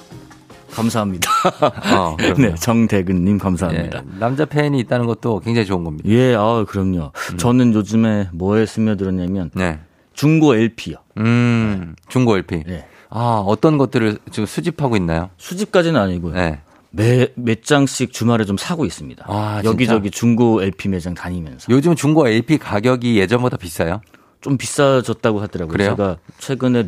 감사합니다. 0.72 1.32
어. 1.96 2.18
네 2.38 2.54
정대근님 2.56 3.38
감사합니다. 3.38 4.00
예, 4.00 4.20
남자 4.20 4.44
팬이 4.44 4.78
있다는 4.80 5.06
것도 5.06 5.40
굉장히 5.40 5.66
좋은 5.66 5.86
겁니다. 5.86 6.10
예, 6.10 6.36
아 6.36 6.66
그럼요. 6.68 7.14
저는 7.38 7.74
요즘에 7.74 8.28
뭐에 8.34 8.66
스며들었냐면 8.66 9.52
네. 9.54 9.80
중고 10.14 10.56
LP요. 10.56 10.98
음 11.18 11.96
중고 12.10 12.36
LP. 12.36 12.64
네. 12.68 12.86
아 13.10 13.42
어떤 13.48 13.78
것들을 13.78 14.18
지금 14.32 14.46
수집하고 14.46 14.98
있나요? 14.98 15.30
수집까지는 15.38 15.98
아니고요. 15.98 16.34
네. 16.34 16.60
매, 16.92 17.28
몇 17.36 17.64
장씩 17.64 18.12
주말에 18.14 18.46
좀 18.46 18.58
사고 18.58 18.86
있습니다. 18.86 19.26
아, 19.28 19.62
여기저기 19.64 20.12
중고 20.12 20.62
LP 20.62 20.90
매장 20.90 21.14
다니면서. 21.14 21.68
요즘 21.70 21.96
중고 21.96 22.28
LP 22.28 22.58
가격이 22.58 23.18
예전보다 23.18 23.58
비싸요? 23.58 24.02
좀 24.42 24.58
비싸졌다고 24.58 25.40
하더라고요. 25.42 25.72
그래요? 25.72 25.90
제가 25.92 26.18
최근에 26.40 26.84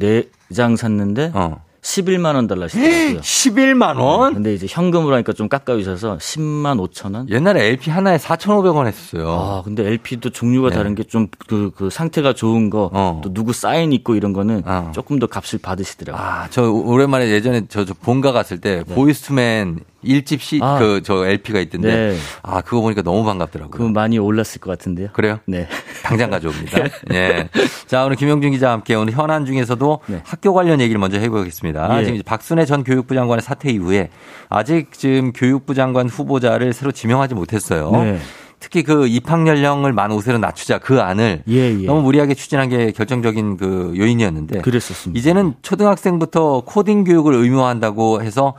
네장 0.49 0.76
샀는데 0.76 1.32
어. 1.34 1.64
11만 1.84 2.36
원 2.36 2.47
달러 2.47 2.68
시더라고요. 2.70 3.20
11만 3.20 3.99
원? 3.99 4.34
근데 4.34 4.54
이제 4.54 4.66
현금으로 4.70 5.14
하니까 5.16 5.34
좀 5.34 5.49
깎아주셔서 5.49 6.18
10만 6.18 6.80
5천 6.89 7.14
원. 7.16 7.30
옛날에 7.30 7.66
LP 7.68 7.91
하나에 7.91 8.18
4,500원 8.18 8.88
했었어요. 8.88 9.30
아, 9.30 9.62
근데 9.64 9.86
LP도 9.88 10.30
종류가 10.32 10.70
네. 10.70 10.76
다른 10.76 10.95
게 10.95 11.04
좀 11.04 11.28
그 11.47 11.72
그 11.76 11.89
상태가 11.89 12.34
좋은 12.34 12.70
거, 12.70 12.89
어. 12.93 13.20
또 13.24 13.34
누구 13.34 13.51
사인 13.54 13.91
있고 13.93 14.16
이런 14.16 14.32
거는 14.34 14.64
어. 14.66 14.91
조금 14.95 15.20
더 15.20 15.28
값을 15.28 15.60
받으시더라고요. 15.60 16.22
아, 16.26 16.47
저 16.49 16.70
오랜만에 16.72 17.30
예전에 17.30 17.64
저, 17.68 17.84
저 17.86 17.93
본가 17.93 18.32
갔을 18.32 18.60
때 18.62 18.84
보이스투맨 18.86 19.82
1집 20.04 20.39
시, 20.39 20.60
아. 20.62 20.78
그, 20.80 21.01
저 21.04 21.26
LP가 21.26 21.60
있던데. 21.62 21.95
네. 21.95 22.18
아, 22.41 22.62
그거 22.62 22.82
보니까 22.82 23.01
너무 23.01 23.24
반갑더라고요. 23.24 23.72
그거 23.72 23.89
많이 23.89 24.18
올랐을 24.18 24.60
것 24.60 24.72
같은데요. 24.72 25.10
그래요? 25.14 25.39
네. 25.45 25.68
당장 26.04 26.30
가져옵니다. 26.30 26.84
예. 27.14 27.49
자, 27.88 28.06
오늘 28.06 28.16
김용준 28.16 28.51
기자와 28.51 28.74
함께 28.74 28.95
오늘 28.95 29.14
현안 29.14 29.45
중에서도 29.45 29.99
네. 30.08 30.22
학교 30.26 30.54
관련 30.54 30.82
얘기를 30.82 30.99
먼저 30.99 31.18
해보겠습니다. 31.18 31.99
예. 31.99 32.06
지금 32.06 32.22
박순애 32.26 32.66
전 32.66 32.84
교육부 32.84 33.16
장관의 33.16 33.41
사퇴 33.41 33.72
이후에 33.72 34.10
아직 34.49 34.91
지금 34.91 35.32
교육부 35.34 35.74
장관 35.74 36.08
후보자를 36.08 36.74
새로 36.74 36.91
지명하지 36.91 37.36
못했어요. 37.36 37.91
네. 37.91 38.20
특히 38.64 38.82
그 38.82 39.08
입학 39.08 39.45
연령을 39.45 39.91
만 39.91 40.10
5세로 40.10 40.39
낮추자 40.39 40.78
그 40.78 41.01
안을 41.01 41.43
예, 41.49 41.82
예. 41.82 41.86
너무 41.86 42.01
무리하게 42.01 42.34
추진한 42.34 42.70
게 42.70 42.91
결정적인 42.91 43.58
그 43.58 43.93
요인이었는데 43.97 44.62
그랬었습니다. 44.62 45.20
이제는 45.20 45.56
초등학생부터 45.62 46.62
코딩 46.66 47.04
교육을 47.04 47.34
의무화한다고 47.34 48.22
해서 48.22 48.54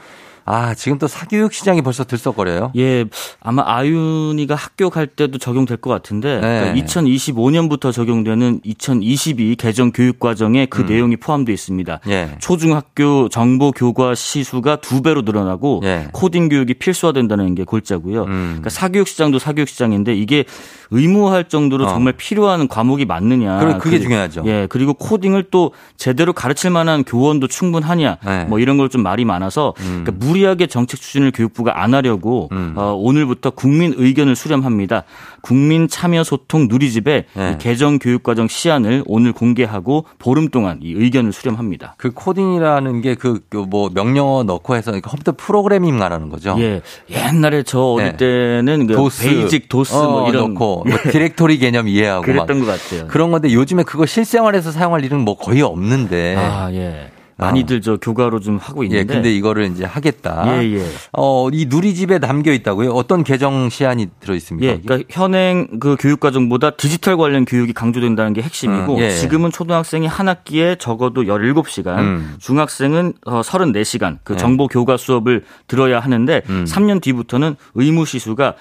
아, 0.47 0.75
지금 0.75 0.99
또 0.99 1.07
사교육 1.07 1.53
시장이 1.53 1.83
벌써 1.83 2.05
들썩거려요. 2.05 2.73
예, 2.77 3.05
아마 3.41 3.63
아윤이가 3.67 4.55
학교 4.55 4.91
갈 4.91 5.07
때도 5.07 5.39
적용될 5.39 5.79
것 5.79 5.91
같은데 5.91 6.41
네. 6.41 6.61
그러니까 6.61 6.87
2025년부터 6.87 7.93
적용되는 7.93 8.61
2022 8.63 9.57
개정 9.57 9.91
교육 9.93 10.19
과정에 10.19 10.67
그 10.67 10.83
내용이 10.83 11.17
포함되어 11.17 11.53
있습니다. 11.53 12.01
음. 12.07 12.11
예. 12.11 12.31
초중학교 12.39 13.29
정보 13.29 13.71
교과 13.73 14.15
시수가 14.15 14.77
두 14.77 15.03
배로 15.03 15.23
늘어나고 15.23 15.81
예. 15.85 16.09
코딩 16.13 16.49
교육이 16.49 16.75
필수화된다는 16.75 17.55
게 17.55 17.65
골자고요. 17.65 18.23
음. 18.25 18.45
그러니까 18.51 18.71
사교육 18.71 19.09
시장도 19.09 19.39
사교육 19.39 19.69
시장인데 19.69 20.15
이게 20.15 20.45
의무화할 20.91 21.49
정도로 21.49 21.87
어. 21.87 21.89
정말 21.89 22.13
필요한 22.13 22.69
과목이 22.69 23.05
맞느냐. 23.07 23.59
그래, 23.59 23.75
그게 23.79 23.97
그리- 23.97 24.03
중요하죠. 24.03 24.43
예, 24.47 24.67
그리고 24.71 24.95
코딩을 24.95 25.45
또 25.51 25.73
제대로 25.97 26.33
가르칠 26.33 26.71
만한 26.71 27.03
교원도 27.05 27.49
충분하냐. 27.49 28.19
네. 28.25 28.45
뭐 28.45 28.59
이런 28.59 28.77
걸 28.77 28.85
좀 28.91 29.03
말이 29.03 29.25
많아서 29.25 29.73
음. 29.81 30.05
그러니까 30.05 30.13
무리하게 30.35 30.67
정책 30.67 31.01
추진을 31.01 31.31
교육부가 31.31 31.83
안 31.83 31.95
하려고 31.95 32.49
음. 32.53 32.75
어, 32.77 32.93
오늘부터 32.93 33.51
국민 33.51 33.95
의견을 33.97 34.35
수렴합니다. 34.35 35.05
국민 35.41 35.87
참여 35.89 36.25
소통 36.25 36.67
누리집에 36.69 37.25
네. 37.33 37.53
이 37.53 37.59
개정 37.63 37.99
교육과정 37.99 38.49
시안을 38.49 39.05
오늘 39.07 39.33
공개하고 39.33 40.07
보름 40.19 40.49
동안 40.49 40.81
이 40.83 40.93
의견을 40.93 41.33
수렴합니다. 41.33 41.95
그 41.99 42.11
코딩이라는 42.13 43.01
게 43.01 43.15
그 43.15 43.41
뭐 43.71 43.89
명령어 43.93 44.43
넣고 44.45 44.75
해서 44.77 44.93
컴퓨터 45.01 45.33
프로그래밍 45.33 45.97
말하는 45.97 46.29
거죠. 46.29 46.57
예, 46.59 46.83
옛날에 47.09 47.63
저 47.63 47.81
어릴 47.81 48.17
네. 48.17 48.17
때는 48.17 48.87
그 48.87 48.95
도스, 48.95 49.23
베이직 49.23 49.69
도스 49.69 49.95
어, 49.95 50.11
뭐 50.11 50.29
이런 50.29 50.55
넣고 50.55 50.85
뭐 50.89 50.99
디렉토리 51.11 51.59
개념 51.59 51.89
이해하고 51.89 52.21
막 52.21 52.47
그랬던 52.47 52.61
것 52.61 52.67
같아요. 52.67 53.07
그런 53.09 53.31
건데 53.31 53.53
요즘에 53.53 53.85
그거 53.85 54.07
실생활에서 54.07 54.73
사용할 54.73 55.05
일은 55.05 55.21
뭐 55.21 55.37
거의 55.37 55.63
없는데. 55.63 56.37
아, 56.37 56.71
예. 56.73 57.11
많이들 57.37 57.81
저 57.81 57.97
교과로 57.97 58.41
좀 58.41 58.59
하고 58.59 58.85
있는데. 58.85 59.01
예, 59.01 59.05
근데 59.05 59.35
이거를 59.35 59.71
이제 59.73 59.85
하겠다. 59.85 60.63
예, 60.63 60.79
예. 60.79 60.87
어, 61.13 61.49
이 61.53 61.67
누리집에 61.67 62.19
담겨 62.19 62.53
있다고요? 62.53 62.91
어떤 62.93 63.25
개정 63.25 63.69
시안이 63.69 64.09
들어 64.21 64.35
있습니까? 64.37 64.73
예, 64.73 64.81
그러니까 64.81 65.09
현행 65.11 65.81
그 65.81 65.97
교육 65.99 66.21
과정보다 66.21 66.71
디지털 66.71 67.17
관련 67.17 67.45
교육이 67.45 67.73
강조된다는 67.73 68.33
게 68.33 68.43
핵심이고 68.43 68.95
음, 68.95 69.01
예, 69.01 69.07
예. 69.07 69.11
지금은 69.11 69.51
초등학생이 69.51 70.07
한 70.07 70.29
학기에 70.29 70.77
적어도 70.77 71.25
17시간, 71.25 71.99
음. 71.99 72.35
중학생은 72.39 73.15
어, 73.27 73.41
34시간 73.41 74.19
그 74.23 74.35
예. 74.35 74.39
정보 74.39 74.69
교과 74.69 74.97
수업을 74.97 75.45
들어야 75.67 76.01
하는데 76.01 76.43
음. 76.49 76.65
3년 76.67 77.03
뒤부터는 77.03 77.57
의무 77.75 78.07
시수가 78.07 78.55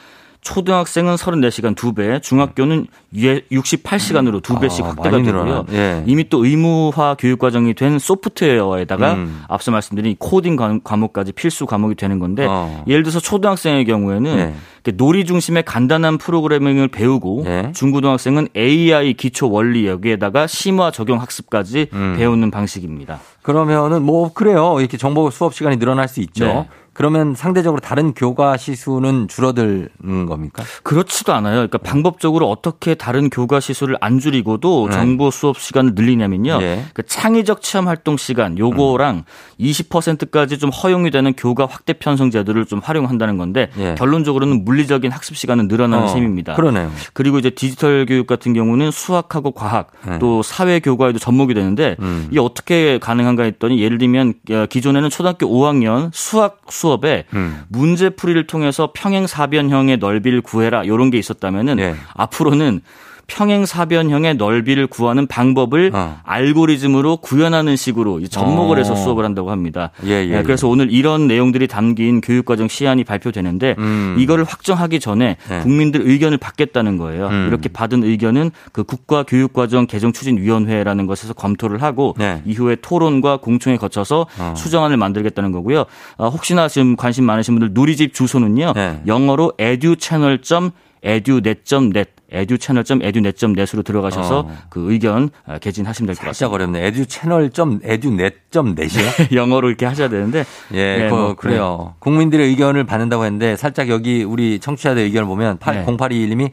초등학생은 0.43 1.15
34시간 1.15 1.75
2배, 1.75 2.21
중학교는 2.21 2.87
68시간으로 3.15 4.41
2배씩 4.41 4.83
아, 4.83 4.89
확대가 4.89 5.21
되고요. 5.21 5.65
예. 5.71 6.03
이미 6.05 6.27
또 6.29 6.45
의무화 6.45 7.15
교육 7.17 7.39
과정이 7.39 7.73
된 7.73 7.99
소프트웨어에다가 7.99 9.13
음. 9.13 9.43
앞서 9.47 9.71
말씀드린 9.71 10.15
코딩 10.19 10.55
과- 10.55 10.79
과목까지 10.83 11.31
필수 11.31 11.65
과목이 11.65 11.95
되는 11.95 12.19
건데 12.19 12.45
어. 12.47 12.83
예를 12.87 13.03
들어서 13.03 13.19
초등학생의 13.19 13.85
경우에는 13.85 14.37
예. 14.37 14.91
놀이 14.97 15.23
중심의 15.25 15.63
간단한 15.63 16.17
프로그래밍을 16.17 16.89
배우고 16.89 17.43
예. 17.47 17.71
중고등학생은 17.73 18.49
AI 18.55 19.13
기초 19.13 19.49
원리 19.49 19.87
여기에다가 19.87 20.45
심화 20.47 20.91
적용 20.91 21.21
학습까지 21.21 21.87
음. 21.93 22.15
배우는 22.17 22.51
방식입니다. 22.51 23.19
그러면은 23.43 24.01
뭐 24.03 24.33
그래요. 24.33 24.79
이렇게 24.79 24.97
정보 24.97 25.29
수업 25.29 25.53
시간이 25.53 25.77
늘어날 25.77 26.07
수 26.07 26.21
있죠. 26.21 26.45
네. 26.45 26.67
그러면 26.93 27.33
상대적으로 27.33 27.81
다른 27.81 28.13
교과 28.13 28.55
시수는 28.55 29.27
줄어드는 29.27 30.25
겁니까? 30.27 30.63
그렇지도 30.83 31.33
않아요. 31.33 31.55
그러니까 31.55 31.79
방법적으로 31.79 32.49
어떻게 32.49 32.93
다른 32.93 33.31
교과 33.31 33.59
시수를 33.59 33.97
안 33.99 34.19
줄이고도 34.19 34.89
네. 34.89 34.95
정보 34.95 35.31
수업 35.31 35.57
시간을 35.57 35.93
늘리냐면요. 35.95 36.59
예. 36.61 36.85
그 36.93 37.03
창의적 37.03 37.61
체험 37.63 37.87
활동 37.87 38.15
시간 38.15 38.59
요거랑 38.59 39.23
20%까지 39.59 40.59
좀 40.59 40.69
허용이 40.69 41.09
되는 41.09 41.33
교과 41.33 41.65
확대 41.65 41.93
편성 41.93 42.29
제도를 42.29 42.65
좀 42.65 42.79
활용한다는 42.79 43.37
건데 43.37 43.71
예. 43.79 43.95
결론적으로는 43.97 44.63
물리적인 44.63 45.11
학습 45.11 45.35
시간은 45.35 45.67
늘어나는 45.67 46.05
어, 46.05 46.07
셈입니다. 46.09 46.53
그러네요. 46.53 46.91
그리고 47.13 47.39
이제 47.39 47.49
디지털 47.49 48.05
교육 48.05 48.27
같은 48.27 48.53
경우는 48.53 48.91
수학하고 48.91 49.51
과학 49.51 49.91
네. 50.07 50.19
또 50.19 50.43
사회 50.43 50.79
교과에도 50.79 51.17
접목이 51.17 51.55
되는데 51.55 51.95
음. 52.01 52.27
이게 52.29 52.39
어떻게 52.39 52.99
가능한 52.99 53.32
가 53.35 53.43
했더니 53.43 53.81
예를 53.81 53.97
들면 53.97 54.33
어, 54.51 54.65
기존에는 54.69 55.09
초등학교 55.09 55.47
5학년 55.47 56.09
수학 56.13 56.61
수업에 56.69 57.25
음. 57.33 57.63
문제풀이를 57.69 58.47
통해서 58.47 58.91
평행 58.93 59.27
사변형의 59.27 59.97
넓이를 59.97 60.41
구해라 60.41 60.83
이런 60.83 61.09
게 61.09 61.17
있었다면은 61.17 61.79
예. 61.79 61.95
앞으로는 62.13 62.81
평행사변형의 63.27 64.35
넓이를 64.35 64.87
구하는 64.87 65.27
방법을 65.27 65.91
어. 65.93 66.17
알고리즘으로 66.23 67.17
구현하는 67.17 67.75
식으로 67.75 68.25
접목을 68.27 68.77
어. 68.77 68.79
해서 68.79 68.95
수업을 68.95 69.25
한다고 69.25 69.51
합니다. 69.51 69.91
예, 70.05 70.27
예, 70.27 70.41
그래서 70.43 70.67
오늘 70.67 70.91
이런 70.91 71.27
내용들이 71.27 71.67
담긴 71.67 72.21
교육과정 72.21 72.67
시안이 72.67 73.03
발표되는데 73.03 73.75
음. 73.77 74.15
이거를 74.19 74.43
확정하기 74.43 74.99
전에 74.99 75.37
네. 75.49 75.59
국민들 75.61 76.07
의견을 76.07 76.37
받겠다는 76.37 76.97
거예요. 76.97 77.27
음. 77.27 77.47
이렇게 77.47 77.69
받은 77.69 78.03
의견은 78.03 78.51
그 78.71 78.83
국가교육과정 78.83 79.87
개정추진위원회라는 79.87 81.07
것에서 81.07 81.33
검토를 81.33 81.81
하고 81.81 82.13
네. 82.17 82.41
이후에 82.45 82.77
토론과 82.81 83.37
공청회 83.37 83.77
거쳐서 83.77 84.27
어. 84.37 84.53
수정안을 84.55 84.97
만들겠다는 84.97 85.51
거고요. 85.51 85.85
어, 86.17 86.29
혹시나 86.29 86.67
지금 86.67 86.95
관심 86.95 87.25
많으신 87.25 87.55
분들 87.55 87.71
누리집 87.73 88.13
주소는요. 88.13 88.73
네. 88.75 89.01
영어로 89.07 89.53
educhannel.edunet.net 89.57 92.12
educhannel.edunet.net으로 92.33 93.83
들어가셔서 93.83 94.39
어. 94.39 94.57
그 94.69 94.91
의견 94.91 95.29
어, 95.45 95.57
개진하시면 95.59 96.07
될것 96.07 96.23
살짝 96.23 96.51
같습니다. 96.51 96.55
어렵네. 96.55 96.87
에듀 96.87 97.05
채널 97.05 97.49
점 97.51 97.79
에듀 97.83 98.11
넷점 98.11 98.75
넷이요? 98.75 99.03
영어로 99.33 99.69
이렇게 99.69 99.85
하셔야 99.85 100.09
되는데 100.09 100.45
예, 100.73 100.97
네, 100.97 101.09
그, 101.09 101.15
뭐, 101.15 101.35
그래요. 101.35 101.95
국민들의 101.99 102.47
의견을 102.47 102.85
받는다고 102.85 103.25
했는데 103.25 103.55
살짝 103.55 103.89
여기 103.89 104.23
우리 104.23 104.59
청취자들 104.59 105.01
의견을 105.03 105.27
보면 105.27 105.59
네. 105.59 105.85
0821님이 105.85 106.51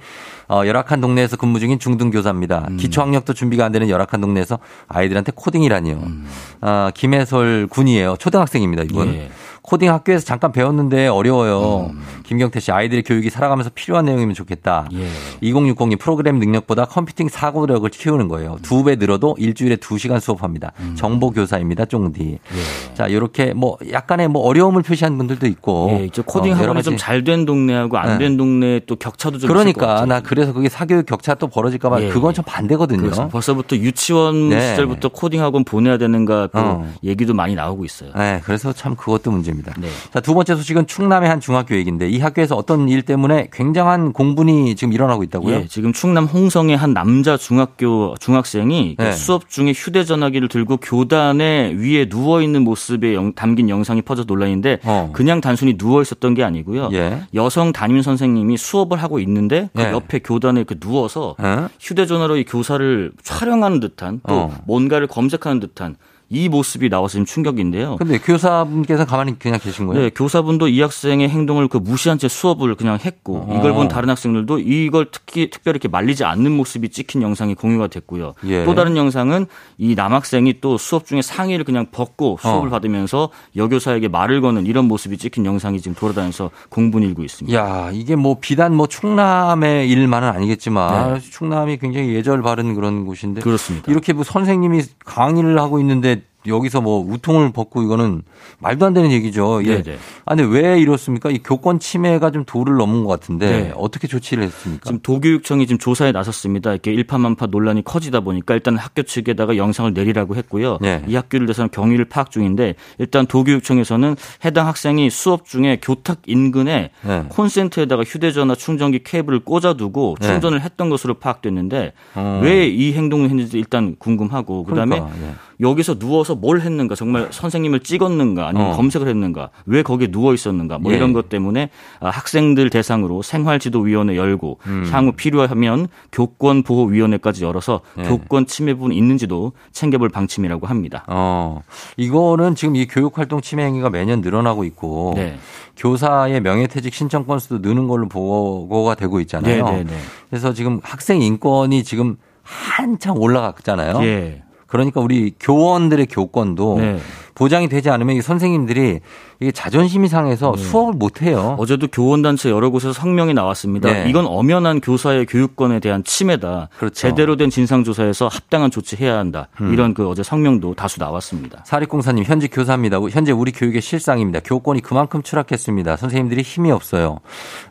어, 0.50 0.66
열악한 0.66 1.00
동네에서 1.00 1.36
근무 1.36 1.60
중인 1.60 1.78
중등교사입니다. 1.78 2.66
음. 2.70 2.76
기초학력도 2.76 3.34
준비가 3.34 3.64
안 3.64 3.70
되는 3.70 3.88
열악한 3.88 4.20
동네에서 4.20 4.58
아이들한테 4.88 5.30
코딩이라니요. 5.34 5.94
음. 5.94 6.26
아, 6.60 6.90
김해솔 6.92 7.68
군이에요. 7.70 8.16
초등학생입니다, 8.18 8.82
이분. 8.82 9.14
예. 9.14 9.30
코딩 9.70 9.88
학교에서 9.92 10.24
잠깐 10.24 10.50
배웠는데 10.50 11.06
어려워요. 11.06 11.90
음. 11.92 12.00
김경태 12.24 12.58
씨, 12.58 12.72
아이들의 12.72 13.04
교육이 13.04 13.30
살아가면서 13.30 13.70
필요한 13.72 14.04
내용이면 14.04 14.34
좋겠다. 14.34 14.88
예. 14.94 15.06
2060님 15.48 15.96
프로그램 16.00 16.40
능력보다 16.40 16.86
컴퓨팅 16.86 17.28
사고력을 17.28 17.88
키우는 17.88 18.26
거예요. 18.26 18.58
두 18.62 18.82
배 18.82 18.96
늘어도 18.96 19.36
일주일에 19.38 19.76
두 19.76 19.96
시간 19.98 20.18
수업합니다. 20.18 20.72
음. 20.80 20.94
정보 20.96 21.30
교사입니다, 21.30 21.84
쫑디. 21.84 22.38
예. 22.42 22.94
자, 22.94 23.06
이렇게 23.06 23.52
뭐 23.52 23.76
약간의 23.92 24.26
뭐 24.26 24.42
어려움을 24.42 24.82
표시한 24.82 25.16
분들도 25.18 25.46
있고. 25.46 25.88
예, 25.92 26.08
코딩 26.24 26.52
어, 26.52 26.56
학원이 26.56 26.74
가지. 26.74 26.90
좀잘 26.90 27.22
된 27.22 27.44
동네하고 27.44 27.96
안된 27.96 28.36
동네 28.38 28.80
또 28.86 28.96
격차도 28.96 29.38
좀 29.38 29.46
그러니까. 29.48 30.04
나 30.06 30.20
그래서 30.20 30.52
그게 30.52 30.68
사교육 30.68 31.06
격차 31.06 31.36
또 31.36 31.46
벌어질까 31.46 31.90
봐 31.90 32.02
예, 32.02 32.08
그건 32.08 32.30
예. 32.30 32.34
좀 32.34 32.44
반대거든요. 32.44 33.02
그래서 33.02 33.28
벌써부터 33.28 33.76
유치원 33.76 34.48
네. 34.48 34.70
시절부터 34.70 35.10
코딩 35.10 35.40
학원 35.40 35.62
보내야 35.64 35.96
되는가 35.98 36.48
또 36.52 36.58
어. 36.58 36.92
얘기도 37.04 37.34
많이 37.34 37.54
나오고 37.54 37.84
있어요. 37.84 38.10
네, 38.16 38.40
그래서 38.44 38.72
참 38.72 38.96
그것도 38.96 39.30
문제입니다. 39.30 39.59
네. 39.78 39.88
자, 40.12 40.20
두 40.20 40.34
번째 40.34 40.54
소식은 40.56 40.86
충남의 40.86 41.28
한 41.28 41.40
중학교 41.40 41.74
얘기인데 41.76 42.08
이 42.08 42.18
학교에서 42.18 42.56
어떤 42.56 42.88
일 42.88 43.02
때문에 43.02 43.48
굉장한 43.52 44.12
공분이 44.12 44.74
지금 44.76 44.92
일어나고 44.92 45.22
있다고요? 45.24 45.54
예, 45.56 45.66
지금 45.66 45.92
충남 45.92 46.24
홍성의 46.24 46.76
한 46.76 46.92
남자 46.94 47.36
중학교 47.36 48.14
중학생이 48.18 48.96
그 48.96 49.02
네. 49.02 49.12
수업 49.12 49.48
중에 49.48 49.72
휴대전화기를 49.74 50.48
들고 50.48 50.78
교단에 50.78 51.72
위에 51.76 52.08
누워 52.08 52.42
있는 52.42 52.62
모습에 52.62 53.14
영- 53.14 53.32
담긴 53.34 53.68
영상이 53.68 54.02
퍼져 54.02 54.24
논란인데 54.26 54.80
어. 54.84 55.10
그냥 55.12 55.40
단순히 55.40 55.76
누워 55.76 56.02
있었던 56.02 56.34
게 56.34 56.42
아니고요. 56.44 56.90
예. 56.92 57.22
여성 57.34 57.72
담임 57.72 58.02
선생님이 58.02 58.56
수업을 58.56 59.02
하고 59.02 59.18
있는데 59.20 59.70
그 59.74 59.82
예. 59.82 59.90
옆에 59.92 60.20
교단에 60.20 60.60
이렇게 60.60 60.74
누워서 60.78 61.34
어? 61.38 61.68
휴대전화로 61.80 62.36
이 62.36 62.44
교사를 62.44 63.12
촬영하는 63.22 63.80
듯한 63.80 64.20
또 64.28 64.34
어. 64.34 64.54
뭔가를 64.66 65.06
검색하는 65.06 65.60
듯한 65.60 65.96
이 66.32 66.48
모습이 66.48 66.88
나와서 66.88 67.12
지금 67.12 67.26
충격인데요. 67.26 67.96
근데 67.96 68.18
교사분께서 68.18 69.04
가만히 69.04 69.36
그냥 69.36 69.58
계신 69.58 69.88
거예요? 69.88 70.00
네, 70.00 70.10
교사분도 70.10 70.68
이 70.68 70.80
학생의 70.80 71.28
행동을 71.28 71.66
그 71.66 71.76
무시한 71.76 72.18
채 72.18 72.28
수업을 72.28 72.76
그냥 72.76 73.00
했고 73.04 73.46
어. 73.48 73.56
이걸 73.58 73.74
본 73.74 73.88
다른 73.88 74.08
학생들도 74.10 74.60
이걸 74.60 75.08
특히 75.10 75.50
특별히 75.50 75.76
이렇게 75.76 75.88
말리지 75.88 76.22
않는 76.24 76.52
모습이 76.52 76.90
찍힌 76.90 77.22
영상이 77.22 77.56
공유가 77.56 77.88
됐고요. 77.88 78.34
예. 78.46 78.64
또 78.64 78.76
다른 78.76 78.96
영상은 78.96 79.46
이 79.76 79.96
남학생이 79.96 80.60
또 80.60 80.78
수업 80.78 81.04
중에 81.04 81.20
상의를 81.20 81.64
그냥 81.64 81.86
벗고 81.90 82.38
수업을 82.40 82.68
어. 82.68 82.70
받으면서 82.70 83.30
여교사에게 83.56 84.06
말을 84.06 84.40
거는 84.40 84.66
이런 84.66 84.84
모습이 84.84 85.18
찍힌 85.18 85.44
영상이 85.44 85.80
지금 85.80 85.96
돌아다니면서 85.96 86.52
공분이 86.68 87.06
일고 87.06 87.24
있습니다. 87.24 87.58
야, 87.58 87.90
이게 87.92 88.14
뭐 88.14 88.36
비단 88.40 88.76
뭐 88.76 88.86
충남의 88.86 89.90
일만은 89.90 90.28
아니겠지만 90.28 91.14
네. 91.14 91.20
충남이 91.20 91.78
굉장히 91.78 92.14
예절 92.14 92.40
바른 92.42 92.76
그런 92.76 93.04
곳인데 93.04 93.40
그렇습니다. 93.40 93.90
이렇게 93.90 94.12
뭐 94.12 94.22
선생님이 94.22 94.82
강의를 95.04 95.58
하고 95.58 95.80
있는데 95.80 96.19
여기서 96.46 96.80
뭐 96.80 97.00
우통을 97.00 97.52
벗고 97.52 97.82
이거는 97.82 98.22
말도 98.60 98.86
안 98.86 98.94
되는 98.94 99.10
얘기죠. 99.12 99.62
예. 99.64 99.82
네네. 99.82 99.98
아, 100.24 100.34
근데 100.34 100.50
왜 100.50 100.80
이렇습니까? 100.80 101.30
이 101.30 101.38
교권 101.38 101.78
침해가 101.78 102.30
좀 102.30 102.44
도를 102.44 102.76
넘은 102.76 103.04
것 103.04 103.08
같은데 103.10 103.50
네. 103.50 103.72
어떻게 103.76 104.08
조치를 104.08 104.44
했습니까? 104.44 104.84
지금 104.84 105.00
도교육청이 105.00 105.66
지금 105.66 105.78
조사에 105.78 106.12
나섰습니다. 106.12 106.72
이렇게 106.72 106.92
일파만파 106.92 107.46
논란이 107.46 107.84
커지다 107.84 108.20
보니까 108.20 108.54
일단 108.54 108.76
학교 108.76 109.02
측에다가 109.02 109.56
영상을 109.56 109.92
내리라고 109.92 110.36
했고요. 110.36 110.78
네. 110.80 111.02
이 111.06 111.14
학교를 111.14 111.46
대해서는 111.46 111.70
경위를 111.70 112.06
파악 112.06 112.30
중인데 112.30 112.74
일단 112.98 113.26
도교육청에서는 113.26 114.16
해당 114.44 114.66
학생이 114.66 115.10
수업 115.10 115.44
중에 115.44 115.78
교탁 115.82 116.22
인근에 116.26 116.90
네. 117.02 117.24
콘센트에다가 117.28 118.02
휴대전화 118.02 118.54
충전기 118.54 119.02
케이블을 119.02 119.40
꽂아두고 119.40 120.16
네. 120.20 120.26
충전을 120.26 120.62
했던 120.62 120.88
것으로 120.88 121.14
파악됐는데 121.14 121.92
어. 122.14 122.40
왜이 122.42 122.94
행동을 122.94 123.28
했는지 123.28 123.58
일단 123.58 123.96
궁금하고 123.98 124.64
그다음에 124.64 125.00
그러니까, 125.00 125.26
예. 125.26 125.34
여기서 125.60 125.98
누워서 125.98 126.34
뭘 126.34 126.60
했는가 126.60 126.94
정말 126.94 127.28
선생님을 127.30 127.80
찍었는가 127.80 128.48
아니면 128.48 128.68
어. 128.68 128.76
검색을 128.76 129.08
했는가 129.08 129.50
왜 129.66 129.82
거기에 129.82 130.08
누워 130.08 130.32
있었는가 130.32 130.78
뭐 130.78 130.92
예. 130.92 130.96
이런 130.96 131.12
것 131.12 131.28
때문에 131.28 131.70
아, 132.00 132.08
학생들 132.08 132.70
대상으로 132.70 133.22
생활지도위원회 133.22 134.16
열고 134.16 134.58
음. 134.66 134.88
향후 134.90 135.12
필요하면 135.12 135.88
교권보호위원회까지 136.12 137.44
열어서 137.44 137.80
예. 137.98 138.02
교권 138.04 138.46
침해 138.46 138.74
부분 138.74 138.92
있는지도 138.92 139.52
챙겨볼 139.72 140.08
방침이라고 140.08 140.66
합니다. 140.66 141.04
어, 141.08 141.62
이거는 141.96 142.54
지금 142.54 142.76
이 142.76 142.86
교육활동 142.86 143.40
침해 143.40 143.64
행위가 143.64 143.90
매년 143.90 144.20
늘어나고 144.20 144.64
있고 144.64 145.12
네. 145.16 145.38
교사의 145.76 146.40
명예퇴직 146.40 146.94
신청 146.94 147.26
건수도 147.26 147.58
느는 147.58 147.88
걸로 147.88 148.08
보고가 148.08 148.94
되고 148.94 149.20
있잖아요. 149.20 149.64
네, 149.64 149.76
네, 149.78 149.84
네. 149.84 149.96
그래서 150.28 150.52
지금 150.52 150.80
학생 150.82 151.20
인권이 151.22 151.84
지금 151.84 152.16
한창 152.42 153.16
올라갔잖아요. 153.16 154.02
예. 154.02 154.42
그러니까 154.70 155.00
우리 155.00 155.34
교원들의 155.38 156.06
교권도 156.06 156.78
네. 156.78 156.98
보장이 157.34 157.68
되지 157.68 157.90
않으면 157.90 158.16
이 158.16 158.22
선생님들이 158.22 159.00
이게 159.40 159.50
자존심이 159.50 160.08
상해서 160.08 160.54
수업을 160.56 160.92
못 160.94 161.22
해요. 161.22 161.56
어제도 161.58 161.86
교원단체 161.86 162.50
여러 162.50 162.70
곳에서 162.70 162.92
성명이 162.92 163.32
나왔습니다. 163.34 163.90
네. 163.90 164.10
이건 164.10 164.26
엄연한 164.26 164.80
교사의 164.80 165.26
교육권에 165.26 165.80
대한 165.80 166.04
침해다. 166.04 166.68
그렇죠. 166.78 166.94
제대로 166.94 167.36
된 167.36 167.48
진상조사에서 167.48 168.28
합당한 168.28 168.70
조치해야 168.70 169.16
한다. 169.16 169.48
음. 169.62 169.72
이런 169.72 169.94
그 169.94 170.06
어제 170.06 170.22
성명도 170.22 170.74
다수 170.74 171.00
나왔습니다. 171.00 171.62
사립공사님 171.64 172.24
현직 172.24 172.50
교사입니다. 172.52 173.00
현재 173.10 173.32
우리 173.32 173.52
교육의 173.52 173.80
실상입니다. 173.80 174.40
교권이 174.44 174.82
그만큼 174.82 175.22
추락했습니다. 175.22 175.96
선생님들이 175.96 176.42
힘이 176.42 176.70
없어요. 176.70 177.20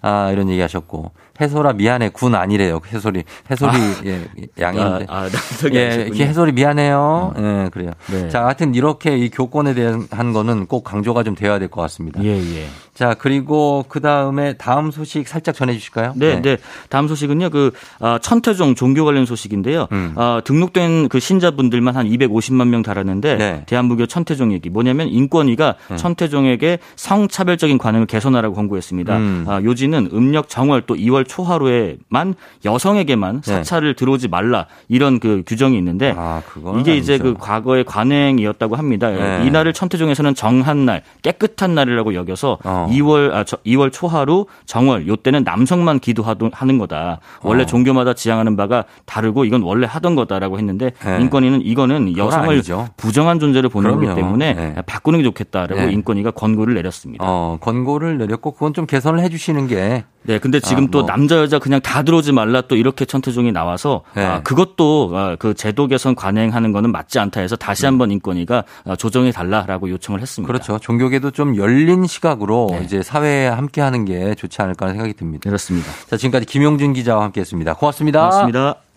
아 0.02 0.32
이런 0.32 0.50
얘기하셨고 0.50 1.12
해솔아 1.42 1.74
미안해 1.74 2.10
군 2.10 2.36
아니래요. 2.36 2.80
해솔이 2.92 3.24
해솔이 3.50 3.78
예, 4.06 4.22
양인데 4.60 5.06
아, 5.08 5.24
아, 5.24 5.30
예. 5.74 6.06
이렇게 6.08 6.26
해솔이 6.28 6.52
미안해요. 6.52 7.34
예, 7.38 7.70
그래요. 7.72 7.92
네. 8.12 8.28
자, 8.30 8.46
하여튼 8.46 8.76
이렇게 8.76 9.18
이 9.18 9.30
교권에 9.30 9.74
대한 9.74 10.34
거는 10.34 10.66
꼭 10.68 10.84
강조가 10.84 11.24
좀 11.24 11.36
돼야 11.36 11.58
될 11.60 11.70
것 11.70 11.82
같습니다. 11.82 12.22
예, 12.24 12.30
예. 12.38 12.68
자, 13.00 13.16
그리고 13.18 13.86
그 13.88 14.02
다음에 14.02 14.58
다음 14.58 14.92
소식 14.92 15.26
살짝 15.30 15.56
전해 15.56 15.72
주실까요? 15.72 16.12
네, 16.18 16.42
네. 16.42 16.58
다음 16.90 17.08
소식은요. 17.08 17.50
그 17.50 17.72
어, 18.02 18.18
천태종 18.22 18.76
종교 18.76 19.06
관련 19.06 19.26
소식인데요. 19.26 19.88
음. 19.94 20.12
어, 20.18 20.42
등록된 20.44 21.08
그 21.08 21.22
신자분들만 21.22 21.96
한 21.96 22.10
250만 22.10 22.68
명 22.68 22.82
달았는데 22.82 23.38
네. 23.38 23.64
대한무교 23.68 24.08
천태종 24.08 24.52
얘기 24.52 24.70
뭐냐면 24.70 25.08
인권위가 25.08 25.76
음. 25.92 25.96
천태종에게 25.96 26.80
성차별적인 26.98 27.78
관행을 27.78 28.06
개선하라고 28.06 28.54
권고했습니다. 28.54 29.16
음. 29.16 29.46
아, 29.48 29.62
요지는 29.64 30.10
음력 30.12 30.50
정월 30.50 30.82
또 30.82 30.96
2월 30.96 31.26
초하루에만 31.26 32.36
여성에게만 32.66 33.40
네. 33.40 33.50
사찰을 33.50 33.94
들어오지 33.94 34.28
말라 34.28 34.66
이런 34.90 35.22
그 35.22 35.44
규정이 35.48 35.78
있는데 35.78 36.14
아, 36.18 36.42
이게 36.78 36.98
이제 36.98 37.14
아니죠. 37.14 37.24
그 37.24 37.34
과거의 37.40 37.86
관행이었다고 37.86 38.76
합니다. 38.76 39.10
네. 39.10 39.46
이 39.46 39.52
날을 39.52 39.72
천태종에서는 39.72 40.36
정한 40.36 40.86
날, 40.86 41.04
깨끗한 41.22 41.74
날이라고 41.76 42.14
여겨서 42.14 42.58
어. 42.66 42.89
2월 42.90 43.34
아, 43.34 43.44
저, 43.44 43.58
2월 43.58 43.92
초하루 43.92 44.46
정월 44.66 45.08
요때는 45.08 45.44
남성만 45.44 46.00
기도하는 46.00 46.78
거다. 46.78 47.20
원래 47.42 47.64
어. 47.64 47.66
종교마다 47.66 48.14
지향하는 48.14 48.56
바가 48.56 48.86
다르고 49.06 49.46
이건 49.46 49.62
원래 49.62 49.88
하던 49.88 50.16
거다라고 50.16 50.58
했는데 50.58 50.92
네. 51.04 51.22
인권위는 51.22 51.62
이거는 51.62 52.18
여성을 52.18 52.50
아니죠. 52.50 52.90
부정한 52.98 53.40
존재를 53.40 53.70
보는 53.70 53.92
거기 53.92 54.06
그럼요. 54.06 54.16
때문에 54.16 54.54
네. 54.54 54.76
바꾸는 54.86 55.20
게 55.20 55.24
좋겠다라고 55.24 55.82
네. 55.82 55.92
인권위가 55.92 56.32
권고를 56.32 56.74
내렸습니다. 56.76 57.26
어, 57.28 57.58
권고를 57.62 58.18
내렸고 58.18 58.52
그건 58.52 58.74
좀 58.74 58.86
개선을 58.86 59.22
해 59.22 59.30
주시는 59.30 59.68
게 59.68 60.04
네, 60.24 60.38
근데 60.38 60.60
지금 60.60 60.86
아, 60.86 60.88
또 60.92 61.00
뭐. 61.00 61.08
남자 61.08 61.38
여자 61.38 61.60
그냥 61.60 61.80
다 61.82 62.04
들어오지 62.04 62.34
말라 62.34 62.62
또 62.62 62.76
이렇게 62.76 63.06
천태종이 63.06 63.52
나와서 63.52 64.02
네. 64.16 64.26
아, 64.26 64.42
그것도 64.44 65.12
아, 65.14 65.36
그 65.40 65.54
제도 65.54 65.88
개선 65.88 66.14
관행하는 66.14 66.72
거는 66.72 66.92
맞지 66.92 67.20
않다 67.20 67.42
해서 67.42 67.56
다시 67.56 67.86
한번 67.86 68.12
인권위가 68.12 68.64
아, 68.86 68.96
조정해 68.96 69.32
달라라고 69.32 69.90
요청을 69.90 70.22
했습니다. 70.22 70.48
음. 70.48 70.52
그렇죠. 70.52 70.78
종교계도 70.80 71.32
좀 71.32 71.56
열린 71.56 72.06
시각으로 72.06 72.70
네. 72.80 72.86
이제 72.86 73.04
사회에 73.04 73.48
함께 73.48 73.82
하는 73.82 74.06
게 74.06 74.36
좋지 74.36 74.62
않을까 74.62 74.86
하는 74.86 74.96
생각이 74.96 75.14
듭니다. 75.14 75.50
그렇습니다. 75.50 75.90
자, 76.10 76.18
지금까지 76.18 76.46
김용준 76.46 76.94
기자와 76.94 77.24
함께 77.24 77.42
했습니다. 77.42 77.74
고맙습니다. 77.74 78.20
고맙습니다. 78.30 78.89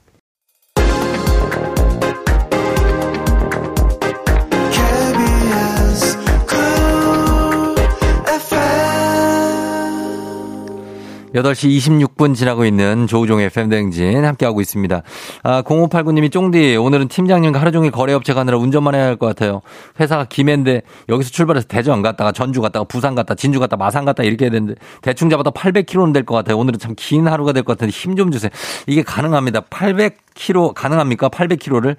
8시 11.34 11.76
26분 11.78 12.34
지나고 12.34 12.64
있는 12.66 13.06
조우종의 13.06 13.48
팬댕진 13.50 14.24
함께하고 14.24 14.60
있습니다. 14.60 15.02
아, 15.42 15.62
0589님이 15.62 16.30
쫑디, 16.30 16.76
오늘은 16.76 17.08
팀장님과 17.08 17.58
하루 17.60 17.72
종일 17.72 17.90
거래업체 17.90 18.34
가느라 18.34 18.58
운전만 18.58 18.94
해야 18.94 19.04
할 19.06 19.16
것 19.16 19.26
같아요. 19.26 19.60
회사가 20.00 20.24
김해인데 20.24 20.82
여기서 21.08 21.30
출발해서 21.30 21.66
대전 21.68 22.02
갔다가 22.02 22.32
전주 22.32 22.60
갔다가 22.60 22.84
부산 22.84 23.14
갔다 23.14 23.34
진주 23.34 23.60
갔다 23.60 23.76
마산 23.76 24.04
갔다 24.04 24.22
이렇게 24.22 24.46
해야 24.46 24.50
되는데 24.50 24.74
대충 25.02 25.30
잡아도 25.30 25.50
800km는 25.50 26.12
될 26.12 26.24
것 26.24 26.34
같아요. 26.34 26.58
오늘은 26.58 26.78
참 26.78 26.92
긴 26.96 27.26
하루가 27.28 27.52
될 27.52 27.62
것 27.62 27.78
같은데 27.78 27.90
힘 27.92 28.16
좀 28.16 28.30
주세요. 28.30 28.50
이게 28.86 29.02
가능합니다. 29.02 29.60
800km, 29.62 30.74
가능합니까? 30.74 31.28
800km를? 31.30 31.96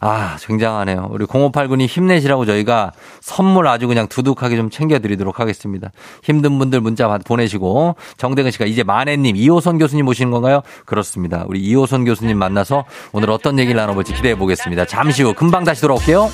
아, 0.00 0.36
굉장하네요. 0.40 1.08
우리 1.10 1.24
0589님 1.26 1.86
힘내시라고 1.86 2.44
저희가 2.46 2.92
선물 3.20 3.66
아주 3.66 3.88
그냥 3.88 4.06
두둑하게 4.08 4.56
좀 4.56 4.70
챙겨드리도록 4.70 5.40
하겠습니다. 5.40 5.90
힘든 6.22 6.58
분들 6.58 6.80
문자 6.80 7.08
받- 7.08 7.24
보내시고 7.24 7.96
정대근 8.18 8.50
씨가 8.50 8.66
이제 8.66 8.82
만해님 8.82 9.36
이호선 9.36 9.78
교수님 9.78 10.04
모시는 10.04 10.30
건가요? 10.30 10.62
그렇습니다. 10.84 11.44
우리 11.48 11.60
이호선 11.60 12.04
교수님 12.04 12.36
만나서 12.38 12.84
오늘 13.12 13.30
어떤 13.30 13.58
얘기를 13.58 13.80
나눠볼지 13.80 14.14
기대해 14.14 14.34
보겠습니다. 14.36 14.84
잠시 14.86 15.22
후 15.22 15.32
금방 15.34 15.64
다시 15.64 15.80
돌아올게요. 15.80 16.30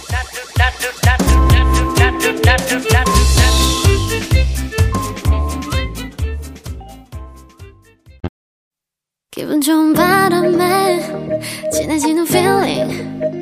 기분 9.30 9.60
좋은 9.62 9.94
바람에 9.94 11.00
진해지는 11.72 12.26
feeling 12.26 13.41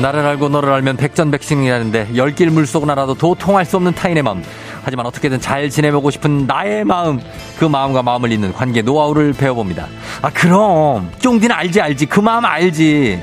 나를 0.00 0.26
알고 0.26 0.50
너를 0.50 0.72
알면 0.72 0.96
백전백승이라는데 0.98 2.16
열길 2.16 2.50
물속은 2.50 2.90
알아도 2.90 3.14
도통할 3.14 3.64
수 3.64 3.76
없는 3.76 3.94
타인의 3.94 4.22
마음. 4.22 4.42
하지만 4.82 5.06
어떻게든 5.06 5.40
잘 5.40 5.70
지내보고 5.70 6.10
싶은 6.10 6.46
나의 6.46 6.84
마음. 6.84 7.20
그 7.58 7.64
마음과 7.64 8.02
마음을 8.02 8.30
잇는 8.30 8.52
관계 8.52 8.82
노하우를 8.82 9.32
배워봅니다. 9.32 9.86
아 10.22 10.30
그럼 10.30 11.10
쫑디는 11.18 11.54
알지 11.54 11.80
알지 11.80 12.06
그 12.06 12.20
마음 12.20 12.44
알지. 12.44 13.22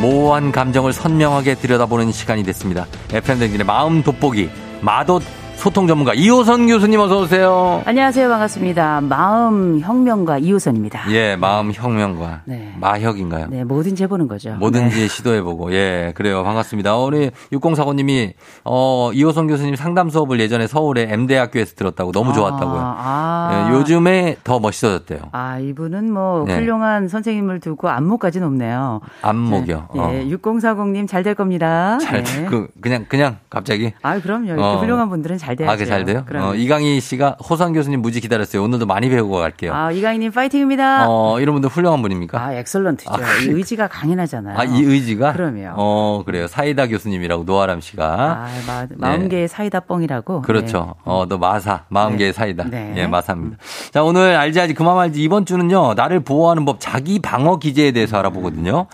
모호한 0.00 0.52
감정을 0.52 0.92
선명하게 0.92 1.54
들여다보는 1.54 2.12
시간이 2.12 2.42
됐습니다. 2.44 2.86
FM댕진의 3.12 3.64
마음 3.66 4.02
돋보기 4.02 4.50
마돗 4.80 5.22
소통 5.56 5.86
전문가 5.86 6.12
이호선 6.12 6.66
교수님 6.66 7.00
어서 7.00 7.20
오세요. 7.20 7.80
안녕하세요. 7.86 8.28
반갑습니다. 8.28 9.00
마음 9.00 9.80
혁명가 9.80 10.36
이호선입니다. 10.36 11.10
예, 11.10 11.36
마음 11.36 11.72
혁명과 11.72 12.42
네. 12.44 12.74
마혁인가요? 12.78 13.46
네, 13.48 13.64
뭐든지 13.64 14.02
해보는 14.02 14.28
거죠. 14.28 14.56
뭐든지 14.56 15.00
네. 15.00 15.08
시도해보고 15.08 15.72
예 15.72 16.12
그래요 16.16 16.42
반갑습니다 16.44 16.96
우리 16.98 17.30
6045님이 17.50 18.34
어 18.64 19.10
이호선 19.14 19.46
교수님 19.46 19.74
상담 19.74 20.10
수업을 20.10 20.38
예전에 20.38 20.66
서울의 20.66 21.06
M 21.08 21.26
대학교에서 21.26 21.74
들었다고 21.76 22.12
너무 22.12 22.34
좋았다고요. 22.34 22.82
아, 22.84 23.68
예, 23.70 23.74
요즘에 23.74 24.36
더 24.44 24.60
멋있어졌대요. 24.60 25.20
아, 25.32 25.58
이분은 25.60 26.12
뭐 26.12 26.44
네. 26.46 26.56
훌륭한 26.56 27.08
선생님을 27.08 27.60
두고 27.60 27.88
안목까지 27.88 28.38
높네요. 28.40 29.00
안목이요. 29.22 29.88
예, 29.94 29.98
어. 29.98 30.10
6040님 30.28 31.08
잘 31.08 31.24
될 31.24 31.34
겁니다. 31.34 31.96
잘, 32.02 32.22
네. 32.22 32.44
그, 32.44 32.68
그냥, 32.82 33.06
그냥, 33.08 33.38
갑자기. 33.48 33.94
아, 34.02 34.20
그럼요. 34.20 34.44
이렇게 34.48 34.62
어. 34.62 34.76
훌륭한 34.78 35.08
분들은 35.08 35.38
잘. 35.44 35.68
아, 35.68 35.76
그잘 35.76 36.04
돼요? 36.04 36.24
그럼요. 36.26 36.46
어, 36.50 36.54
이강희 36.54 37.00
씨가 37.00 37.36
호선 37.48 37.72
교수님 37.72 38.00
무지 38.00 38.20
기다렸어요. 38.20 38.62
오늘도 38.62 38.86
많이 38.86 39.08
배우고 39.08 39.38
갈게요. 39.38 39.72
아, 39.74 39.90
이강희님 39.92 40.32
파이팅입니다. 40.32 41.06
어, 41.08 41.40
이런 41.40 41.54
분들 41.54 41.68
훌륭한 41.70 42.00
분입니까? 42.02 42.40
아, 42.40 42.54
엑설런트죠. 42.54 43.12
아. 43.12 43.18
이 43.44 43.48
의지가 43.48 43.88
강인하잖아요. 43.88 44.58
아, 44.58 44.64
이 44.64 44.82
의지가? 44.82 45.32
그럼요. 45.32 45.72
어, 45.76 46.22
그래요. 46.24 46.46
사이다 46.46 46.86
교수님이라고 46.88 47.44
노아람 47.44 47.80
씨가. 47.80 48.04
아, 48.04 48.48
마, 48.66 48.86
마음계의 48.96 49.48
사이다 49.48 49.80
뻥이라고. 49.80 50.34
네. 50.36 50.46
그렇죠. 50.46 50.94
어, 51.04 51.26
너 51.28 51.38
마사, 51.38 51.84
마음계의 51.88 52.32
네. 52.32 52.36
사이다. 52.36 52.64
네. 52.70 52.94
예, 52.96 53.06
마사입니다. 53.06 53.58
자, 53.90 54.02
오늘 54.02 54.36
알지 54.36 54.60
알지 54.60 54.74
그만 54.74 54.98
알지 54.98 55.22
이번 55.22 55.44
주는요, 55.46 55.94
나를 55.94 56.20
보호하는 56.20 56.64
법 56.64 56.78
자기 56.80 57.20
방어 57.20 57.58
기제에 57.58 57.92
대해서 57.92 58.18
알아보거든요. 58.18 58.86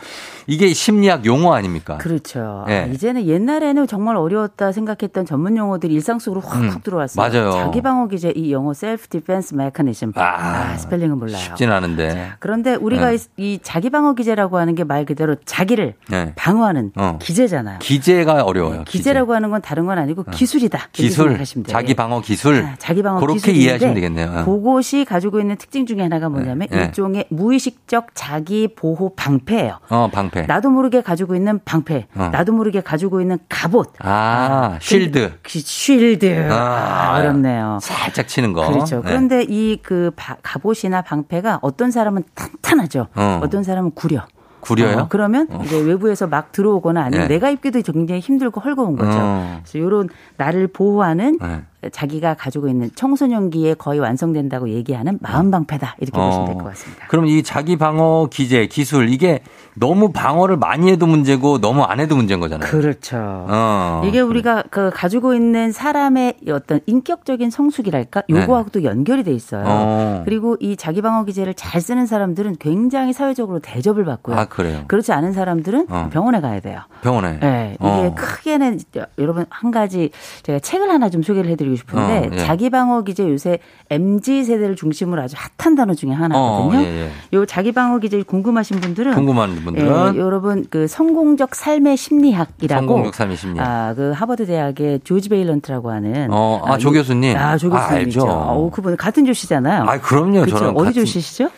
이게 0.51 0.73
심리학 0.73 1.25
용어 1.27 1.55
아닙니까? 1.55 1.97
그렇죠. 1.99 2.65
예. 2.69 2.75
아, 2.75 2.85
이제는 2.87 3.27
옛날에는 3.27 3.87
정말 3.87 4.17
어려웠다 4.17 4.73
생각했던 4.73 5.25
전문 5.25 5.57
용어들이 5.57 5.95
일상 5.95 6.19
속으로 6.19 6.41
확, 6.41 6.61
음, 6.61 6.69
확 6.71 6.83
들어왔어요. 6.83 7.25
맞아요. 7.25 7.53
자기 7.53 7.81
방어 7.81 8.09
기제 8.09 8.33
이 8.35 8.53
영어 8.53 8.75
self 8.75 9.07
defense 9.07 9.55
mechanism. 9.55 10.13
아, 10.17 10.77
스펠링은 10.77 11.19
몰라요. 11.19 11.37
쉽진 11.39 11.71
않은데. 11.71 12.33
그런데 12.41 12.75
우리가 12.75 13.11
네. 13.11 13.17
이, 13.37 13.55
이 13.55 13.59
자기 13.63 13.91
방어 13.91 14.15
기제라고 14.15 14.59
하는 14.59 14.75
게 14.75 14.81
말 14.91 15.05
그대로 15.05 15.37
자기를 15.45 15.95
네. 16.09 16.33
방어하는 16.35 16.91
어. 16.97 17.19
기제잖아요. 17.23 17.79
기제가 17.79 18.43
어려워요. 18.43 18.83
기제라고 18.89 19.35
하는 19.35 19.51
건 19.51 19.63
다른 19.63 19.87
건 19.87 19.99
아니고 19.99 20.25
기술이다. 20.25 20.79
이렇게 20.79 21.03
기술. 21.05 21.39
자기 21.69 21.95
방어 21.95 22.21
기술. 22.23 22.65
아, 22.65 22.75
자기 22.79 23.03
방어 23.05 23.21
그렇게 23.21 23.35
기술인데 23.35 23.61
이해하시면 23.63 23.95
되겠네요. 23.95 24.35
어. 24.41 24.45
그것이 24.47 25.05
가지고 25.05 25.39
있는 25.39 25.55
특징 25.57 25.87
중에 25.87 26.01
하나가 26.03 26.29
뭐냐면 26.29 26.67
네. 26.73 26.87
일종의 26.87 27.27
무의식적 27.29 28.09
자기 28.15 28.67
보호 28.75 29.15
방패예요. 29.15 29.79
어, 29.91 30.09
방패. 30.13 30.40
나도 30.47 30.71
모르게 30.71 31.03
가지고 31.03 31.35
있는 31.35 31.61
방패, 31.65 32.07
어. 32.15 32.29
나도 32.33 32.53
모르게 32.53 32.81
가지고 32.81 33.21
있는 33.21 33.39
갑옷, 33.49 33.93
아, 34.01 34.79
쉴드. 34.81 35.39
그 35.43 35.59
쉴드. 35.59 36.49
아, 36.53 37.19
어렵네요. 37.19 37.79
살짝 37.83 38.29
치는 38.29 38.53
거. 38.53 38.67
그렇죠. 38.69 38.97
네. 38.97 39.03
그런데 39.05 39.43
이그 39.43 40.13
갑옷이나 40.43 41.03
방패가 41.03 41.61
어떤 41.63 41.91
사람은 41.91 42.25
탄탄하죠. 42.35 43.09
어. 43.15 43.41
어. 43.43 43.49
떤 43.49 43.63
사람은 43.63 43.93
구려. 43.93 44.27
구려요? 44.61 44.99
어, 44.99 45.07
그러면 45.09 45.49
이제 45.65 45.81
외부에서 45.81 46.27
막 46.27 46.53
들어오거나 46.53 47.03
아니면 47.03 47.29
네. 47.29 47.35
내가 47.35 47.49
입기도 47.51 47.81
굉장히 47.81 48.21
힘들고 48.21 48.61
헐거운 48.61 48.95
거죠. 48.97 49.19
어. 49.19 49.61
그래서 49.65 49.79
이런 49.79 50.09
나를 50.37 50.69
보호하는 50.69 51.39
네. 51.41 51.63
자기가 51.93 52.35
가지고 52.35 52.69
있는 52.69 52.91
청소년기에 52.95 53.75
거의 53.75 54.01
완성된다고 54.01 54.69
얘기하는 54.69 55.19
마음 55.23 55.51
방패다 55.51 55.97
이렇게 56.01 56.21
어. 56.21 56.25
보시면 56.27 56.47
될 56.47 56.55
것 56.57 56.65
같습니다. 56.71 57.07
그럼 57.09 57.27
이 57.27 57.43
자기 57.43 57.77
방어 57.77 58.29
기제 58.31 58.67
기술 58.67 59.09
이게 59.09 59.41
너무 59.75 60.13
방어를 60.13 60.57
많이 60.57 60.91
해도 60.91 61.07
문제고 61.07 61.59
너무 61.61 61.83
안 61.85 62.01
해도 62.01 62.17
문제인 62.17 62.39
거잖아요. 62.41 62.69
그렇죠. 62.71 63.17
어. 63.19 64.03
이게 64.05 64.21
우리가 64.21 64.65
그 64.71 64.91
가지고 64.93 65.33
있는 65.35 65.73
사람의 65.73 66.35
어떤 66.51 66.81
인격적인 66.87 67.51
성숙이랄까 67.51 68.25
요거하고도 68.29 68.85
연결이 68.85 69.25
돼 69.25 69.33
있어요. 69.33 69.63
네. 69.63 69.71
어. 69.71 70.23
그리고 70.25 70.57
이 70.61 70.77
자기 70.77 71.01
방어 71.01 71.25
기제를 71.25 71.55
잘 71.55 71.81
쓰는 71.81 72.05
사람들은 72.07 72.57
굉장히 72.61 73.13
사회적으로 73.13 73.61
대접을 73.61 74.05
받고요. 74.05 74.37
아 74.37 74.45
그래요. 74.47 74.85
그렇지 74.89 75.13
않은 75.13 75.33
사람들은 75.33 75.87
어. 75.89 76.09
병원에 76.13 76.41
가야 76.41 76.61
돼요. 76.61 76.81
병원에. 77.03 77.39
네, 77.41 77.77
이게 77.81 77.89
어. 77.89 78.15
크게는 78.17 78.81
여러분 79.19 79.47
한 79.49 79.71
가지 79.71 80.11
제가 80.43 80.59
책을 80.59 80.91
하나 80.91 81.09
좀 81.09 81.23
소개를 81.23 81.51
해드리고 81.51 81.70
싶은데 81.77 82.29
어, 82.29 82.31
예. 82.33 82.37
자기 82.39 82.71
방어 82.71 83.03
기제 83.03 83.29
요새 83.29 83.59
mz 83.91 84.45
세대를 84.45 84.77
중심으로 84.77 85.23
아주 85.23 85.37
핫한 85.59 85.75
단어 85.75 85.95
중에 85.95 86.11
하나거든요. 86.13 86.79
어, 86.79 86.83
예, 86.83 86.87
예. 87.07 87.11
요 87.37 87.47
자기 87.47 87.73
방어 87.73 87.99
기제 87.99 88.23
궁금하신 88.23 88.81
분들은 88.81 89.15
궁금한 89.15 89.55
분들은 89.65 90.15
예, 90.17 90.19
여러분 90.19 90.67
그 90.71 90.87
성공적 90.87 91.55
삶의 91.55 91.97
심리학이라고 91.97 92.81
성공적 92.87 93.15
삶의 93.15 93.37
심리학. 93.37 93.67
아, 93.69 93.95
그 93.95 94.13
하버드 94.15 94.47
대학의 94.47 95.01
조지 95.05 95.29
베일런트라고 95.29 95.91
하는 95.91 96.29
어, 96.31 96.63
아, 96.65 96.79
조 96.79 96.91
이- 96.91 96.95
교수님. 96.95 97.37
아, 97.37 97.57
조 97.57 97.69
아, 97.75 97.81
교수님이죠. 97.89 98.21
알죠. 98.21 98.31
어, 98.31 98.71
그분 98.71 98.97
같은 98.97 99.25
조씨잖아요. 99.25 99.85
아, 99.85 99.99
그럼요. 100.01 100.41
그쵸? 100.43 100.59
저는 100.59 100.77
어디 100.77 100.91
같은- 100.91 100.95
조씨시죠? 100.95 101.51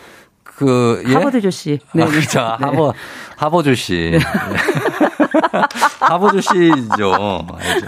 그 0.44 1.02
예? 1.08 1.14
하버드 1.14 1.40
조씨. 1.40 1.78
네, 1.94 2.02
아, 2.02 2.06
네. 2.06 2.12
그렇죠. 2.12 2.38
네. 2.60 2.66
하버 2.66 2.92
하버 3.36 3.62
조 3.62 3.74
씨. 3.74 4.18
하버조 6.00 6.40
씨죠. 6.40 7.12
알죠. 7.58 7.86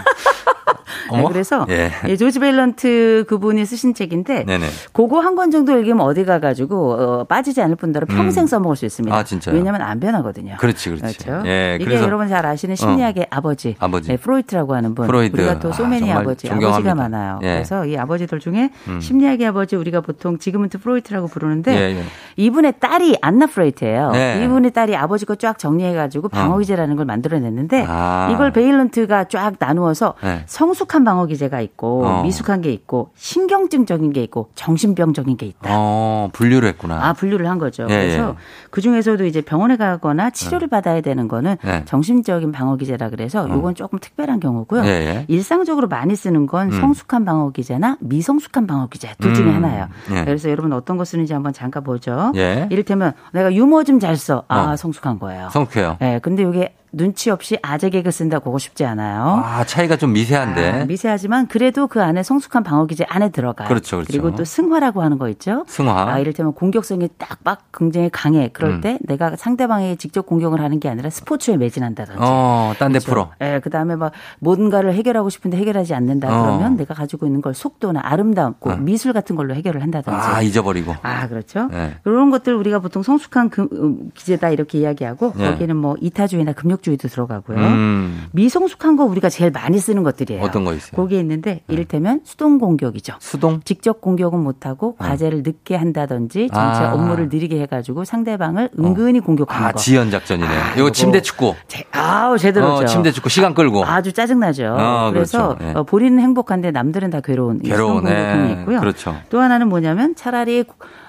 네? 1.11 1.23
그래서 1.27 1.67
예. 1.69 1.91
예, 2.07 2.17
조지 2.17 2.39
베일런트 2.39 3.25
그분이 3.27 3.63
쓰신 3.65 3.93
책인데 3.93 4.45
네네. 4.45 4.65
그거 4.91 5.19
한 5.19 5.35
권 5.35 5.51
정도 5.51 5.77
읽으면 5.77 5.99
어디 5.99 6.23
가가지고 6.23 6.93
어, 6.93 7.23
빠지지 7.25 7.61
않을 7.61 7.75
뿐더러 7.75 8.05
평생 8.07 8.45
음. 8.45 8.47
써먹을 8.47 8.75
수 8.77 8.85
있습니다. 8.85 9.13
아, 9.15 9.23
진짜요? 9.23 9.53
왜냐하면 9.53 9.81
안 9.81 9.99
변하거든요. 9.99 10.55
그렇지, 10.57 10.91
그렇지. 10.91 11.17
그렇죠. 11.25 11.45
예, 11.45 11.77
이게 11.79 11.95
여러분 11.95 12.29
잘 12.29 12.45
아시는 12.45 12.75
심리학의 12.77 13.27
아버지, 13.29 13.75
아버지. 13.79 14.07
네, 14.07 14.17
프로이트라고 14.17 14.73
하는 14.73 14.95
분. 14.95 15.05
프로이트. 15.07 15.35
우리가 15.35 15.59
또 15.59 15.69
아, 15.69 15.71
소맨이 15.73 15.99
정말 16.07 16.17
아버지. 16.23 16.49
아버지가 16.49 16.95
많아요. 16.95 17.39
예. 17.43 17.47
그래서 17.55 17.85
이 17.85 17.97
아버지들 17.97 18.39
중에 18.39 18.69
음. 18.87 19.01
심리학의 19.01 19.45
아버지 19.47 19.75
우리가 19.75 19.99
보통 20.01 20.37
지금은 20.39 20.69
프로이트라고 20.69 21.27
부르는데 21.27 21.75
예, 21.75 21.97
예. 21.99 22.03
이분의 22.37 22.75
딸이 22.79 23.17
안나 23.21 23.45
프로이트예요. 23.47 24.11
네. 24.11 24.41
이분의 24.45 24.71
딸이 24.71 24.95
아버지 24.95 25.25
거 25.25 25.35
쫙 25.35 25.59
정리해가지고 25.59 26.29
방어기제라는 26.29 26.95
걸 26.95 27.05
만들어 27.05 27.34
냈는데 27.39 27.85
아. 27.87 28.29
이걸 28.31 28.51
베일런트가 28.51 29.25
쫙 29.25 29.55
나누어서 29.59 30.13
네. 30.23 30.43
성숙한 30.45 31.03
방어 31.03 31.25
기제가 31.25 31.59
있고 31.61 32.05
어. 32.05 32.23
미숙한 32.23 32.61
게 32.61 32.71
있고 32.71 33.09
신경증적인 33.15 34.13
게 34.13 34.23
있고 34.23 34.49
정신병적인 34.55 35.37
게 35.37 35.45
있다. 35.47 35.69
어, 35.71 36.29
분류를 36.31 36.69
했구나. 36.69 37.03
아, 37.05 37.13
분류를 37.13 37.49
한 37.49 37.57
거죠. 37.57 37.83
예, 37.89 37.95
그래서 37.95 38.29
예. 38.29 38.35
그 38.69 38.81
중에서도 38.81 39.25
이제 39.25 39.41
병원에 39.41 39.75
가거나 39.77 40.29
치료를 40.29 40.67
받아야 40.67 41.01
되는 41.01 41.27
거는 41.27 41.57
네. 41.63 41.83
정신적인 41.85 42.51
방어 42.51 42.75
기제라 42.77 43.09
그래서 43.09 43.47
요건 43.49 43.75
조금 43.75 43.99
특별한 43.99 44.39
경우고요. 44.39 44.83
예, 44.85 44.87
예. 44.89 45.25
일상적으로 45.27 45.87
많이 45.87 46.15
쓰는 46.15 46.45
건 46.45 46.71
음. 46.71 46.79
성숙한 46.79 47.25
방어 47.25 47.49
기제나 47.49 47.97
미성숙한 48.01 48.67
방어 48.67 48.87
기제 48.87 49.15
둘 49.19 49.33
중에 49.33 49.47
음. 49.47 49.55
하나예요. 49.55 49.87
예. 50.11 50.23
그래서 50.25 50.49
여러분 50.49 50.71
어떤 50.73 50.97
거 50.97 51.05
쓰는지 51.05 51.33
한번 51.33 51.53
잠깐 51.53 51.83
보죠. 51.83 52.31
예. 52.35 52.67
이를테면 52.69 53.13
내가 53.33 53.51
유머 53.53 53.83
좀 53.83 53.95
잘 53.99 54.17
써. 54.17 54.43
아, 54.49 54.73
어. 54.73 54.75
성숙한 54.75 55.19
거예요. 55.19 55.49
성쾌요. 55.51 55.97
예, 56.01 56.19
근데 56.21 56.43
이게 56.43 56.75
눈치 56.95 57.29
없이 57.29 57.57
아재 57.61 57.89
개그 57.89 58.11
쓴다 58.11 58.39
그거 58.39 58.57
쉽지 58.57 58.85
않아요. 58.85 59.43
아, 59.45 59.63
차이가 59.65 59.95
좀 59.97 60.13
미세한데. 60.13 60.71
아, 60.71 60.85
미세하지만 60.85 61.47
그래도 61.47 61.87
그 61.87 62.01
안에 62.01 62.23
성숙한 62.23 62.63
방어 62.63 62.85
기제 62.85 63.05
안에 63.07 63.29
들어가요. 63.29 63.67
그렇죠, 63.67 63.97
그렇죠. 63.97 64.11
리고 64.13 64.35
또 64.35 64.43
승화라고 64.43 65.01
하는 65.01 65.17
거 65.17 65.29
있죠. 65.29 65.65
승화. 65.67 66.09
아, 66.13 66.19
이를테면 66.19 66.53
공격성이 66.53 67.09
딱 67.17 67.35
막 67.45 67.71
굉장히 67.71 68.09
강해. 68.11 68.49
그럴 68.51 68.71
음. 68.71 68.81
때 68.81 68.97
내가 69.01 69.35
상대방에게 69.35 69.97
직접 69.97 70.25
공격을 70.25 70.61
하는 70.61 70.79
게 70.79 70.89
아니라 70.89 71.11
스포츠에 71.11 71.57
매진한다든지. 71.57 72.19
어, 72.19 72.73
딴데 72.79 72.99
풀어. 72.99 73.29
예, 73.39 73.59
그 73.63 73.69
다음에 73.69 73.95
막 73.95 74.13
뭔가를 74.39 74.95
해결하고 74.95 75.29
싶은데 75.29 75.55
해결하지 75.57 75.93
않는다 75.93 76.27
어. 76.27 76.41
그러면 76.43 76.75
내가 76.75 76.95
가지고 76.95 77.27
있는 77.27 77.41
걸 77.41 77.53
속도나 77.53 78.01
아름다움고 78.03 78.71
어. 78.71 78.75
미술 78.77 79.13
같은 79.13 79.35
걸로 79.35 79.53
해결을 79.53 79.83
한다든지. 79.83 80.17
아, 80.17 80.41
잊어버리고. 80.41 80.95
아, 81.03 81.27
그렇죠. 81.27 81.67
네. 81.71 81.97
이런 82.03 82.31
것들 82.31 82.55
우리가 82.55 82.79
보통 82.79 83.03
성숙한 83.03 83.49
금, 83.51 83.67
음, 83.73 84.09
기제다 84.15 84.49
이렇게 84.49 84.79
이야기하고 84.79 85.33
네. 85.35 85.51
거기는 85.51 85.75
뭐 85.75 85.95
이타주의나 86.01 86.53
금욕 86.53 86.81
주의도 86.85 87.07
들어가고요. 87.07 87.57
음. 87.57 88.25
미성숙한 88.31 88.95
거 88.95 89.05
우리가 89.05 89.27
제일 89.29 89.49
많이 89.49 89.79
쓰는 89.79 90.03
것들이에요. 90.03 90.43
어떤 90.43 90.63
거 90.63 90.73
있어요? 90.73 90.91
네. 90.91 90.95
거기에 90.95 91.19
있는데 91.19 91.61
이를테면 91.67 92.21
수동 92.23 92.59
공격이죠. 92.59 93.15
수동? 93.19 93.59
직접 93.65 94.01
공격은 94.01 94.39
못하고 94.39 94.95
과제를 94.97 95.41
늦게 95.43 95.75
한다든지 95.75 96.49
전체 96.53 96.83
아. 96.83 96.93
업무를 96.93 97.29
느리게 97.29 97.59
해가지고 97.61 98.05
상대방을 98.05 98.69
은근히 98.77 99.19
공격하는 99.19 99.67
아, 99.67 99.71
거. 99.71 99.79
지연 99.79 100.11
작전이네. 100.11 100.47
아, 100.47 100.75
이거. 100.77 100.91
침대 100.91 101.21
축구. 101.23 101.55
제- 101.67 101.83
아우 101.91 102.37
제대로죠. 102.37 102.83
어, 102.83 102.85
침대 102.85 103.11
축구 103.11 103.29
시간 103.29 103.55
끌고. 103.55 103.83
아주 103.83 104.13
짜증나죠. 104.13 104.75
어, 104.77 105.09
그래서 105.11 105.55
그렇죠. 105.55 105.65
예. 105.67 105.73
어, 105.79 105.83
본인은 105.83 106.19
행복한데 106.19 106.69
남들은 106.69 107.09
다 107.09 107.19
괴로운 107.21 107.59
괴로운, 107.61 108.07
예. 108.07 108.57
있고요. 108.59 108.79
그렇죠. 108.79 109.15
또 109.29 109.39
하나는 109.39 109.69
뭐냐면 109.69 110.13
차라리 110.15 110.63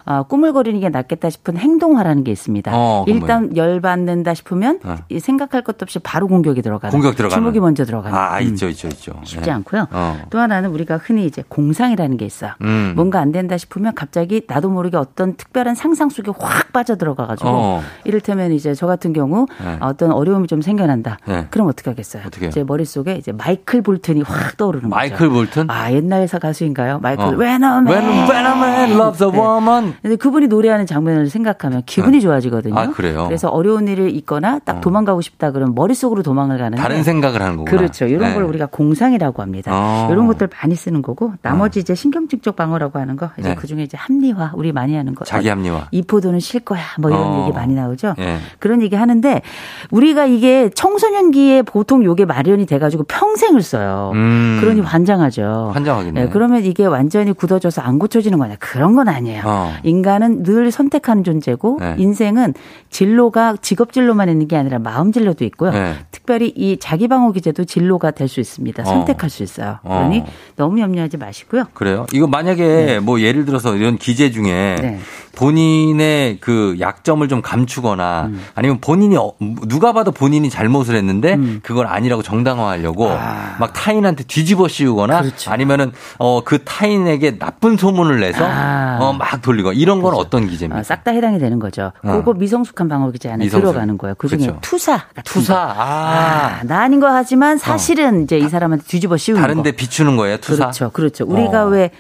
아, 0.08 0.22
꾸물거리는 0.22 0.78
게 0.80 0.88
낫겠다 0.88 1.30
싶은 1.30 1.56
행동화라는 1.56 2.22
게 2.22 2.30
있습니다. 2.30 2.70
어, 2.72 3.04
일단 3.08 3.56
열 3.56 3.80
받는다 3.80 4.34
싶으면 4.34 4.78
어. 4.84 4.96
이 5.08 5.18
생각할 5.18 5.62
것도 5.62 5.78
없이 5.82 5.98
바로 5.98 6.28
공격이 6.28 6.62
들어가는. 6.62 6.92
공격 6.92 7.16
들어가는. 7.16 7.42
주먹이 7.42 7.58
먼저 7.58 7.84
들어가는. 7.84 8.16
아, 8.16 8.38
음. 8.38 8.42
있죠, 8.44 8.68
있죠, 8.68 8.86
있죠. 8.86 9.20
쉽지 9.24 9.50
예. 9.50 9.52
않고요. 9.54 9.88
어. 9.90 10.18
또 10.30 10.38
하나는 10.38 10.70
우리가 10.70 10.98
흔히 10.98 11.26
이제 11.26 11.42
공상이라는 11.48 12.16
게 12.18 12.24
있어요. 12.24 12.52
음. 12.62 12.92
뭔가 12.94 13.18
안 13.18 13.32
된다 13.32 13.58
싶으면 13.58 13.94
갑자기 13.96 14.42
나도 14.46 14.70
모르게 14.70 14.96
어떤 14.96 15.34
특별한 15.36 15.74
상상 15.74 16.08
속에 16.08 16.30
확 16.38 16.72
빠져 16.72 16.94
들어가가지고 16.96 17.48
어. 17.50 17.82
이를테면 18.04 18.52
이제 18.52 18.74
저 18.74 18.86
같은 18.86 19.12
경우 19.12 19.46
네. 19.64 19.76
어떤 19.80 20.12
어려움이 20.12 20.46
좀 20.46 20.62
생겨난다. 20.62 21.18
네. 21.26 21.48
그럼 21.50 21.66
어떻게 21.66 21.90
하겠어요? 21.90 22.22
어떻게? 22.26 22.50
제 22.50 22.62
머릿속에 22.62 23.16
이제 23.16 23.32
마이클 23.32 23.82
볼튼이 23.82 24.22
확 24.22 24.56
떠오르는 24.56 24.88
마이클 24.88 25.28
거죠. 25.28 25.30
볼튼? 25.32 25.68
아, 25.68 25.90
옛날 25.92 26.28
사 26.28 26.38
가수인가요? 26.38 27.00
마이클 27.00 27.24
어. 27.24 27.28
When 27.30 27.64
a 27.64 27.68
man, 27.78 27.86
When, 27.88 28.30
when 28.30 28.46
a 28.46 28.52
man 28.52 28.92
loves 28.92 29.24
a 29.24 29.30
네. 29.32 29.36
woman. 29.36 29.95
근데 30.02 30.16
그분이 30.16 30.48
노래하는 30.48 30.86
장면을 30.86 31.28
생각하면 31.28 31.82
기분이 31.86 32.20
좋아지거든요. 32.20 32.78
아, 32.78 32.86
그래요? 32.90 33.24
그래서 33.26 33.48
어려운 33.48 33.88
일을 33.88 34.10
있거나 34.16 34.58
딱 34.60 34.76
어. 34.76 34.80
도망가고 34.80 35.20
싶다 35.20 35.50
그러면 35.50 35.74
머릿속으로 35.74 36.22
도망을 36.22 36.58
가는데 36.58 36.80
다른 36.82 37.02
생각을 37.02 37.42
하는 37.42 37.56
거구나. 37.56 37.76
그렇죠. 37.76 38.06
이런 38.06 38.28
네. 38.28 38.34
걸 38.34 38.44
우리가 38.44 38.66
공상이라고 38.66 39.42
합니다. 39.42 39.70
어. 39.74 40.08
이런 40.10 40.26
것들 40.26 40.48
많이 40.62 40.74
쓰는 40.74 41.02
거고 41.02 41.32
나머지 41.42 41.80
이제 41.80 41.94
신경증적 41.94 42.56
방어라고 42.56 42.98
하는 42.98 43.16
거 43.16 43.30
이제 43.38 43.50
네. 43.50 43.54
그 43.54 43.66
중에 43.66 43.82
이제 43.82 43.96
합리화 43.96 44.52
우리 44.54 44.72
많이 44.72 44.94
하는 44.94 45.14
거. 45.14 45.24
자기 45.24 45.48
합리화. 45.48 45.88
이 45.90 46.02
포도는 46.02 46.40
쉴 46.40 46.60
거야. 46.60 46.82
뭐 46.98 47.10
이런 47.10 47.22
어. 47.22 47.42
얘기 47.42 47.52
많이 47.56 47.74
나오죠. 47.74 48.14
예. 48.18 48.38
그런 48.58 48.82
얘기 48.82 48.96
하는데 48.96 49.42
우리가 49.90 50.26
이게 50.26 50.70
청소년기에 50.74 51.62
보통 51.62 52.04
요게 52.04 52.24
마련이 52.24 52.66
돼 52.66 52.78
가지고 52.78 53.04
평생을 53.04 53.62
써요. 53.62 54.12
음. 54.14 54.58
그러니 54.60 54.80
환장하죠. 54.80 55.70
환장하겠네. 55.74 56.20
예, 56.22 56.28
그러면 56.28 56.64
이게 56.64 56.84
완전히 56.86 57.32
굳어져서 57.32 57.82
안 57.82 57.98
고쳐지는 57.98 58.38
거냐? 58.38 58.56
그런 58.58 58.94
건 58.96 59.08
아니에요. 59.08 59.42
어. 59.44 59.72
인간은 59.86 60.42
늘 60.42 60.70
선택하는 60.70 61.24
존재고 61.24 61.78
네. 61.80 61.94
인생은 61.98 62.54
진로가 62.90 63.56
직업 63.62 63.92
진로만 63.92 64.28
있는 64.28 64.48
게 64.48 64.56
아니라 64.56 64.78
마음 64.78 65.12
진로도 65.12 65.44
있고요. 65.46 65.70
네. 65.70 65.94
특별히 66.10 66.52
이 66.54 66.76
자기 66.78 67.08
방어 67.08 67.32
기제도 67.32 67.64
진로가 67.64 68.10
될 68.10 68.26
수 68.26 68.40
있습니다. 68.40 68.82
어. 68.82 68.84
선택할 68.84 69.30
수 69.30 69.44
있어요. 69.44 69.78
어. 69.84 69.98
그러니 69.98 70.24
너무 70.56 70.80
염려하지 70.80 71.16
마시고요. 71.16 71.66
그래요? 71.74 72.06
이거 72.12 72.26
만약에 72.26 72.98
뭐 72.98 73.20
예를 73.20 73.44
들어서 73.44 73.76
이런 73.76 73.96
기재 73.98 74.32
중에 74.32 74.76
네. 74.80 74.98
본인의 75.36 76.38
그 76.40 76.76
약점을 76.80 77.26
좀 77.28 77.42
감추거나 77.42 78.24
음. 78.30 78.40
아니면 78.54 78.78
본인이 78.80 79.16
어- 79.16 79.34
누가 79.68 79.92
봐도 79.92 80.10
본인이 80.10 80.50
잘못을 80.50 80.96
했는데 80.96 81.34
음. 81.34 81.60
그걸 81.62 81.86
아니라고 81.86 82.22
정당화하려고 82.22 83.10
아. 83.10 83.56
막 83.60 83.72
타인한테 83.72 84.24
뒤집어 84.24 84.66
씌우거나 84.66 85.20
그렇죠. 85.22 85.50
아니면은 85.50 85.92
어 86.18 86.40
그 86.44 86.62
타인에게 86.64 87.38
나쁜 87.38 87.76
소문을 87.76 88.20
내서 88.20 88.44
아. 88.46 88.98
어막 89.00 89.42
돌리고 89.42 89.72
이런 89.72 90.00
건 90.02 90.14
어떤 90.14 90.46
기재입니까? 90.48 90.82
싹다 90.82 91.10
해당이 91.12 91.38
되는 91.38 91.58
거죠. 91.58 91.92
어. 92.02 92.12
그거 92.12 92.32
미성숙한 92.34 92.88
방어 92.88 93.10
기제 93.10 93.28
안에 93.30 93.44
미성숙. 93.44 93.66
들어가는 93.72 93.98
거예요. 93.98 94.14
그 94.16 94.28
중에 94.28 94.38
그렇죠. 94.38 94.58
투사. 94.62 95.04
투사. 95.24 95.54
거. 95.54 95.60
아. 95.60 96.60
아, 96.60 96.62
나 96.64 96.80
아닌 96.82 97.00
거 97.00 97.08
하지만 97.08 97.58
사실은 97.58 98.22
이제 98.24 98.38
이 98.38 98.48
사람한테 98.48 98.84
뒤집어 98.86 99.16
씌우는 99.16 99.40
거. 99.40 99.46
다른데 99.48 99.72
비추는 99.72 100.16
거예요, 100.16 100.36
투사. 100.38 100.64
그렇죠. 100.64 100.90
그렇죠. 100.90 101.24
우리가 101.26 101.64
어. 101.64 101.68
왜 101.68 101.90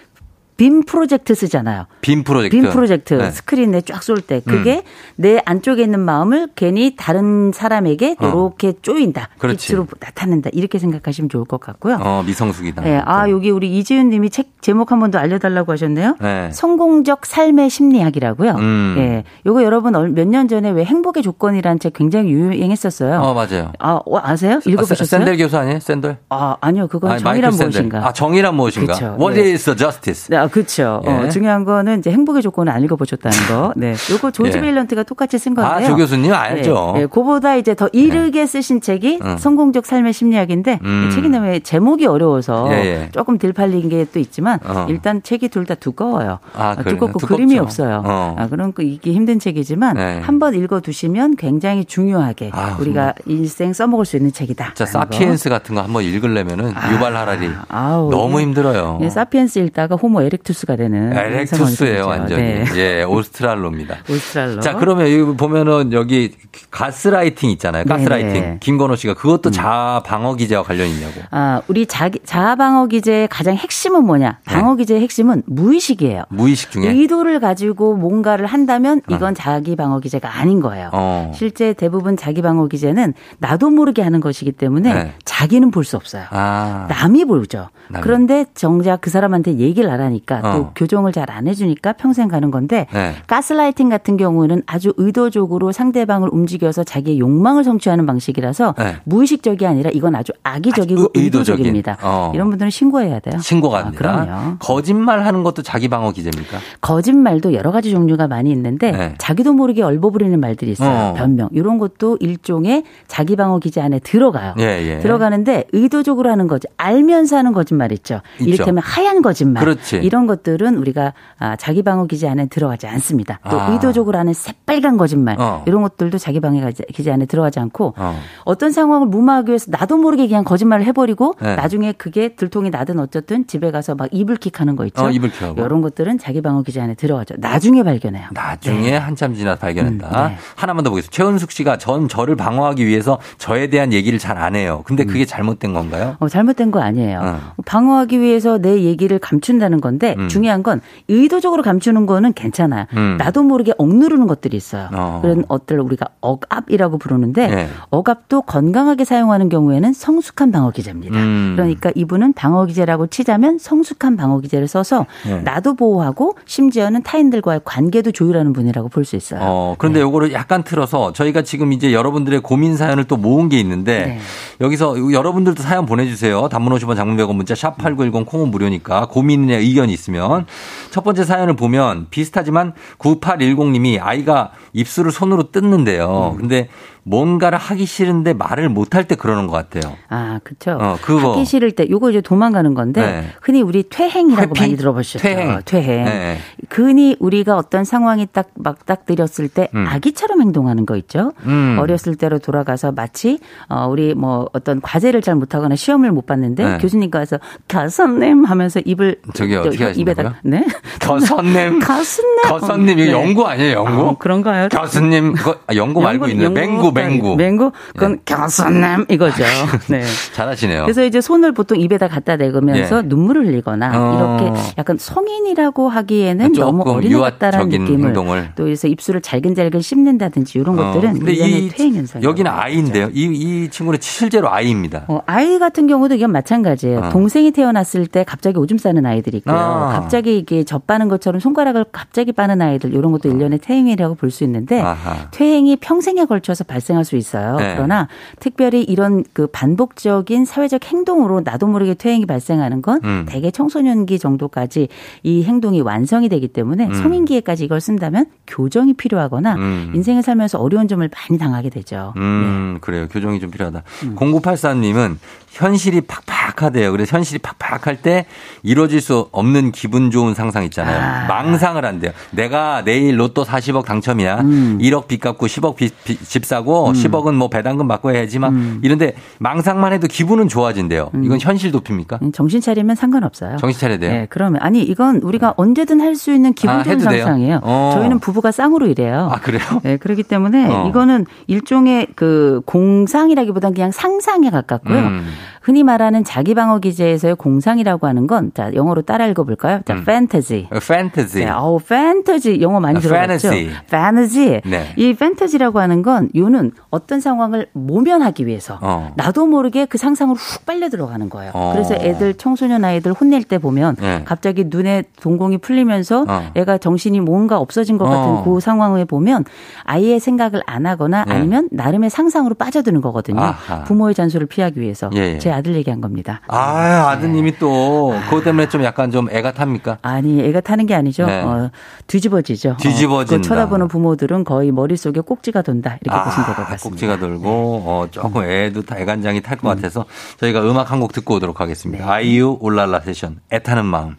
빔 0.56 0.82
프로젝트 0.84 1.34
쓰잖아요. 1.34 1.86
빔 2.00 2.24
프로젝트. 2.24 2.56
빔 2.56 2.70
프로젝트 2.70 3.14
네. 3.14 3.30
스크린에 3.30 3.82
쫙 3.82 4.02
쏠 4.02 4.20
때 4.22 4.40
그게 4.46 4.82
내 5.16 5.40
안쪽에 5.44 5.82
있는 5.82 6.00
마음을 6.00 6.48
괜히 6.54 6.94
다른 6.96 7.52
사람에게 7.52 8.16
어. 8.18 8.26
이렇게 8.26 8.72
쪼인다. 8.80 9.28
그렇지. 9.38 9.68
빛으로 9.68 9.86
나타낸다. 10.00 10.50
이렇게 10.52 10.78
생각하시면 10.78 11.28
좋을 11.28 11.44
것 11.44 11.60
같고요. 11.60 11.98
어, 12.00 12.22
미성숙이다. 12.26 12.82
네, 12.82 13.02
아 13.04 13.28
여기 13.30 13.50
우리 13.50 13.76
이지윤 13.78 14.08
님이 14.10 14.30
책 14.30 14.50
제목 14.62 14.92
한 14.92 15.00
번 15.00 15.10
더 15.10 15.18
알려달라고 15.18 15.70
하셨네요. 15.72 16.16
네. 16.20 16.50
성공적 16.52 17.26
삶의 17.26 17.68
심리학이라고요. 17.70 18.52
음. 18.56 18.94
예, 18.98 19.24
요거 19.44 19.62
여러분 19.62 19.92
몇 20.14 20.26
년 20.26 20.48
전에 20.48 20.70
왜 20.70 20.84
행복의 20.84 21.22
조건이라는 21.22 21.78
책 21.80 21.92
굉장히 21.92 22.30
유행했었어요. 22.30 23.20
어, 23.20 23.34
맞아요. 23.34 23.72
아 23.78 24.00
어, 24.04 24.18
아세요? 24.22 24.60
읽어보셨어요? 24.66 25.20
아, 25.22 25.24
샌델 25.24 25.36
교수 25.36 25.56
아니에요? 25.58 25.80
샌델? 25.80 26.16
아 26.30 26.56
아니요, 26.60 26.88
그건 26.88 27.12
아니, 27.12 27.22
정의란. 27.22 27.50
무엇인가. 27.52 28.06
아, 28.08 28.12
정의란 28.12 28.54
무엇인가? 28.54 28.94
그쵸, 28.94 29.16
What 29.20 29.40
네. 29.40 29.52
is 29.52 29.64
the 29.64 29.76
justice? 29.76 30.28
네, 30.30 30.36
아, 30.46 30.48
그렇죠. 30.48 31.02
예. 31.06 31.10
어, 31.10 31.28
중요한 31.28 31.64
거는 31.64 31.98
이제 31.98 32.10
행복의 32.10 32.42
조건을 32.42 32.72
안 32.72 32.82
읽어보셨다는 32.84 33.38
거. 33.48 33.72
네, 33.76 33.94
요거 34.10 34.30
조지 34.30 34.56
예. 34.56 34.60
베일런트가 34.62 35.02
똑같이 35.02 35.38
쓴 35.38 35.54
건데요. 35.54 35.86
아, 35.86 35.88
조 35.88 35.96
교수님 35.96 36.32
알죠. 36.32 36.92
네, 36.94 37.00
네, 37.00 37.06
그보다 37.06 37.56
이제 37.56 37.74
더 37.74 37.88
이르게 37.92 38.46
쓰신 38.46 38.80
책이 38.80 39.20
응. 39.22 39.36
성공적 39.38 39.86
삶의 39.86 40.12
심리학인데 40.12 40.80
음. 40.82 41.06
이 41.08 41.14
책이 41.14 41.28
너무 41.28 41.60
제목이 41.60 42.06
어려워서 42.06 42.68
예, 42.72 42.76
예. 42.76 43.08
조금 43.12 43.38
덜 43.38 43.52
팔린 43.52 43.88
게 43.88 44.06
또 44.12 44.18
있지만 44.20 44.58
어. 44.64 44.86
일단 44.88 45.22
책이 45.22 45.48
둘 45.48 45.66
다 45.66 45.74
두꺼워요. 45.74 46.38
아, 46.54 46.76
아? 46.78 46.82
두껍고 46.84 47.18
두껍죠. 47.18 47.26
그림이 47.34 47.58
없어요. 47.58 48.00
어. 48.04 48.36
아, 48.38 48.46
그럼 48.46 48.72
그 48.72 48.84
이게 48.84 49.12
힘든 49.12 49.40
책이지만 49.40 49.96
네. 49.96 50.20
한번 50.20 50.54
읽어두시면 50.54 51.34
굉장히 51.34 51.84
중요하게 51.84 52.50
아, 52.54 52.76
우리가 52.78 53.14
일생 53.26 53.72
써먹을 53.72 54.04
수 54.04 54.16
있는 54.16 54.32
책이다. 54.32 54.74
진짜 54.76 54.86
사피엔스 54.86 55.48
같은 55.48 55.74
거 55.74 55.82
한번 55.82 56.04
읽으려면은 56.04 56.72
유발 56.92 57.16
하라리 57.16 57.50
아우, 57.68 58.10
너무 58.12 58.40
힘들어요. 58.40 59.00
예, 59.02 59.10
사피엔스 59.10 59.58
읽다가 59.58 59.96
호모 59.96 60.22
에렉투스가 60.22 60.76
되는 60.76 61.12
에렉투스예요, 61.16 62.02
상황이 62.02 62.20
완전히. 62.20 62.42
생기죠. 62.56 62.78
예, 62.78 63.02
오스트랄로입니다. 63.02 63.94
네. 63.94 64.00
오스트랄로. 64.12 64.60
자, 64.60 64.74
그러면 64.74 65.10
여기 65.10 65.36
보면은 65.36 65.92
여기 65.92 66.32
가스라이팅 66.70 67.50
있잖아요. 67.50 67.84
가스라이팅. 67.84 68.32
네네. 68.32 68.46
음. 68.52 68.56
김건호 68.60 68.96
씨가 68.96 69.14
그것도 69.14 69.50
자아 69.50 70.02
방어 70.04 70.34
기제와 70.34 70.62
관련이 70.62 70.90
있냐고. 70.92 71.20
아, 71.30 71.62
우리 71.68 71.86
자기, 71.86 72.18
자아 72.24 72.56
방어 72.56 72.86
기제의 72.86 73.28
가장 73.28 73.54
핵심은 73.56 74.04
뭐냐? 74.04 74.38
네. 74.46 74.54
방어 74.54 74.76
기제의 74.76 75.00
핵심은 75.00 75.42
무의식이에요. 75.46 76.24
무의식 76.28 76.70
중에. 76.70 76.88
의도를 76.90 77.40
가지고 77.40 77.94
뭔가를 77.96 78.46
한다면 78.46 79.00
이건 79.08 79.34
자기 79.34 79.76
방어 79.76 80.00
기제가 80.00 80.38
아닌 80.38 80.60
거예요. 80.60 80.90
어. 80.92 81.32
실제 81.34 81.72
대부분 81.72 82.16
자기 82.16 82.42
방어 82.42 82.66
기제는 82.68 83.14
나도 83.38 83.70
모르게 83.70 84.02
하는 84.02 84.20
것이기 84.20 84.52
때문에 84.52 84.92
네. 84.94 85.14
자기는 85.24 85.70
볼 85.70 85.86
수 85.86 85.96
없어요. 85.96 86.24
아. 86.30 86.86
남이 86.88 87.26
보죠. 87.26 87.68
남이. 87.90 88.02
그런데 88.02 88.44
정작 88.56 89.00
그 89.00 89.08
사람한테 89.08 89.58
얘기를 89.58 89.88
안 89.88 90.00
하니까 90.00 90.25
또 90.26 90.48
어. 90.48 90.72
교정을 90.74 91.12
잘 91.12 91.26
안 91.28 91.48
해주니까 91.48 91.92
평생 91.94 92.28
가는 92.28 92.50
건데 92.50 92.86
네. 92.92 93.14
가스라이팅 93.26 93.88
같은 93.88 94.16
경우는 94.16 94.62
아주 94.66 94.92
의도적으로 94.96 95.72
상대방을 95.72 96.28
움직여서 96.32 96.84
자기의 96.84 97.18
욕망을 97.18 97.64
성취하는 97.64 98.06
방식이라서 98.06 98.74
네. 98.78 98.96
무의식적이 99.04 99.66
아니라 99.66 99.90
이건 99.92 100.14
아주 100.14 100.32
악의적이고 100.44 101.00
아주. 101.00 101.10
의도적입니다. 101.14 101.98
어. 102.02 102.30
이런 102.34 102.48
분들은 102.48 102.70
신고해야 102.70 103.18
돼요. 103.20 103.38
신고가 103.40 103.78
아. 103.78 103.90
그럼요. 103.90 104.56
거짓말 104.60 105.24
하는 105.26 105.42
것도 105.42 105.62
자기 105.62 105.88
방어 105.88 106.12
기제입니까? 106.12 106.58
거짓말도 106.80 107.52
여러 107.54 107.72
가지 107.72 107.90
종류가 107.90 108.28
많이 108.28 108.50
있는데 108.52 108.92
네. 108.92 109.14
자기도 109.18 109.52
모르게 109.52 109.82
얼버무리는 109.82 110.38
말들이 110.38 110.70
있어요. 110.72 111.10
어. 111.10 111.14
변명. 111.14 111.48
이런 111.52 111.78
것도 111.78 112.18
일종의 112.20 112.84
자기 113.08 113.36
방어 113.36 113.58
기제 113.58 113.80
안에 113.80 113.98
들어가요. 113.98 114.54
예, 114.60 114.64
예. 114.64 114.98
들어가는데 115.00 115.64
의도적으로 115.72 116.30
하는 116.30 116.46
거지 116.46 116.68
알면서 116.76 117.36
하는 117.36 117.52
거짓말 117.52 117.92
있죠. 117.92 118.20
있죠. 118.40 118.44
이를테면 118.48 118.82
하얀 118.84 119.22
거짓말. 119.22 119.62
그렇지. 119.64 119.96
이런 120.16 120.26
것들은 120.26 120.78
우리가 120.78 121.12
아, 121.38 121.56
자기 121.56 121.82
방어 121.82 122.06
기제 122.06 122.26
안에 122.26 122.46
들어가지 122.46 122.86
않습니다. 122.86 123.38
또 123.50 123.60
아. 123.60 123.70
의도적으로 123.72 124.16
하는 124.18 124.32
새빨간 124.32 124.96
거짓말 124.96 125.36
어. 125.38 125.62
이런 125.66 125.82
것들도 125.82 126.16
자기 126.16 126.40
방어 126.40 126.70
기제 126.94 127.12
안에 127.12 127.26
들어가지 127.26 127.60
않고 127.60 127.92
어. 127.98 128.18
어떤 128.44 128.72
상황을 128.72 129.08
무마하기 129.08 129.50
위해서 129.50 129.66
나도 129.68 129.98
모르게 129.98 130.26
그냥 130.26 130.42
거짓말을 130.44 130.86
해버리고 130.86 131.34
네. 131.42 131.54
나중에 131.56 131.92
그게 131.92 132.34
들통이 132.34 132.70
나든 132.70 132.98
어쨌든 132.98 133.46
집에 133.46 133.70
가서 133.70 133.94
막 133.94 134.08
이불킥하는 134.10 134.74
거 134.76 134.86
있죠. 134.86 135.04
어, 135.04 135.10
이불킥하고. 135.10 135.62
이런 135.62 135.82
것들은 135.82 136.16
자기 136.18 136.40
방어 136.40 136.62
기제 136.62 136.80
안에 136.80 136.94
들어가죠. 136.94 137.34
나중에 137.36 137.82
발견해요. 137.82 138.28
나중에 138.32 138.96
한참 138.96 139.34
지나 139.34 139.54
발견했다. 139.56 140.08
음, 140.08 140.28
네. 140.28 140.36
하나만 140.54 140.82
더 140.82 140.88
보겠습니다. 140.88 141.14
최은숙 141.14 141.50
씨가 141.50 141.76
전 141.76 142.08
저를 142.08 142.36
방어하기 142.36 142.86
위해서 142.86 143.18
저에 143.36 143.66
대한 143.68 143.92
얘기를 143.92 144.18
잘 144.18 144.36
안 144.36 144.54
해요. 144.54 144.82
근데 144.84 145.04
그게 145.04 145.24
잘못된 145.24 145.72
건가요? 145.72 146.16
어, 146.20 146.28
잘못된 146.28 146.70
거 146.70 146.80
아니에요. 146.80 147.20
어. 147.22 147.40
방어하기 147.64 148.20
위해서 148.20 148.58
내 148.58 148.82
얘기를 148.82 149.18
감춘다는 149.18 149.80
건데 149.80 150.05
음. 150.18 150.28
중요한 150.28 150.62
건 150.62 150.80
의도적으로 151.08 151.62
감추는 151.62 152.06
거는 152.06 152.34
괜찮아요. 152.34 152.84
음. 152.94 153.16
나도 153.18 153.42
모르게 153.42 153.72
억누르는 153.78 154.26
것들이 154.26 154.56
있어요. 154.56 154.88
어. 154.92 155.18
그런 155.22 155.44
어들 155.48 155.80
우리가 155.80 156.06
억압이라고 156.20 156.98
부르는데 156.98 157.46
네. 157.48 157.68
억압도 157.90 158.42
건강하게 158.42 159.04
사용하는 159.04 159.48
경우에는 159.48 159.92
성숙한 159.92 160.52
방어 160.52 160.70
기제입니다. 160.70 161.16
음. 161.18 161.54
그러니까 161.56 161.90
이분은 161.94 162.34
방어 162.34 162.66
기제라고 162.66 163.06
치자면 163.06 163.58
성숙한 163.58 164.16
방어 164.16 164.40
기제를 164.40 164.68
써서 164.68 165.06
네. 165.26 165.40
나도 165.42 165.74
보호하고 165.74 166.36
심지어는 166.44 167.02
타인들과의 167.02 167.62
관계도 167.64 168.12
조율하는 168.12 168.52
분이라고 168.52 168.88
볼 168.90 169.06
수 169.06 169.14
있어요. 169.16 169.40
어, 169.42 169.68
네. 169.70 169.76
그런데 169.78 170.00
요거를 170.00 170.32
약간 170.32 170.64
틀어서 170.64 171.12
저희가 171.12 171.42
지금 171.42 171.72
이제 171.72 171.92
여러분들의 171.92 172.40
고민 172.40 172.76
사연을 172.76 173.04
또 173.04 173.16
모은 173.16 173.48
게 173.48 173.58
있는데 173.60 174.06
네. 174.06 174.18
여기서 174.60 175.12
여러분들도 175.12 175.62
사연 175.62 175.86
보내주세요. 175.86 176.48
단문 176.48 176.72
50원 176.76 176.96
장문 176.96 177.16
100원 177.16 177.36
문자 177.36 177.54
샵8910 177.54 178.26
콩은 178.26 178.50
무료니까 178.50 179.06
고민이나 179.06 179.58
의견이 179.58 179.92
있으면 179.96 180.46
첫 180.90 181.02
번째 181.02 181.24
사연을 181.24 181.56
보면 181.56 182.06
비슷하지만 182.10 182.72
9810님이 182.98 183.98
아이가 184.00 184.52
입술을 184.72 185.10
손으로 185.10 185.50
뜯는데요. 185.50 186.34
음. 186.34 186.38
근데 186.38 186.68
뭔가를 187.08 187.56
하기 187.56 187.86
싫은데 187.86 188.32
말을 188.34 188.68
못할 188.68 189.04
때 189.04 189.14
그러는 189.14 189.46
것 189.46 189.52
같아요. 189.52 189.96
아, 190.08 190.40
그렇죠. 190.42 190.72
어, 190.80 190.98
그거. 191.00 191.32
하기 191.34 191.44
싫을 191.44 191.70
때 191.70 191.86
요거 191.88 192.10
이제 192.10 192.20
도망가는 192.20 192.74
건데 192.74 193.00
네. 193.00 193.26
흔히 193.40 193.62
우리 193.62 193.84
퇴행이라고 193.88 194.50
회피? 194.50 194.60
많이 194.60 194.76
들어보셨죠. 194.76 195.22
퇴행. 195.22 195.60
퇴행. 195.64 196.04
네. 196.04 196.38
흔히 196.68 197.16
우리가 197.20 197.56
어떤 197.56 197.84
상황이 197.84 198.26
딱 198.32 198.48
막딱 198.54 199.06
들였을 199.06 199.48
때 199.48 199.68
음. 199.74 199.86
아기처럼 199.88 200.40
행동하는 200.42 200.84
거 200.84 200.96
있죠. 200.96 201.32
음. 201.44 201.76
어렸을 201.80 202.16
때로 202.16 202.40
돌아가서 202.40 202.90
마치 202.90 203.38
어 203.68 203.86
우리 203.88 204.14
뭐 204.14 204.48
어떤 204.52 204.80
과제를 204.80 205.22
잘 205.22 205.36
못하거나 205.36 205.76
시험을 205.76 206.10
못 206.10 206.26
봤는데 206.26 206.64
네. 206.64 206.78
교수님과 206.78 207.20
와서 207.20 207.38
가선님 207.68 208.44
하면서 208.44 208.80
입을 208.84 209.20
저기 209.32 209.52
저 209.54 209.60
어떻게 209.60 209.84
하신다고요? 209.84 210.02
입에다 210.02 210.40
네 210.42 210.66
거선님. 211.00 211.78
가선님 211.78 212.42
거선님, 212.48 212.98
이거 212.98 213.04
네. 213.04 213.12
연구 213.12 213.46
아니에요, 213.46 213.76
연구? 213.78 214.08
아, 214.10 214.14
그런가요? 214.18 214.68
교수님, 214.68 215.34
그거, 215.34 215.56
아, 215.66 215.74
연구 215.74 216.00
말고 216.00 216.26
있는 216.28 216.52
맹구, 216.52 216.92
맹구. 216.96 217.36
맹구 217.36 217.72
그건 217.94 218.18
가선님 218.24 219.06
이거죠. 219.08 219.44
네. 219.88 220.02
잘하시네요. 220.34 220.82
그래서 220.82 221.04
이제 221.04 221.20
손을 221.20 221.52
보통 221.52 221.78
입에다 221.80 222.08
갖다 222.08 222.36
대면서 222.36 222.98
예. 222.98 223.02
눈물을 223.02 223.46
흘리거나 223.46 223.92
어. 223.94 224.38
이렇게 224.40 224.60
약간 224.78 224.96
성인이라고 224.98 225.88
하기에는 225.88 226.52
너무 226.52 226.78
조금 226.84 226.92
어린 226.96 227.12
것 227.12 227.20
같다라는 227.20 227.68
느낌을 227.68 228.06
행동을. 228.08 228.50
또 228.56 228.64
그래서 228.64 228.86
입술을 228.88 229.20
잘근잘근 229.22 229.80
씹는다든지 229.80 230.58
이런 230.58 230.76
것들은 230.76 231.10
어, 231.10 231.12
근데 231.14 231.32
일련의 231.32 231.64
이 231.64 231.68
퇴행 231.70 231.94
현상. 231.94 232.22
여기는 232.22 232.50
아이인데요. 232.50 233.08
이, 233.12 233.24
이 233.24 233.68
친구는 233.70 233.98
실제로 234.00 234.50
아이입니다. 234.52 235.04
어, 235.08 235.20
아이 235.26 235.58
같은 235.58 235.86
경우도 235.86 236.14
이건 236.14 236.30
마찬가지예요. 236.32 236.98
어. 237.00 237.08
동생이 237.08 237.50
태어났을 237.50 238.06
때 238.06 238.22
갑자기 238.24 238.58
오줌 238.58 238.78
싸는 238.78 239.04
아이들이 239.06 239.38
있고요. 239.38 239.56
아. 239.56 239.88
갑자기 239.92 240.38
이게 240.38 240.62
젖 240.62 240.86
빠는 240.86 241.08
것처럼 241.08 241.40
손가락을 241.40 241.86
갑자기 241.90 242.32
빠는 242.32 242.60
아이들 242.62 242.92
이런 242.94 243.10
것도 243.12 243.28
일련의 243.28 243.58
퇴행이라고 243.60 244.14
볼 244.14 244.30
수 244.30 244.44
있는데 244.44 244.80
아하. 244.82 245.30
퇴행이 245.30 245.76
평생에 245.76 246.26
걸쳐서 246.26 246.64
발생 246.64 246.85
할 246.94 247.04
수 247.04 247.16
있어요. 247.16 247.56
네. 247.56 247.74
그러나 247.74 248.08
특별히 248.40 248.82
이런 248.82 249.24
그 249.32 249.46
반복적인 249.46 250.44
사회적 250.44 250.84
행동으로 250.86 251.40
나도 251.44 251.66
모르게 251.66 251.94
퇴행이 251.94 252.26
발생하는 252.26 252.82
건 252.82 253.00
음. 253.04 253.24
대개 253.28 253.50
청소년기 253.50 254.18
정도까지 254.18 254.88
이 255.22 255.42
행동이 255.44 255.80
완성이 255.80 256.28
되기 256.28 256.48
때문에 256.48 256.86
음. 256.86 256.94
성인기에까지 256.94 257.64
이걸 257.64 257.80
쓴다면 257.80 258.26
교정이 258.46 258.94
필요하거나 258.94 259.54
음. 259.54 259.92
인생을 259.94 260.22
살면서 260.22 260.58
어려운 260.58 260.86
점을 260.88 261.08
많이 261.08 261.38
당하게 261.38 261.70
되죠. 261.70 262.12
음, 262.16 262.78
그래요. 262.80 263.08
교정이 263.08 263.40
좀 263.40 263.50
필요하다. 263.50 263.82
0984님은 264.16 265.16
현실이 265.50 266.02
팍팍하대요. 266.02 266.92
그래서 266.92 267.16
현실이 267.16 267.38
팍팍할 267.38 268.02
때 268.02 268.26
이루어질 268.62 269.00
수 269.00 269.28
없는 269.32 269.72
기분 269.72 270.10
좋은 270.10 270.34
상상 270.34 270.64
있잖아요. 270.64 271.00
아. 271.00 271.26
망상을 271.28 271.82
한대요. 271.82 272.12
내가 272.30 272.82
내일 272.84 273.18
로또 273.18 273.42
40억 273.44 273.86
당첨이야. 273.86 274.40
음. 274.42 274.78
1억 274.82 275.06
빚 275.08 275.18
갚고 275.20 275.46
10억 275.46 275.76
빚, 275.76 275.94
빚- 276.04 276.22
집 276.22 276.44
사고 276.44 276.75
10억은 276.84 277.34
뭐 277.34 277.48
배당금 277.48 277.88
받고 277.88 278.10
해야지 278.12 278.38
막 278.38 278.48
음. 278.48 278.80
이런데 278.82 279.14
망상만 279.38 279.92
해도 279.92 280.06
기분은 280.06 280.48
좋아진대요. 280.48 281.10
이건 281.22 281.38
현실 281.40 281.70
도피입니까? 281.72 282.20
정신 282.32 282.60
차리면 282.60 282.96
상관없어요. 282.96 283.56
정신 283.58 283.80
차려야 283.80 283.98
돼요. 283.98 284.10
네, 284.10 284.26
그러면 284.30 284.60
아니 284.62 284.82
이건 284.82 285.16
우리가 285.22 285.54
언제든 285.56 286.00
할 286.00 286.16
수 286.16 286.32
있는 286.32 286.54
기분 286.54 286.76
아, 286.76 286.82
좋은 286.82 286.96
돼요? 286.96 287.24
상상이에요. 287.24 287.60
어. 287.62 287.90
저희는 287.94 288.18
부부가 288.20 288.50
쌍으로 288.50 288.86
일해요. 288.86 289.28
아, 289.30 289.38
그래요? 289.40 289.60
네, 289.82 289.98
그렇기 289.98 290.22
때문에 290.22 290.66
어. 290.66 290.88
이거는 290.88 291.26
일종의 291.46 292.08
그 292.16 292.62
공상이라기보단 292.64 293.74
그냥 293.74 293.90
상상에 293.92 294.48
가깝고요. 294.50 294.96
음. 294.98 295.26
흔히 295.66 295.82
말하는 295.82 296.22
자기 296.22 296.54
방어 296.54 296.78
기제에서의 296.78 297.34
공상이라고 297.34 298.06
하는 298.06 298.28
건 298.28 298.52
자, 298.54 298.72
영어로 298.72 299.02
따라 299.02 299.26
읽어 299.26 299.42
볼까요? 299.42 299.80
자, 299.84 299.94
음. 299.94 300.02
fantasy. 300.02 300.68
fantasy. 300.70 301.44
네, 301.44 301.50
어우, 301.50 301.80
fantasy 301.82 302.60
영어 302.62 302.78
많이 302.78 302.98
아, 302.98 303.00
들어봤죠. 303.00 303.48
fantasy. 303.48 303.76
fantasy. 303.88 304.60
네. 304.64 304.92
이 304.96 305.08
fantasy라고 305.10 305.80
하는 305.80 306.02
건 306.02 306.28
요는 306.36 306.70
어떤 306.90 307.18
상황을 307.18 307.66
모면하기 307.72 308.46
위해서 308.46 308.78
어. 308.80 309.12
나도 309.16 309.46
모르게 309.48 309.86
그 309.86 309.98
상상으로 309.98 310.36
훅 310.36 310.66
빨려 310.66 310.88
들어가는 310.88 311.28
거예요. 311.28 311.50
어. 311.52 311.72
그래서 311.72 311.96
애들 311.96 312.34
청소년 312.34 312.84
아이들 312.84 313.12
혼낼 313.12 313.42
때 313.42 313.58
보면 313.58 313.96
네. 313.96 314.22
갑자기 314.24 314.66
눈에 314.68 315.02
동공이 315.20 315.58
풀리면서 315.58 316.26
어. 316.28 316.50
애가 316.54 316.78
정신이 316.78 317.18
뭔가 317.18 317.58
없어진 317.58 317.98
것 317.98 318.04
같은 318.04 318.30
어. 318.30 318.44
그 318.44 318.60
상황에 318.60 319.04
보면 319.04 319.44
아이의 319.82 320.20
생각을 320.20 320.62
안 320.64 320.86
하거나 320.86 321.24
네. 321.24 321.34
아니면 321.34 321.68
나름의 321.72 322.10
상상으로 322.10 322.54
빠져드는 322.54 323.00
거거든요. 323.00 323.40
아하. 323.40 323.82
부모의 323.82 324.14
잔소리를 324.14 324.46
피하기 324.46 324.80
위해서 324.80 325.10
예, 325.16 325.34
예. 325.34 325.38
제 325.56 325.58
아들 325.58 325.74
얘기한 325.76 326.00
겁니다. 326.00 326.40
아, 326.48 327.08
아드님이 327.10 327.58
또 327.58 328.14
그것 328.28 328.44
때문에 328.44 328.68
좀 328.68 328.84
약간 328.84 329.10
좀 329.10 329.28
애가 329.30 329.52
탑니까? 329.52 329.98
아니 330.02 330.40
애가 330.44 330.60
타는 330.60 330.86
게 330.86 330.94
아니죠. 330.94 331.24
네. 331.26 331.42
어, 331.42 331.70
뒤집어지죠. 332.06 332.76
뒤집어진다. 332.80 333.38
어, 333.38 333.40
쳐다보는 333.40 333.88
부모들은 333.88 334.44
거의 334.44 334.70
머릿속에 334.72 335.20
꼭지가 335.20 335.62
돈다 335.62 335.98
이렇게 336.02 336.22
보시면 336.24 336.46
될 336.46 336.54
것 336.56 336.62
같습니다. 336.68 336.88
꼭지가 336.90 337.18
돌고 337.18 337.48
어, 337.86 338.06
조금 338.10 338.44
애도 338.44 338.82
다 338.82 338.98
애간장이 338.98 339.40
탈 339.42 339.56
것 339.56 339.68
같아서 339.68 340.04
저희가 340.38 340.60
음악 340.62 340.90
한 340.92 340.96
곡 341.00 341.12
듣고 341.12 341.34
오도록 341.34 341.60
하겠습니다. 341.60 342.10
아이유 342.10 342.56
올랄라 342.60 343.00
세션 343.00 343.40
애타는 343.52 343.84
마음. 343.84 344.16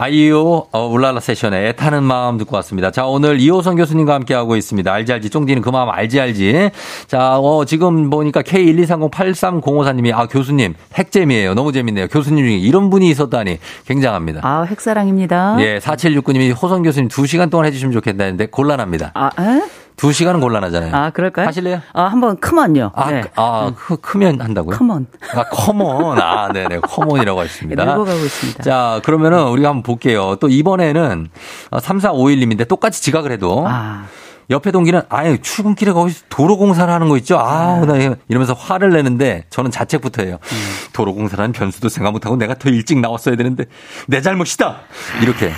아이유 0.00 0.64
어, 0.72 0.86
울랄라 0.86 1.20
세션에 1.20 1.68
애타는 1.68 2.02
마음 2.02 2.38
듣고 2.38 2.56
왔습니다. 2.56 2.90
자 2.90 3.04
오늘 3.04 3.38
이호선 3.38 3.76
교수님과 3.76 4.14
함께하고 4.14 4.56
있습니다. 4.56 4.90
알지 4.90 5.12
알지 5.12 5.28
쫑디는 5.28 5.60
그 5.60 5.68
마음 5.68 5.90
알지 5.90 6.18
알지. 6.18 6.70
자 7.06 7.38
어, 7.38 7.66
지금 7.66 8.08
보니까 8.08 8.40
K123083054님이 8.40 10.14
아 10.14 10.26
교수님 10.26 10.72
핵잼이에요. 10.94 11.52
너무 11.52 11.72
재밌네요. 11.72 12.08
교수님 12.08 12.46
중에 12.46 12.56
이런 12.56 12.88
분이 12.88 13.10
있었다니 13.10 13.58
굉장합니다. 13.86 14.40
아 14.42 14.62
핵사랑입니다. 14.62 15.58
예, 15.60 15.78
4769님이 15.80 16.56
호선 16.56 16.82
교수님 16.82 17.10
2시간 17.10 17.50
동안 17.50 17.66
해주시면 17.66 17.92
좋겠다는데 17.92 18.46
곤란합니다. 18.46 19.10
아, 19.12 19.30
에? 19.38 19.62
2시간은 20.00 20.40
곤란하잖아요. 20.40 20.94
아 20.94 21.10
그럴까요? 21.10 21.46
하실래요? 21.46 21.80
아 21.92 22.04
한번 22.04 22.38
크면요. 22.38 22.92
아, 22.94 23.10
네. 23.10 23.20
크- 23.20 23.28
아, 23.36 23.72
크, 23.76 23.96
크면 23.98 24.40
한다고요? 24.40 24.76
Come 24.78 24.94
on. 24.94 25.06
아, 25.34 25.44
come 25.44 25.87
on. 25.87 26.20
아, 26.20 26.50
네네. 26.52 26.80
Come 26.80 27.03
on이라고 27.03 27.42
했습니다. 27.42 27.84
늙어가고 27.84 28.18
있습니다. 28.18 28.62
자, 28.62 29.00
그러면은 29.04 29.48
우리가 29.48 29.68
한번 29.68 29.82
볼게요. 29.82 30.36
또 30.40 30.48
이번에는 30.48 31.28
3451님인데 31.72 32.66
똑같이 32.66 33.02
지각을 33.02 33.30
해도 33.32 33.64
아. 33.68 34.04
옆에 34.48 34.72
동기는 34.72 35.02
아예 35.10 35.36
출근길에 35.40 35.92
거기서 35.92 36.22
도로 36.28 36.56
공사를 36.56 36.92
하는 36.92 37.08
거 37.08 37.16
있죠. 37.18 37.38
아, 37.38 37.84
나 37.86 37.94
이러면서 38.28 38.52
화를 38.54 38.90
내는데 38.90 39.44
저는 39.50 39.70
자책부터 39.70 40.24
해요. 40.24 40.38
음. 40.42 40.56
도로 40.92 41.14
공사라는 41.14 41.52
변수도 41.52 41.88
생각 41.88 42.10
못 42.12 42.26
하고 42.26 42.36
내가 42.36 42.54
더 42.54 42.68
일찍 42.68 42.98
나왔어야 42.98 43.36
되는데 43.36 43.66
내 44.08 44.20
잘못이다. 44.20 44.76
이렇게. 45.22 45.52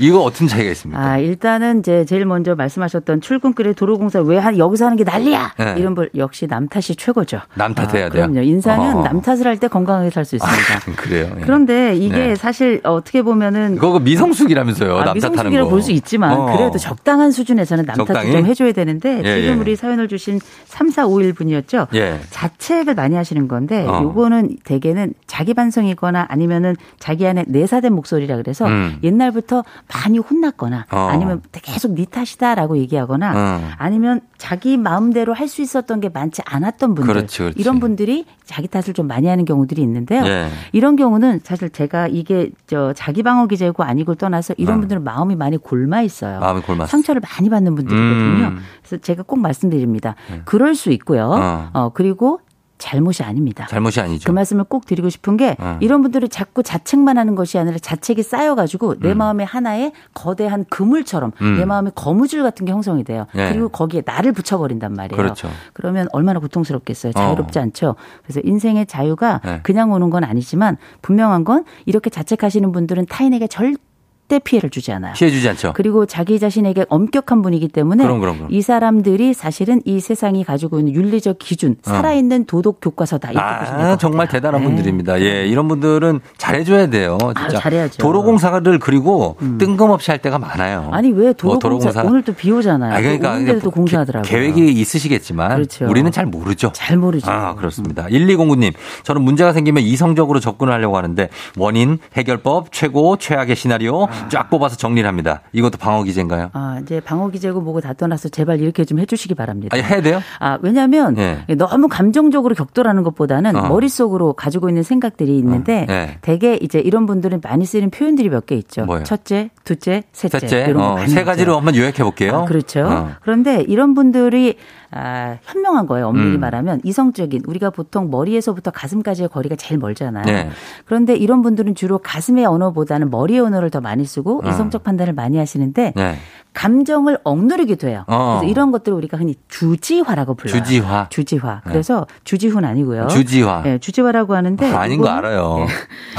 이거 0.00 0.20
어떤 0.22 0.48
차이가 0.48 0.70
있습니까? 0.72 1.00
아, 1.00 1.18
일단은 1.18 1.80
이제 1.80 2.04
제일 2.06 2.24
먼저 2.24 2.54
말씀하셨던 2.54 3.20
출근길에 3.20 3.74
도로공사 3.74 4.20
왜 4.20 4.38
한, 4.38 4.56
여기서 4.58 4.86
하는 4.86 4.96
게 4.96 5.04
난리야! 5.04 5.54
네. 5.58 5.74
이런 5.78 5.94
걸 5.94 6.10
역시 6.16 6.46
남 6.46 6.68
탓이 6.68 6.96
최고죠. 6.96 7.40
남 7.54 7.74
탓해야 7.74 8.06
아, 8.06 8.08
돼요? 8.08 8.26
그럼요. 8.26 8.40
인상은 8.42 8.96
어. 8.96 9.02
남 9.02 9.20
탓을 9.20 9.46
할 9.46 9.58
때 9.60 9.68
건강하게 9.68 10.08
살 10.10 10.24
수 10.24 10.36
있습니다. 10.36 10.80
그래요. 10.96 11.30
예. 11.36 11.40
그런데 11.42 11.94
이게 11.96 12.16
네. 12.28 12.34
사실 12.34 12.80
어떻게 12.82 13.20
보면는 13.22 13.76
그거 13.76 13.98
미성숙이라면서요. 14.00 14.92
아, 14.96 15.04
남 15.04 15.18
탓하는 15.18 15.32
미성숙이라고 15.34 15.68
거. 15.68 15.70
볼수 15.70 15.92
있지만 15.92 16.32
어. 16.32 16.56
그래도 16.56 16.78
적당한 16.78 17.30
수준에서는 17.30 17.84
남 17.84 17.96
탓을 17.96 18.06
적당히? 18.06 18.32
좀 18.32 18.46
해줘야 18.46 18.72
되는데 18.72 19.20
예, 19.22 19.40
지금 19.42 19.56
예. 19.56 19.60
우리 19.60 19.76
사연을 19.76 20.08
주신 20.08 20.40
3451분이었죠. 20.68 21.88
예. 21.94 22.20
자책을 22.30 22.94
많이 22.94 23.14
하시는 23.16 23.48
건데 23.48 23.84
어. 23.86 24.00
요거는 24.02 24.56
대개는 24.64 25.14
자기 25.26 25.54
반성이거나 25.54 26.26
아니면은 26.28 26.76
자기 26.98 27.26
안에 27.26 27.44
내사된 27.48 27.92
목소리라 27.92 28.36
그래서 28.36 28.66
음. 28.66 28.98
옛날부터 29.02 29.64
많이 29.92 30.18
혼났거나 30.18 30.86
어. 30.90 30.96
아니면 31.10 31.42
계속 31.52 31.92
네 31.92 32.04
탓이다라고 32.04 32.78
얘기하거나 32.78 33.32
어. 33.34 33.70
아니면 33.78 34.20
자기 34.38 34.76
마음대로 34.76 35.34
할 35.34 35.50
수 35.50 35.62
있었던 35.62 36.00
게 36.00 36.08
많지 36.08 36.42
않았던 36.46 36.94
분들 36.94 37.12
그렇지, 37.12 37.38
그렇지. 37.38 37.60
이런 37.60 37.80
분들이 37.80 38.24
자기 38.44 38.68
탓을 38.68 38.94
좀 38.94 39.08
많이 39.08 39.26
하는 39.26 39.44
경우들이 39.44 39.82
있는데요. 39.82 40.24
예. 40.24 40.48
이런 40.72 40.94
경우는 40.94 41.40
사실 41.42 41.70
제가 41.70 42.06
이게 42.06 42.50
저 42.68 42.92
자기 42.92 43.24
방어 43.24 43.46
기제고 43.48 43.82
아니고를 43.82 44.16
떠나서 44.16 44.54
이런 44.58 44.76
어. 44.76 44.80
분들은 44.80 45.02
마음이 45.02 45.34
많이 45.34 45.56
골마 45.56 46.02
있어요. 46.02 46.38
마음이 46.38 46.60
골맞어. 46.62 46.86
상처를 46.86 47.20
많이 47.20 47.50
받는 47.50 47.74
분들이거든요. 47.74 48.46
음. 48.46 48.58
그래서 48.80 49.02
제가 49.02 49.24
꼭 49.24 49.40
말씀드립니다. 49.40 50.14
그럴 50.44 50.76
수 50.76 50.90
있고요. 50.92 51.30
어. 51.32 51.70
어, 51.72 51.90
그리고 51.92 52.38
잘못이 52.80 53.22
아닙니다. 53.22 53.66
잘못이 53.68 54.00
아니죠. 54.00 54.26
그 54.26 54.32
말씀을 54.32 54.64
꼭 54.64 54.86
드리고 54.86 55.08
싶은 55.10 55.36
게 55.36 55.56
어. 55.60 55.78
이런 55.80 56.02
분들은 56.02 56.30
자꾸 56.30 56.62
자책만 56.62 57.18
하는 57.18 57.36
것이 57.36 57.58
아니라 57.58 57.78
자책이 57.78 58.22
쌓여가지고 58.22 58.98
내 58.98 59.12
음. 59.12 59.18
마음에 59.18 59.44
하나의 59.44 59.92
거대한 60.14 60.64
그물처럼 60.68 61.32
음. 61.40 61.58
내 61.58 61.64
마음에 61.64 61.90
거무줄 61.94 62.42
같은 62.42 62.66
게 62.66 62.72
형성이 62.72 63.04
돼요. 63.04 63.26
네. 63.34 63.52
그리고 63.52 63.68
거기에 63.68 64.02
나를 64.04 64.32
붙여버린단 64.32 64.94
말이에요. 64.94 65.16
그렇죠. 65.16 65.48
그러면 65.72 66.08
얼마나 66.12 66.40
고통스럽겠어요. 66.40 67.12
자유롭지 67.12 67.58
어. 67.58 67.62
않죠. 67.62 67.96
그래서 68.24 68.40
인생의 68.42 68.86
자유가 68.86 69.40
네. 69.44 69.60
그냥 69.62 69.92
오는 69.92 70.10
건 70.10 70.24
아니지만 70.24 70.76
분명한 71.02 71.44
건 71.44 71.64
이렇게 71.84 72.10
자책하시는 72.10 72.72
분들은 72.72 73.06
타인에게 73.06 73.46
절대 73.46 73.89
피해를 74.38 74.70
주지 74.70 74.92
않아요. 74.92 75.14
피해 75.14 75.30
주지 75.30 75.48
않죠. 75.48 75.72
그리고 75.74 76.06
자기 76.06 76.38
자신에게 76.38 76.86
엄격한 76.88 77.42
분이기 77.42 77.68
때문에 77.68 78.04
그럼, 78.04 78.20
그럼, 78.20 78.36
그럼. 78.36 78.48
이 78.52 78.62
사람들이 78.62 79.34
사실은 79.34 79.80
이 79.84 80.00
세상이 80.00 80.44
가지고 80.44 80.78
있는 80.78 80.94
윤리적 80.94 81.38
기준, 81.38 81.76
살아있는 81.82 82.44
도덕 82.46 82.78
교과서다 82.80 83.32
이렇게 83.32 83.46
보시면 83.46 83.78
될것 83.78 83.92
아, 83.92 83.96
정말. 83.96 84.28
대단한 84.28 84.60
네. 84.60 84.66
분들입니다. 84.66 85.20
예, 85.20 85.46
이런 85.46 85.68
분들은 85.68 86.20
잘해줘야 86.38 86.86
돼요. 86.88 87.18
아, 87.34 87.48
진짜. 87.48 87.58
잘해야죠. 87.60 87.96
음. 87.98 88.02
도로공사를 88.02 88.78
그리고 88.78 89.36
뜬금없이 89.58 90.10
할 90.10 90.18
때가 90.18 90.38
많아요. 90.38 90.88
아니 90.92 91.10
왜뭐 91.10 91.34
도로공사 91.34 92.02
오늘 92.04 92.22
또 92.22 92.32
비 92.32 92.50
오잖아요. 92.52 92.94
아, 92.94 93.00
그러니까 93.00 93.32
오는데도 93.32 93.60
뭐 93.64 93.70
공사하더라고요. 93.72 94.28
계획이 94.30 94.68
있으시겠지만 94.72 95.54
그렇죠. 95.56 95.86
우리는 95.88 96.10
잘 96.12 96.26
모르죠. 96.26 96.70
잘 96.72 96.96
모르죠. 96.96 97.30
아, 97.30 97.54
그렇습니다. 97.54 98.06
1209님, 98.06 98.72
저는 99.02 99.22
문제가 99.22 99.52
생기면 99.52 99.82
이성적으로 99.82 100.40
접근을 100.40 100.72
하려고 100.72 100.96
하는데 100.96 101.28
원인, 101.58 101.98
해결법, 102.14 102.72
최고, 102.72 103.16
최악의 103.16 103.56
시나리오 103.56 104.06
쫙 104.28 104.50
뽑아서 104.50 104.76
정리를 104.76 105.06
합니다. 105.08 105.40
이것도 105.52 105.78
방어 105.78 106.02
기제인가요? 106.02 106.50
아, 106.52 106.78
이제 106.82 107.00
방어 107.00 107.28
기제고 107.30 107.60
뭐고 107.60 107.80
다 107.80 107.92
떠나서 107.92 108.28
제발 108.28 108.60
이렇게 108.60 108.84
좀 108.84 108.98
해주시기 108.98 109.34
바랍니다. 109.34 109.74
아니, 109.74 109.82
해야 109.82 110.02
돼요? 110.02 110.20
아, 110.38 110.58
왜냐하면 110.62 111.16
예. 111.18 111.44
너무 111.56 111.88
감정적으로 111.88 112.54
격돌하는 112.54 113.02
것보다는 113.04 113.56
어. 113.56 113.68
머릿속으로 113.68 114.32
가지고 114.34 114.68
있는 114.68 114.82
생각들이 114.82 115.36
있는데 115.38 115.86
어, 115.88 115.92
예. 115.92 116.18
대개 116.20 116.58
이제 116.60 116.78
이런 116.80 117.06
분들은 117.06 117.40
많이 117.42 117.64
쓰는 117.64 117.90
표현들이 117.90 118.28
몇 118.28 118.40
개 118.46 118.54
있죠. 118.56 118.84
뭐예요? 118.86 119.04
첫째, 119.04 119.50
둘째, 119.64 120.02
셋째. 120.12 120.40
셋째, 120.40 120.64
이런 120.68 120.76
거 120.78 120.94
어, 120.94 121.06
세. 121.06 121.24
가지로 121.24 121.56
한번 121.58 121.76
요약해 121.76 122.02
볼게요. 122.02 122.34
아, 122.38 122.44
그렇죠. 122.46 122.80
어. 122.86 123.10
그런데 123.22 123.62
이런 123.68 123.94
분들이 123.94 124.56
아, 124.92 125.36
현명한 125.44 125.86
거예요. 125.86 126.08
엄밀히 126.08 126.34
음. 126.34 126.40
말하면 126.40 126.80
이성적인 126.82 127.42
우리가 127.46 127.70
보통 127.70 128.10
머리에서부터 128.10 128.72
가슴까지의 128.72 129.28
거리가 129.28 129.54
제일 129.54 129.78
멀잖아요. 129.78 130.24
네. 130.24 130.50
그런데 130.84 131.14
이런 131.14 131.42
분들은 131.42 131.76
주로 131.76 131.98
가슴의 131.98 132.44
언어보다는 132.46 133.08
머리의 133.10 133.38
언어를 133.40 133.70
더 133.70 133.80
많이 133.80 134.02
쓰고 134.10 134.42
어. 134.44 134.48
이성적 134.48 134.82
판단을 134.82 135.12
많이 135.14 135.38
하시는데 135.38 135.92
네. 135.96 136.16
감정을 136.52 137.18
억누르기도 137.24 137.88
해요. 137.88 138.04
어. 138.06 138.38
그래서 138.40 138.50
이런 138.50 138.72
것들을 138.72 138.96
우리가 138.96 139.16
흔히 139.16 139.34
주지화라고 139.48 140.34
불러요. 140.34 140.56
주지화. 140.56 141.06
주지화. 141.10 141.54
네. 141.64 141.72
그래서 141.72 142.06
주지훈 142.24 142.64
아니고요. 142.64 143.08
주지화. 143.08 143.62
네, 143.62 143.78
주지화라고 143.78 144.34
하는데 144.34 144.72
아, 144.74 144.80
아닌 144.80 145.00
거 145.00 145.08
알아요. 145.08 145.58
예, 145.60 145.66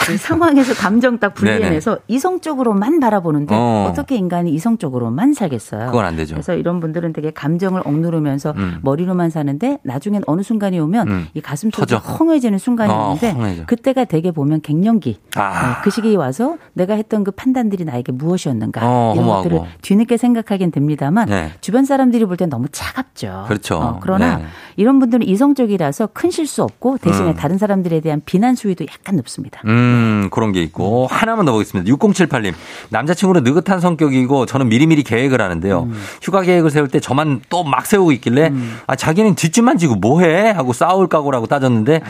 그 0.06 0.18
상황에서 0.18 0.74
감정 0.74 1.18
딱. 1.20 1.32
분리해내서 1.42 1.98
이성적으로만 2.08 3.00
바라보는데 3.00 3.56
어. 3.56 3.88
어. 3.90 3.94
떻게 3.96 4.16
인간이 4.16 4.52
이성적으로만 4.54 5.34
살겠어요? 5.34 5.88
그건 5.88 6.06
안 6.06 6.16
되죠. 6.16 6.36
그래서 6.36 6.54
이런 6.54 6.80
분들은 6.80 7.14
되게 7.14 7.32
감정을 7.32 7.82
억누르면서 7.86 8.54
음. 8.58 8.80
머리로만 8.82 9.30
사는데 9.30 9.80
나중엔 9.84 10.24
어느 10.28 10.42
순간이 10.44 10.80
오면 10.80 11.08
음. 11.08 11.28
이 11.34 11.42
가슴 11.42 11.72
터져. 11.72 11.98
헝해지는 11.98 12.58
순간이 12.58 12.92
어, 12.92 13.08
오는데 13.08 13.32
헝해져. 13.32 13.66
그때가 13.66 14.06
되게 14.06 14.32
보면 14.32 14.62
갱년기. 14.62 15.20
아. 15.36 15.62
네, 15.62 15.82
그 15.84 15.90
시기에 15.90 16.16
와서 16.16 16.58
내가 16.74 16.96
했던 16.96 17.24
그 17.24 17.32
판단들이 17.32 17.86
나에게 17.86 18.12
무엇이었는가 18.12 18.82
어, 18.84 19.14
이런 19.14 19.26
허무하고. 19.26 19.44
것들을 19.50 19.72
뒤늦게 19.82 20.18
생각하긴 20.22 20.72
됩니다만 20.72 21.28
네. 21.28 21.52
주변 21.60 21.84
사람들이 21.84 22.24
볼 22.26 22.38
땐 22.38 22.48
너무 22.50 22.68
차갑죠. 22.72 23.46
그렇죠. 23.50 23.76
어, 23.76 24.00
그러나 24.02 24.38
네. 24.38 24.46
이런 24.78 25.00
분들은 25.00 25.28
이성적이라서 25.28 26.08
큰 26.14 26.32
실수 26.32 26.64
없고 26.64 26.98
대신에 27.00 27.32
음. 27.32 27.36
다른 27.36 27.58
사람들에 27.58 28.00
대한 28.00 28.22
비난 28.26 28.56
수위도 28.56 28.86
약간 28.86 29.18
높습니다. 29.18 29.60
음, 29.66 30.30
그런 30.32 30.54
게 30.54 30.62
있고. 30.64 31.08
하나만 31.12 31.46
더 31.46 31.52
보겠습니다. 31.52 31.92
6078님. 31.94 32.54
남자친구는 32.90 33.44
느긋한 33.44 33.82
성격이고 33.82 34.46
저는 34.46 34.70
미리미리 34.70 35.04
계획을 35.04 35.42
하는데요. 35.42 35.84
음. 35.84 35.94
휴가 36.22 36.42
계획을 36.42 36.70
세울 36.72 36.88
때 36.88 37.00
저만 37.02 37.42
또 37.50 37.64
막 37.64 37.86
세우고 37.86 38.12
있길래 38.14 38.52
아, 38.88 38.96
자기는 38.96 39.36
뒷짐만 39.36 39.78
지고 39.78 39.96
뭐해? 39.96 40.52
하고 40.52 40.74
싸울 40.74 41.08
각오라고 41.08 41.48
따졌는데 41.48 42.02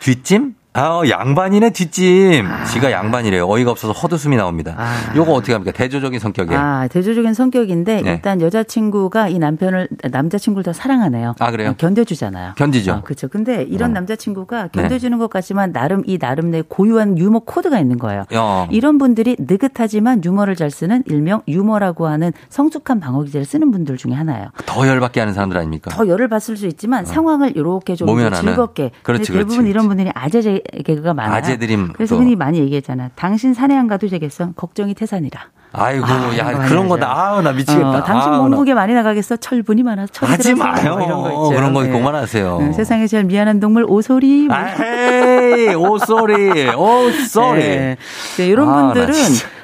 뒷짐? 0.00 0.54
아, 0.72 1.02
양반이네 1.08 1.70
뒷짐. 1.70 2.46
지가 2.72 2.92
양반이래요. 2.92 3.48
어이가 3.48 3.72
없어서 3.72 3.92
헛웃음이 3.92 4.36
나옵니다. 4.36 4.74
아. 4.78 5.12
요거 5.16 5.32
어떻게 5.32 5.52
합니까? 5.52 5.72
대조적인 5.72 6.20
성격에. 6.20 6.54
아, 6.54 6.86
대조적인 6.88 7.34
성격인데 7.34 8.02
네. 8.02 8.10
일단 8.12 8.40
여자친구가 8.40 9.28
이 9.28 9.40
남편을 9.40 9.88
남자친구를 10.12 10.62
더 10.62 10.72
사랑하네요. 10.72 11.34
아, 11.40 11.50
그래요? 11.50 11.70
어, 11.70 11.74
견뎌주잖아요. 11.76 12.52
견디죠. 12.56 12.92
아, 12.92 13.00
그렇죠. 13.00 13.26
근데 13.26 13.64
이런 13.64 13.90
어. 13.90 13.94
남자친구가 13.94 14.68
견뎌주는 14.68 15.18
것 15.18 15.28
같지만 15.28 15.72
나름 15.72 16.04
이 16.06 16.18
나름 16.18 16.52
내 16.52 16.62
고유한 16.62 17.18
유머 17.18 17.40
코드가 17.40 17.80
있는 17.80 17.98
거예요. 17.98 18.24
어. 18.36 18.68
이런 18.70 18.98
분들이 18.98 19.36
느긋하지만 19.40 20.22
유머를 20.24 20.54
잘 20.54 20.70
쓰는 20.70 21.02
일명 21.06 21.42
유머라고 21.48 22.06
하는 22.06 22.32
성숙한 22.48 23.00
방어 23.00 23.24
기제를 23.24 23.44
쓰는 23.44 23.72
분들 23.72 23.96
중에 23.96 24.12
하나예요. 24.12 24.50
더 24.66 24.86
열받게 24.86 25.18
하는 25.18 25.34
사람들 25.34 25.56
아닙니까? 25.58 25.90
더 25.90 26.06
열을 26.06 26.28
받을 26.28 26.56
수 26.56 26.66
있지만 26.68 27.04
상황을 27.04 27.56
이렇게 27.56 27.96
좀 27.96 28.06
모면하는. 28.06 28.40
즐겁게. 28.52 28.92
그렇지, 29.02 29.32
근데 29.32 29.38
대부분 29.40 29.56
그렇지, 29.58 29.70
이런 29.70 29.88
분들이 29.88 30.10
아재 30.14 30.59
개그가 30.84 31.14
많아요. 31.14 31.36
아재들임 31.36 31.92
그래서 31.92 32.14
또. 32.14 32.20
흔히 32.22 32.36
많이 32.36 32.58
얘기했잖아. 32.58 33.10
당신 33.16 33.54
산에 33.54 33.76
안 33.76 33.86
가도 33.88 34.08
되겠어. 34.08 34.52
걱정이 34.56 34.94
태산이라. 34.94 35.40
아이고, 35.72 36.04
아, 36.04 36.36
야, 36.36 36.66
그런 36.66 36.88
거다. 36.88 37.08
아우, 37.08 37.42
나 37.42 37.52
미치겠다. 37.52 37.88
어, 37.88 38.02
당신 38.02 38.32
몸무게 38.32 38.74
많이 38.74 38.92
나가겠어. 38.92 39.36
철분이 39.36 39.84
많아서 39.84 40.12
철이 40.12 40.32
하지 40.32 40.54
마요. 40.54 40.96
뭐 40.96 41.02
이런 41.06 41.22
거 41.22 41.28
있죠. 41.30 41.48
그런 41.50 41.74
거 41.74 41.84
예. 41.86 41.88
그만하세요. 41.90 42.58
음, 42.58 42.72
세상에 42.72 43.06
제일 43.06 43.22
미안한 43.24 43.60
동물 43.60 43.84
오소리. 43.88 44.48
뭐. 44.48 44.56
에이, 44.56 45.74
oh, 45.74 45.96
sorry. 45.98 46.68
Oh, 46.70 47.10
sorry. 47.28 47.60
네. 47.60 47.96
네, 48.36 48.46
이런 48.48 48.68
아, 48.68 48.72
나 48.72 48.92
분들은. 48.94 49.14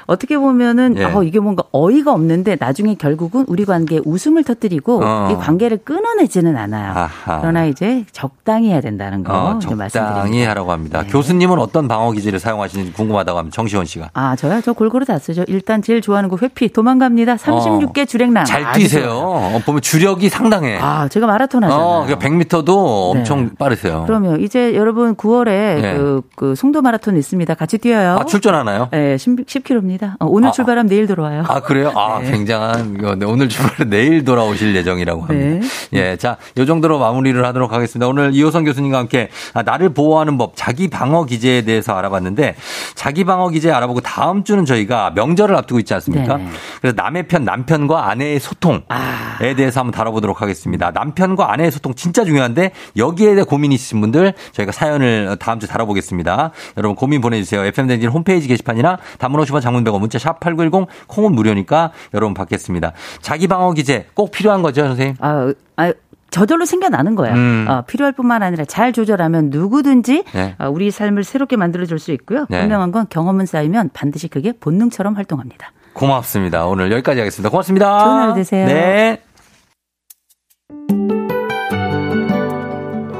어떻게 0.07 0.37
보면은 0.37 0.95
예. 0.97 1.03
어, 1.03 1.21
이게 1.23 1.39
뭔가 1.39 1.63
어이가 1.71 2.13
없는데 2.13 2.55
나중에 2.59 2.95
결국은 2.95 3.45
우리 3.47 3.65
관계에 3.65 3.99
웃음을 4.05 4.43
터뜨리고 4.43 5.01
어. 5.03 5.29
이 5.31 5.35
관계를 5.35 5.79
끊어내지는 5.83 6.55
않아요. 6.55 6.93
아하. 6.95 7.41
그러나 7.41 7.65
이제 7.65 8.05
적당히 8.13 8.69
해야 8.69 8.79
된다는 8.79 9.23
거 9.23 9.33
어, 9.33 9.49
좀 9.59 9.59
적당히 9.59 9.77
말씀드립니다. 9.79 10.49
하라고 10.51 10.71
합니다. 10.71 11.03
네. 11.03 11.09
교수님은 11.09 11.59
어떤 11.59 11.87
방어 11.89 12.11
기제를 12.13 12.39
사용하시는지 12.39 12.93
궁금하다고 12.93 13.37
하면 13.39 13.51
정시원 13.51 13.85
씨가. 13.85 14.09
아, 14.13 14.35
저요? 14.37 14.61
저 14.61 14.71
골고루 14.73 15.03
다 15.05 15.19
쓰죠. 15.19 15.43
일단 15.47 15.81
제일 15.81 16.01
좋아하는 16.01 16.29
거 16.29 16.37
회피, 16.41 16.69
도망갑니다. 16.69 17.35
36개 17.35 18.07
주랭랑. 18.07 18.43
어. 18.43 18.45
잘 18.45 18.63
아주 18.63 18.79
뛰세요. 18.79 19.11
어, 19.11 19.59
보면 19.65 19.81
주력이 19.81 20.29
상당해. 20.29 20.77
아, 20.81 21.09
제가 21.09 21.27
마라톤 21.27 21.65
하잖아요. 21.65 21.85
어, 21.85 22.05
100m도 22.07 23.11
엄청 23.11 23.49
빠르세요. 23.59 24.03
그러면 24.07 24.39
이제 24.39 24.73
여러분 24.75 25.15
9월에 25.15 25.45
네. 25.81 25.97
그, 25.97 26.21
그 26.35 26.55
송도 26.55 26.81
마라톤 26.81 27.17
있습니다. 27.17 27.53
같이 27.55 27.77
뛰어요. 27.77 28.17
아, 28.19 28.23
출전하나요? 28.23 28.87
네, 28.91 29.17
10, 29.17 29.45
10km입니다. 29.45 29.96
어, 30.05 30.25
오늘 30.25 30.49
아, 30.49 30.51
출발하면 30.51 30.87
내일 30.87 31.07
돌아와요. 31.07 31.43
아, 31.47 31.59
그래요? 31.59 31.91
아, 31.95 32.19
네. 32.21 32.31
굉장한, 32.31 33.17
네, 33.19 33.25
오늘 33.25 33.49
주말에 33.49 33.85
내일 33.85 34.23
돌아오실 34.23 34.75
예정이라고 34.75 35.23
합니다. 35.23 35.67
네. 35.91 35.99
예, 35.99 36.17
자, 36.17 36.37
요 36.57 36.65
정도로 36.65 36.99
마무리를 36.99 37.43
하도록 37.45 37.71
하겠습니다. 37.71 38.07
오늘 38.07 38.33
이호성 38.33 38.63
교수님과 38.63 38.97
함께 38.97 39.29
아, 39.53 39.63
나를 39.63 39.89
보호하는 39.89 40.37
법, 40.37 40.53
자기 40.55 40.87
방어 40.89 41.25
기제에 41.25 41.63
대해서 41.63 41.93
알아봤는데, 41.93 42.55
자기 42.95 43.23
방어 43.23 43.49
기제 43.49 43.71
알아보고 43.71 44.01
다음 44.01 44.43
주는 44.43 44.65
저희가 44.65 45.11
명절을 45.15 45.55
앞두고 45.55 45.79
있지 45.79 45.93
않습니까? 45.95 46.37
네. 46.37 46.47
그래서 46.81 46.95
남의 46.95 47.27
편, 47.27 47.43
남편과 47.43 48.09
아내의 48.09 48.39
소통에 48.39 48.81
아. 48.89 49.37
대해서 49.39 49.79
한번 49.79 49.91
다뤄보도록 49.91 50.41
하겠습니다. 50.41 50.91
남편과 50.91 51.51
아내의 51.51 51.71
소통 51.71 51.93
진짜 51.95 52.23
중요한데, 52.23 52.71
여기에 52.95 53.35
대해 53.35 53.43
고민이 53.43 53.75
있으신 53.75 54.01
분들, 54.01 54.33
저희가 54.51 54.71
사연을 54.71 55.37
다음 55.39 55.59
주에 55.59 55.67
다뤄보겠습니다. 55.67 56.51
여러분 56.77 56.95
고민 56.95 57.21
보내주세요. 57.21 57.63
FM댕진 57.65 58.09
홈페이지 58.09 58.47
게시판이나 58.47 58.97
단문 59.17 59.41
50원 59.43 59.61
장문 59.61 59.83
100원 59.87 59.99
문자 59.99 60.19
샵 60.19 60.39
8910 60.39 60.87
콩은 61.07 61.33
무료니까 61.33 61.91
여러분 62.13 62.33
받겠습니다. 62.33 62.93
자기 63.21 63.47
방어 63.47 63.73
기제 63.73 64.07
꼭 64.13 64.31
필요한 64.31 64.61
거죠, 64.61 64.83
선생님? 64.83 65.15
아, 65.19 65.53
아, 65.75 65.93
저절로 66.29 66.65
생겨나는 66.65 67.15
거예요. 67.15 67.35
음. 67.35 67.65
어, 67.69 67.83
필요할 67.87 68.11
뿐만 68.13 68.43
아니라 68.43 68.65
잘 68.65 68.91
조절하면 68.91 69.49
누구든지 69.49 70.25
네. 70.33 70.55
어, 70.59 70.69
우리 70.69 70.91
삶을 70.91 71.23
새롭게 71.23 71.55
만들어줄 71.55 71.99
수 71.99 72.11
있고요. 72.11 72.45
네. 72.49 72.59
분명한 72.59 72.91
건 72.91 73.05
경험은 73.09 73.45
쌓이면 73.45 73.91
반드시 73.93 74.27
그게 74.27 74.51
본능처럼 74.51 75.15
활동합니다. 75.15 75.71
고맙습니다. 75.93 76.67
오늘 76.67 76.91
여기까지 76.91 77.19
하겠습니다. 77.19 77.49
고맙습니다. 77.49 77.99
좋은 78.03 78.21
하루 78.21 78.33
되세요. 78.35 78.67
네. 78.67 79.21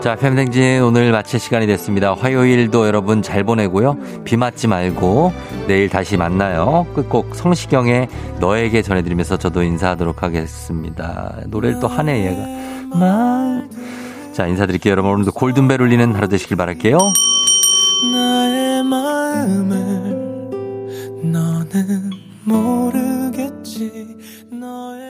자, 0.07 0.15
팬댕진 0.15 0.81
오늘 0.84 1.11
마칠 1.11 1.38
시간이 1.38 1.67
됐습니다. 1.67 2.13
화요일도 2.13 2.88
여러분 2.88 3.21
잘 3.21 3.43
보내고요. 3.43 3.97
비 4.23 4.38
맞지 4.38 4.67
말고 4.67 5.34
내일 5.67 5.89
다시 5.89 6.15
만나요. 6.15 6.88
끝곡 6.95 7.35
성시경의 7.35 8.07
너에게 8.39 8.81
전해드리면서 8.84 9.35
저도 9.35 9.63
인사하도록 9.63 10.23
하겠습니다. 10.23 11.35
노래를 11.47 11.81
또 11.81 11.89
하네, 11.89 12.25
얘가. 12.25 13.67
자, 14.31 14.47
인사드릴게요. 14.47 14.91
여러분 14.91 15.11
오늘도 15.11 15.34
골든벨 15.34 15.81
울리는 15.81 16.15
하루 16.15 16.29
되시길 16.29 16.55
바랄게요. 16.55 16.97
나의 18.13 18.84
마음을 18.85 19.77
너는 21.21 22.11
모르겠지 22.45 24.15
너의 24.53 25.06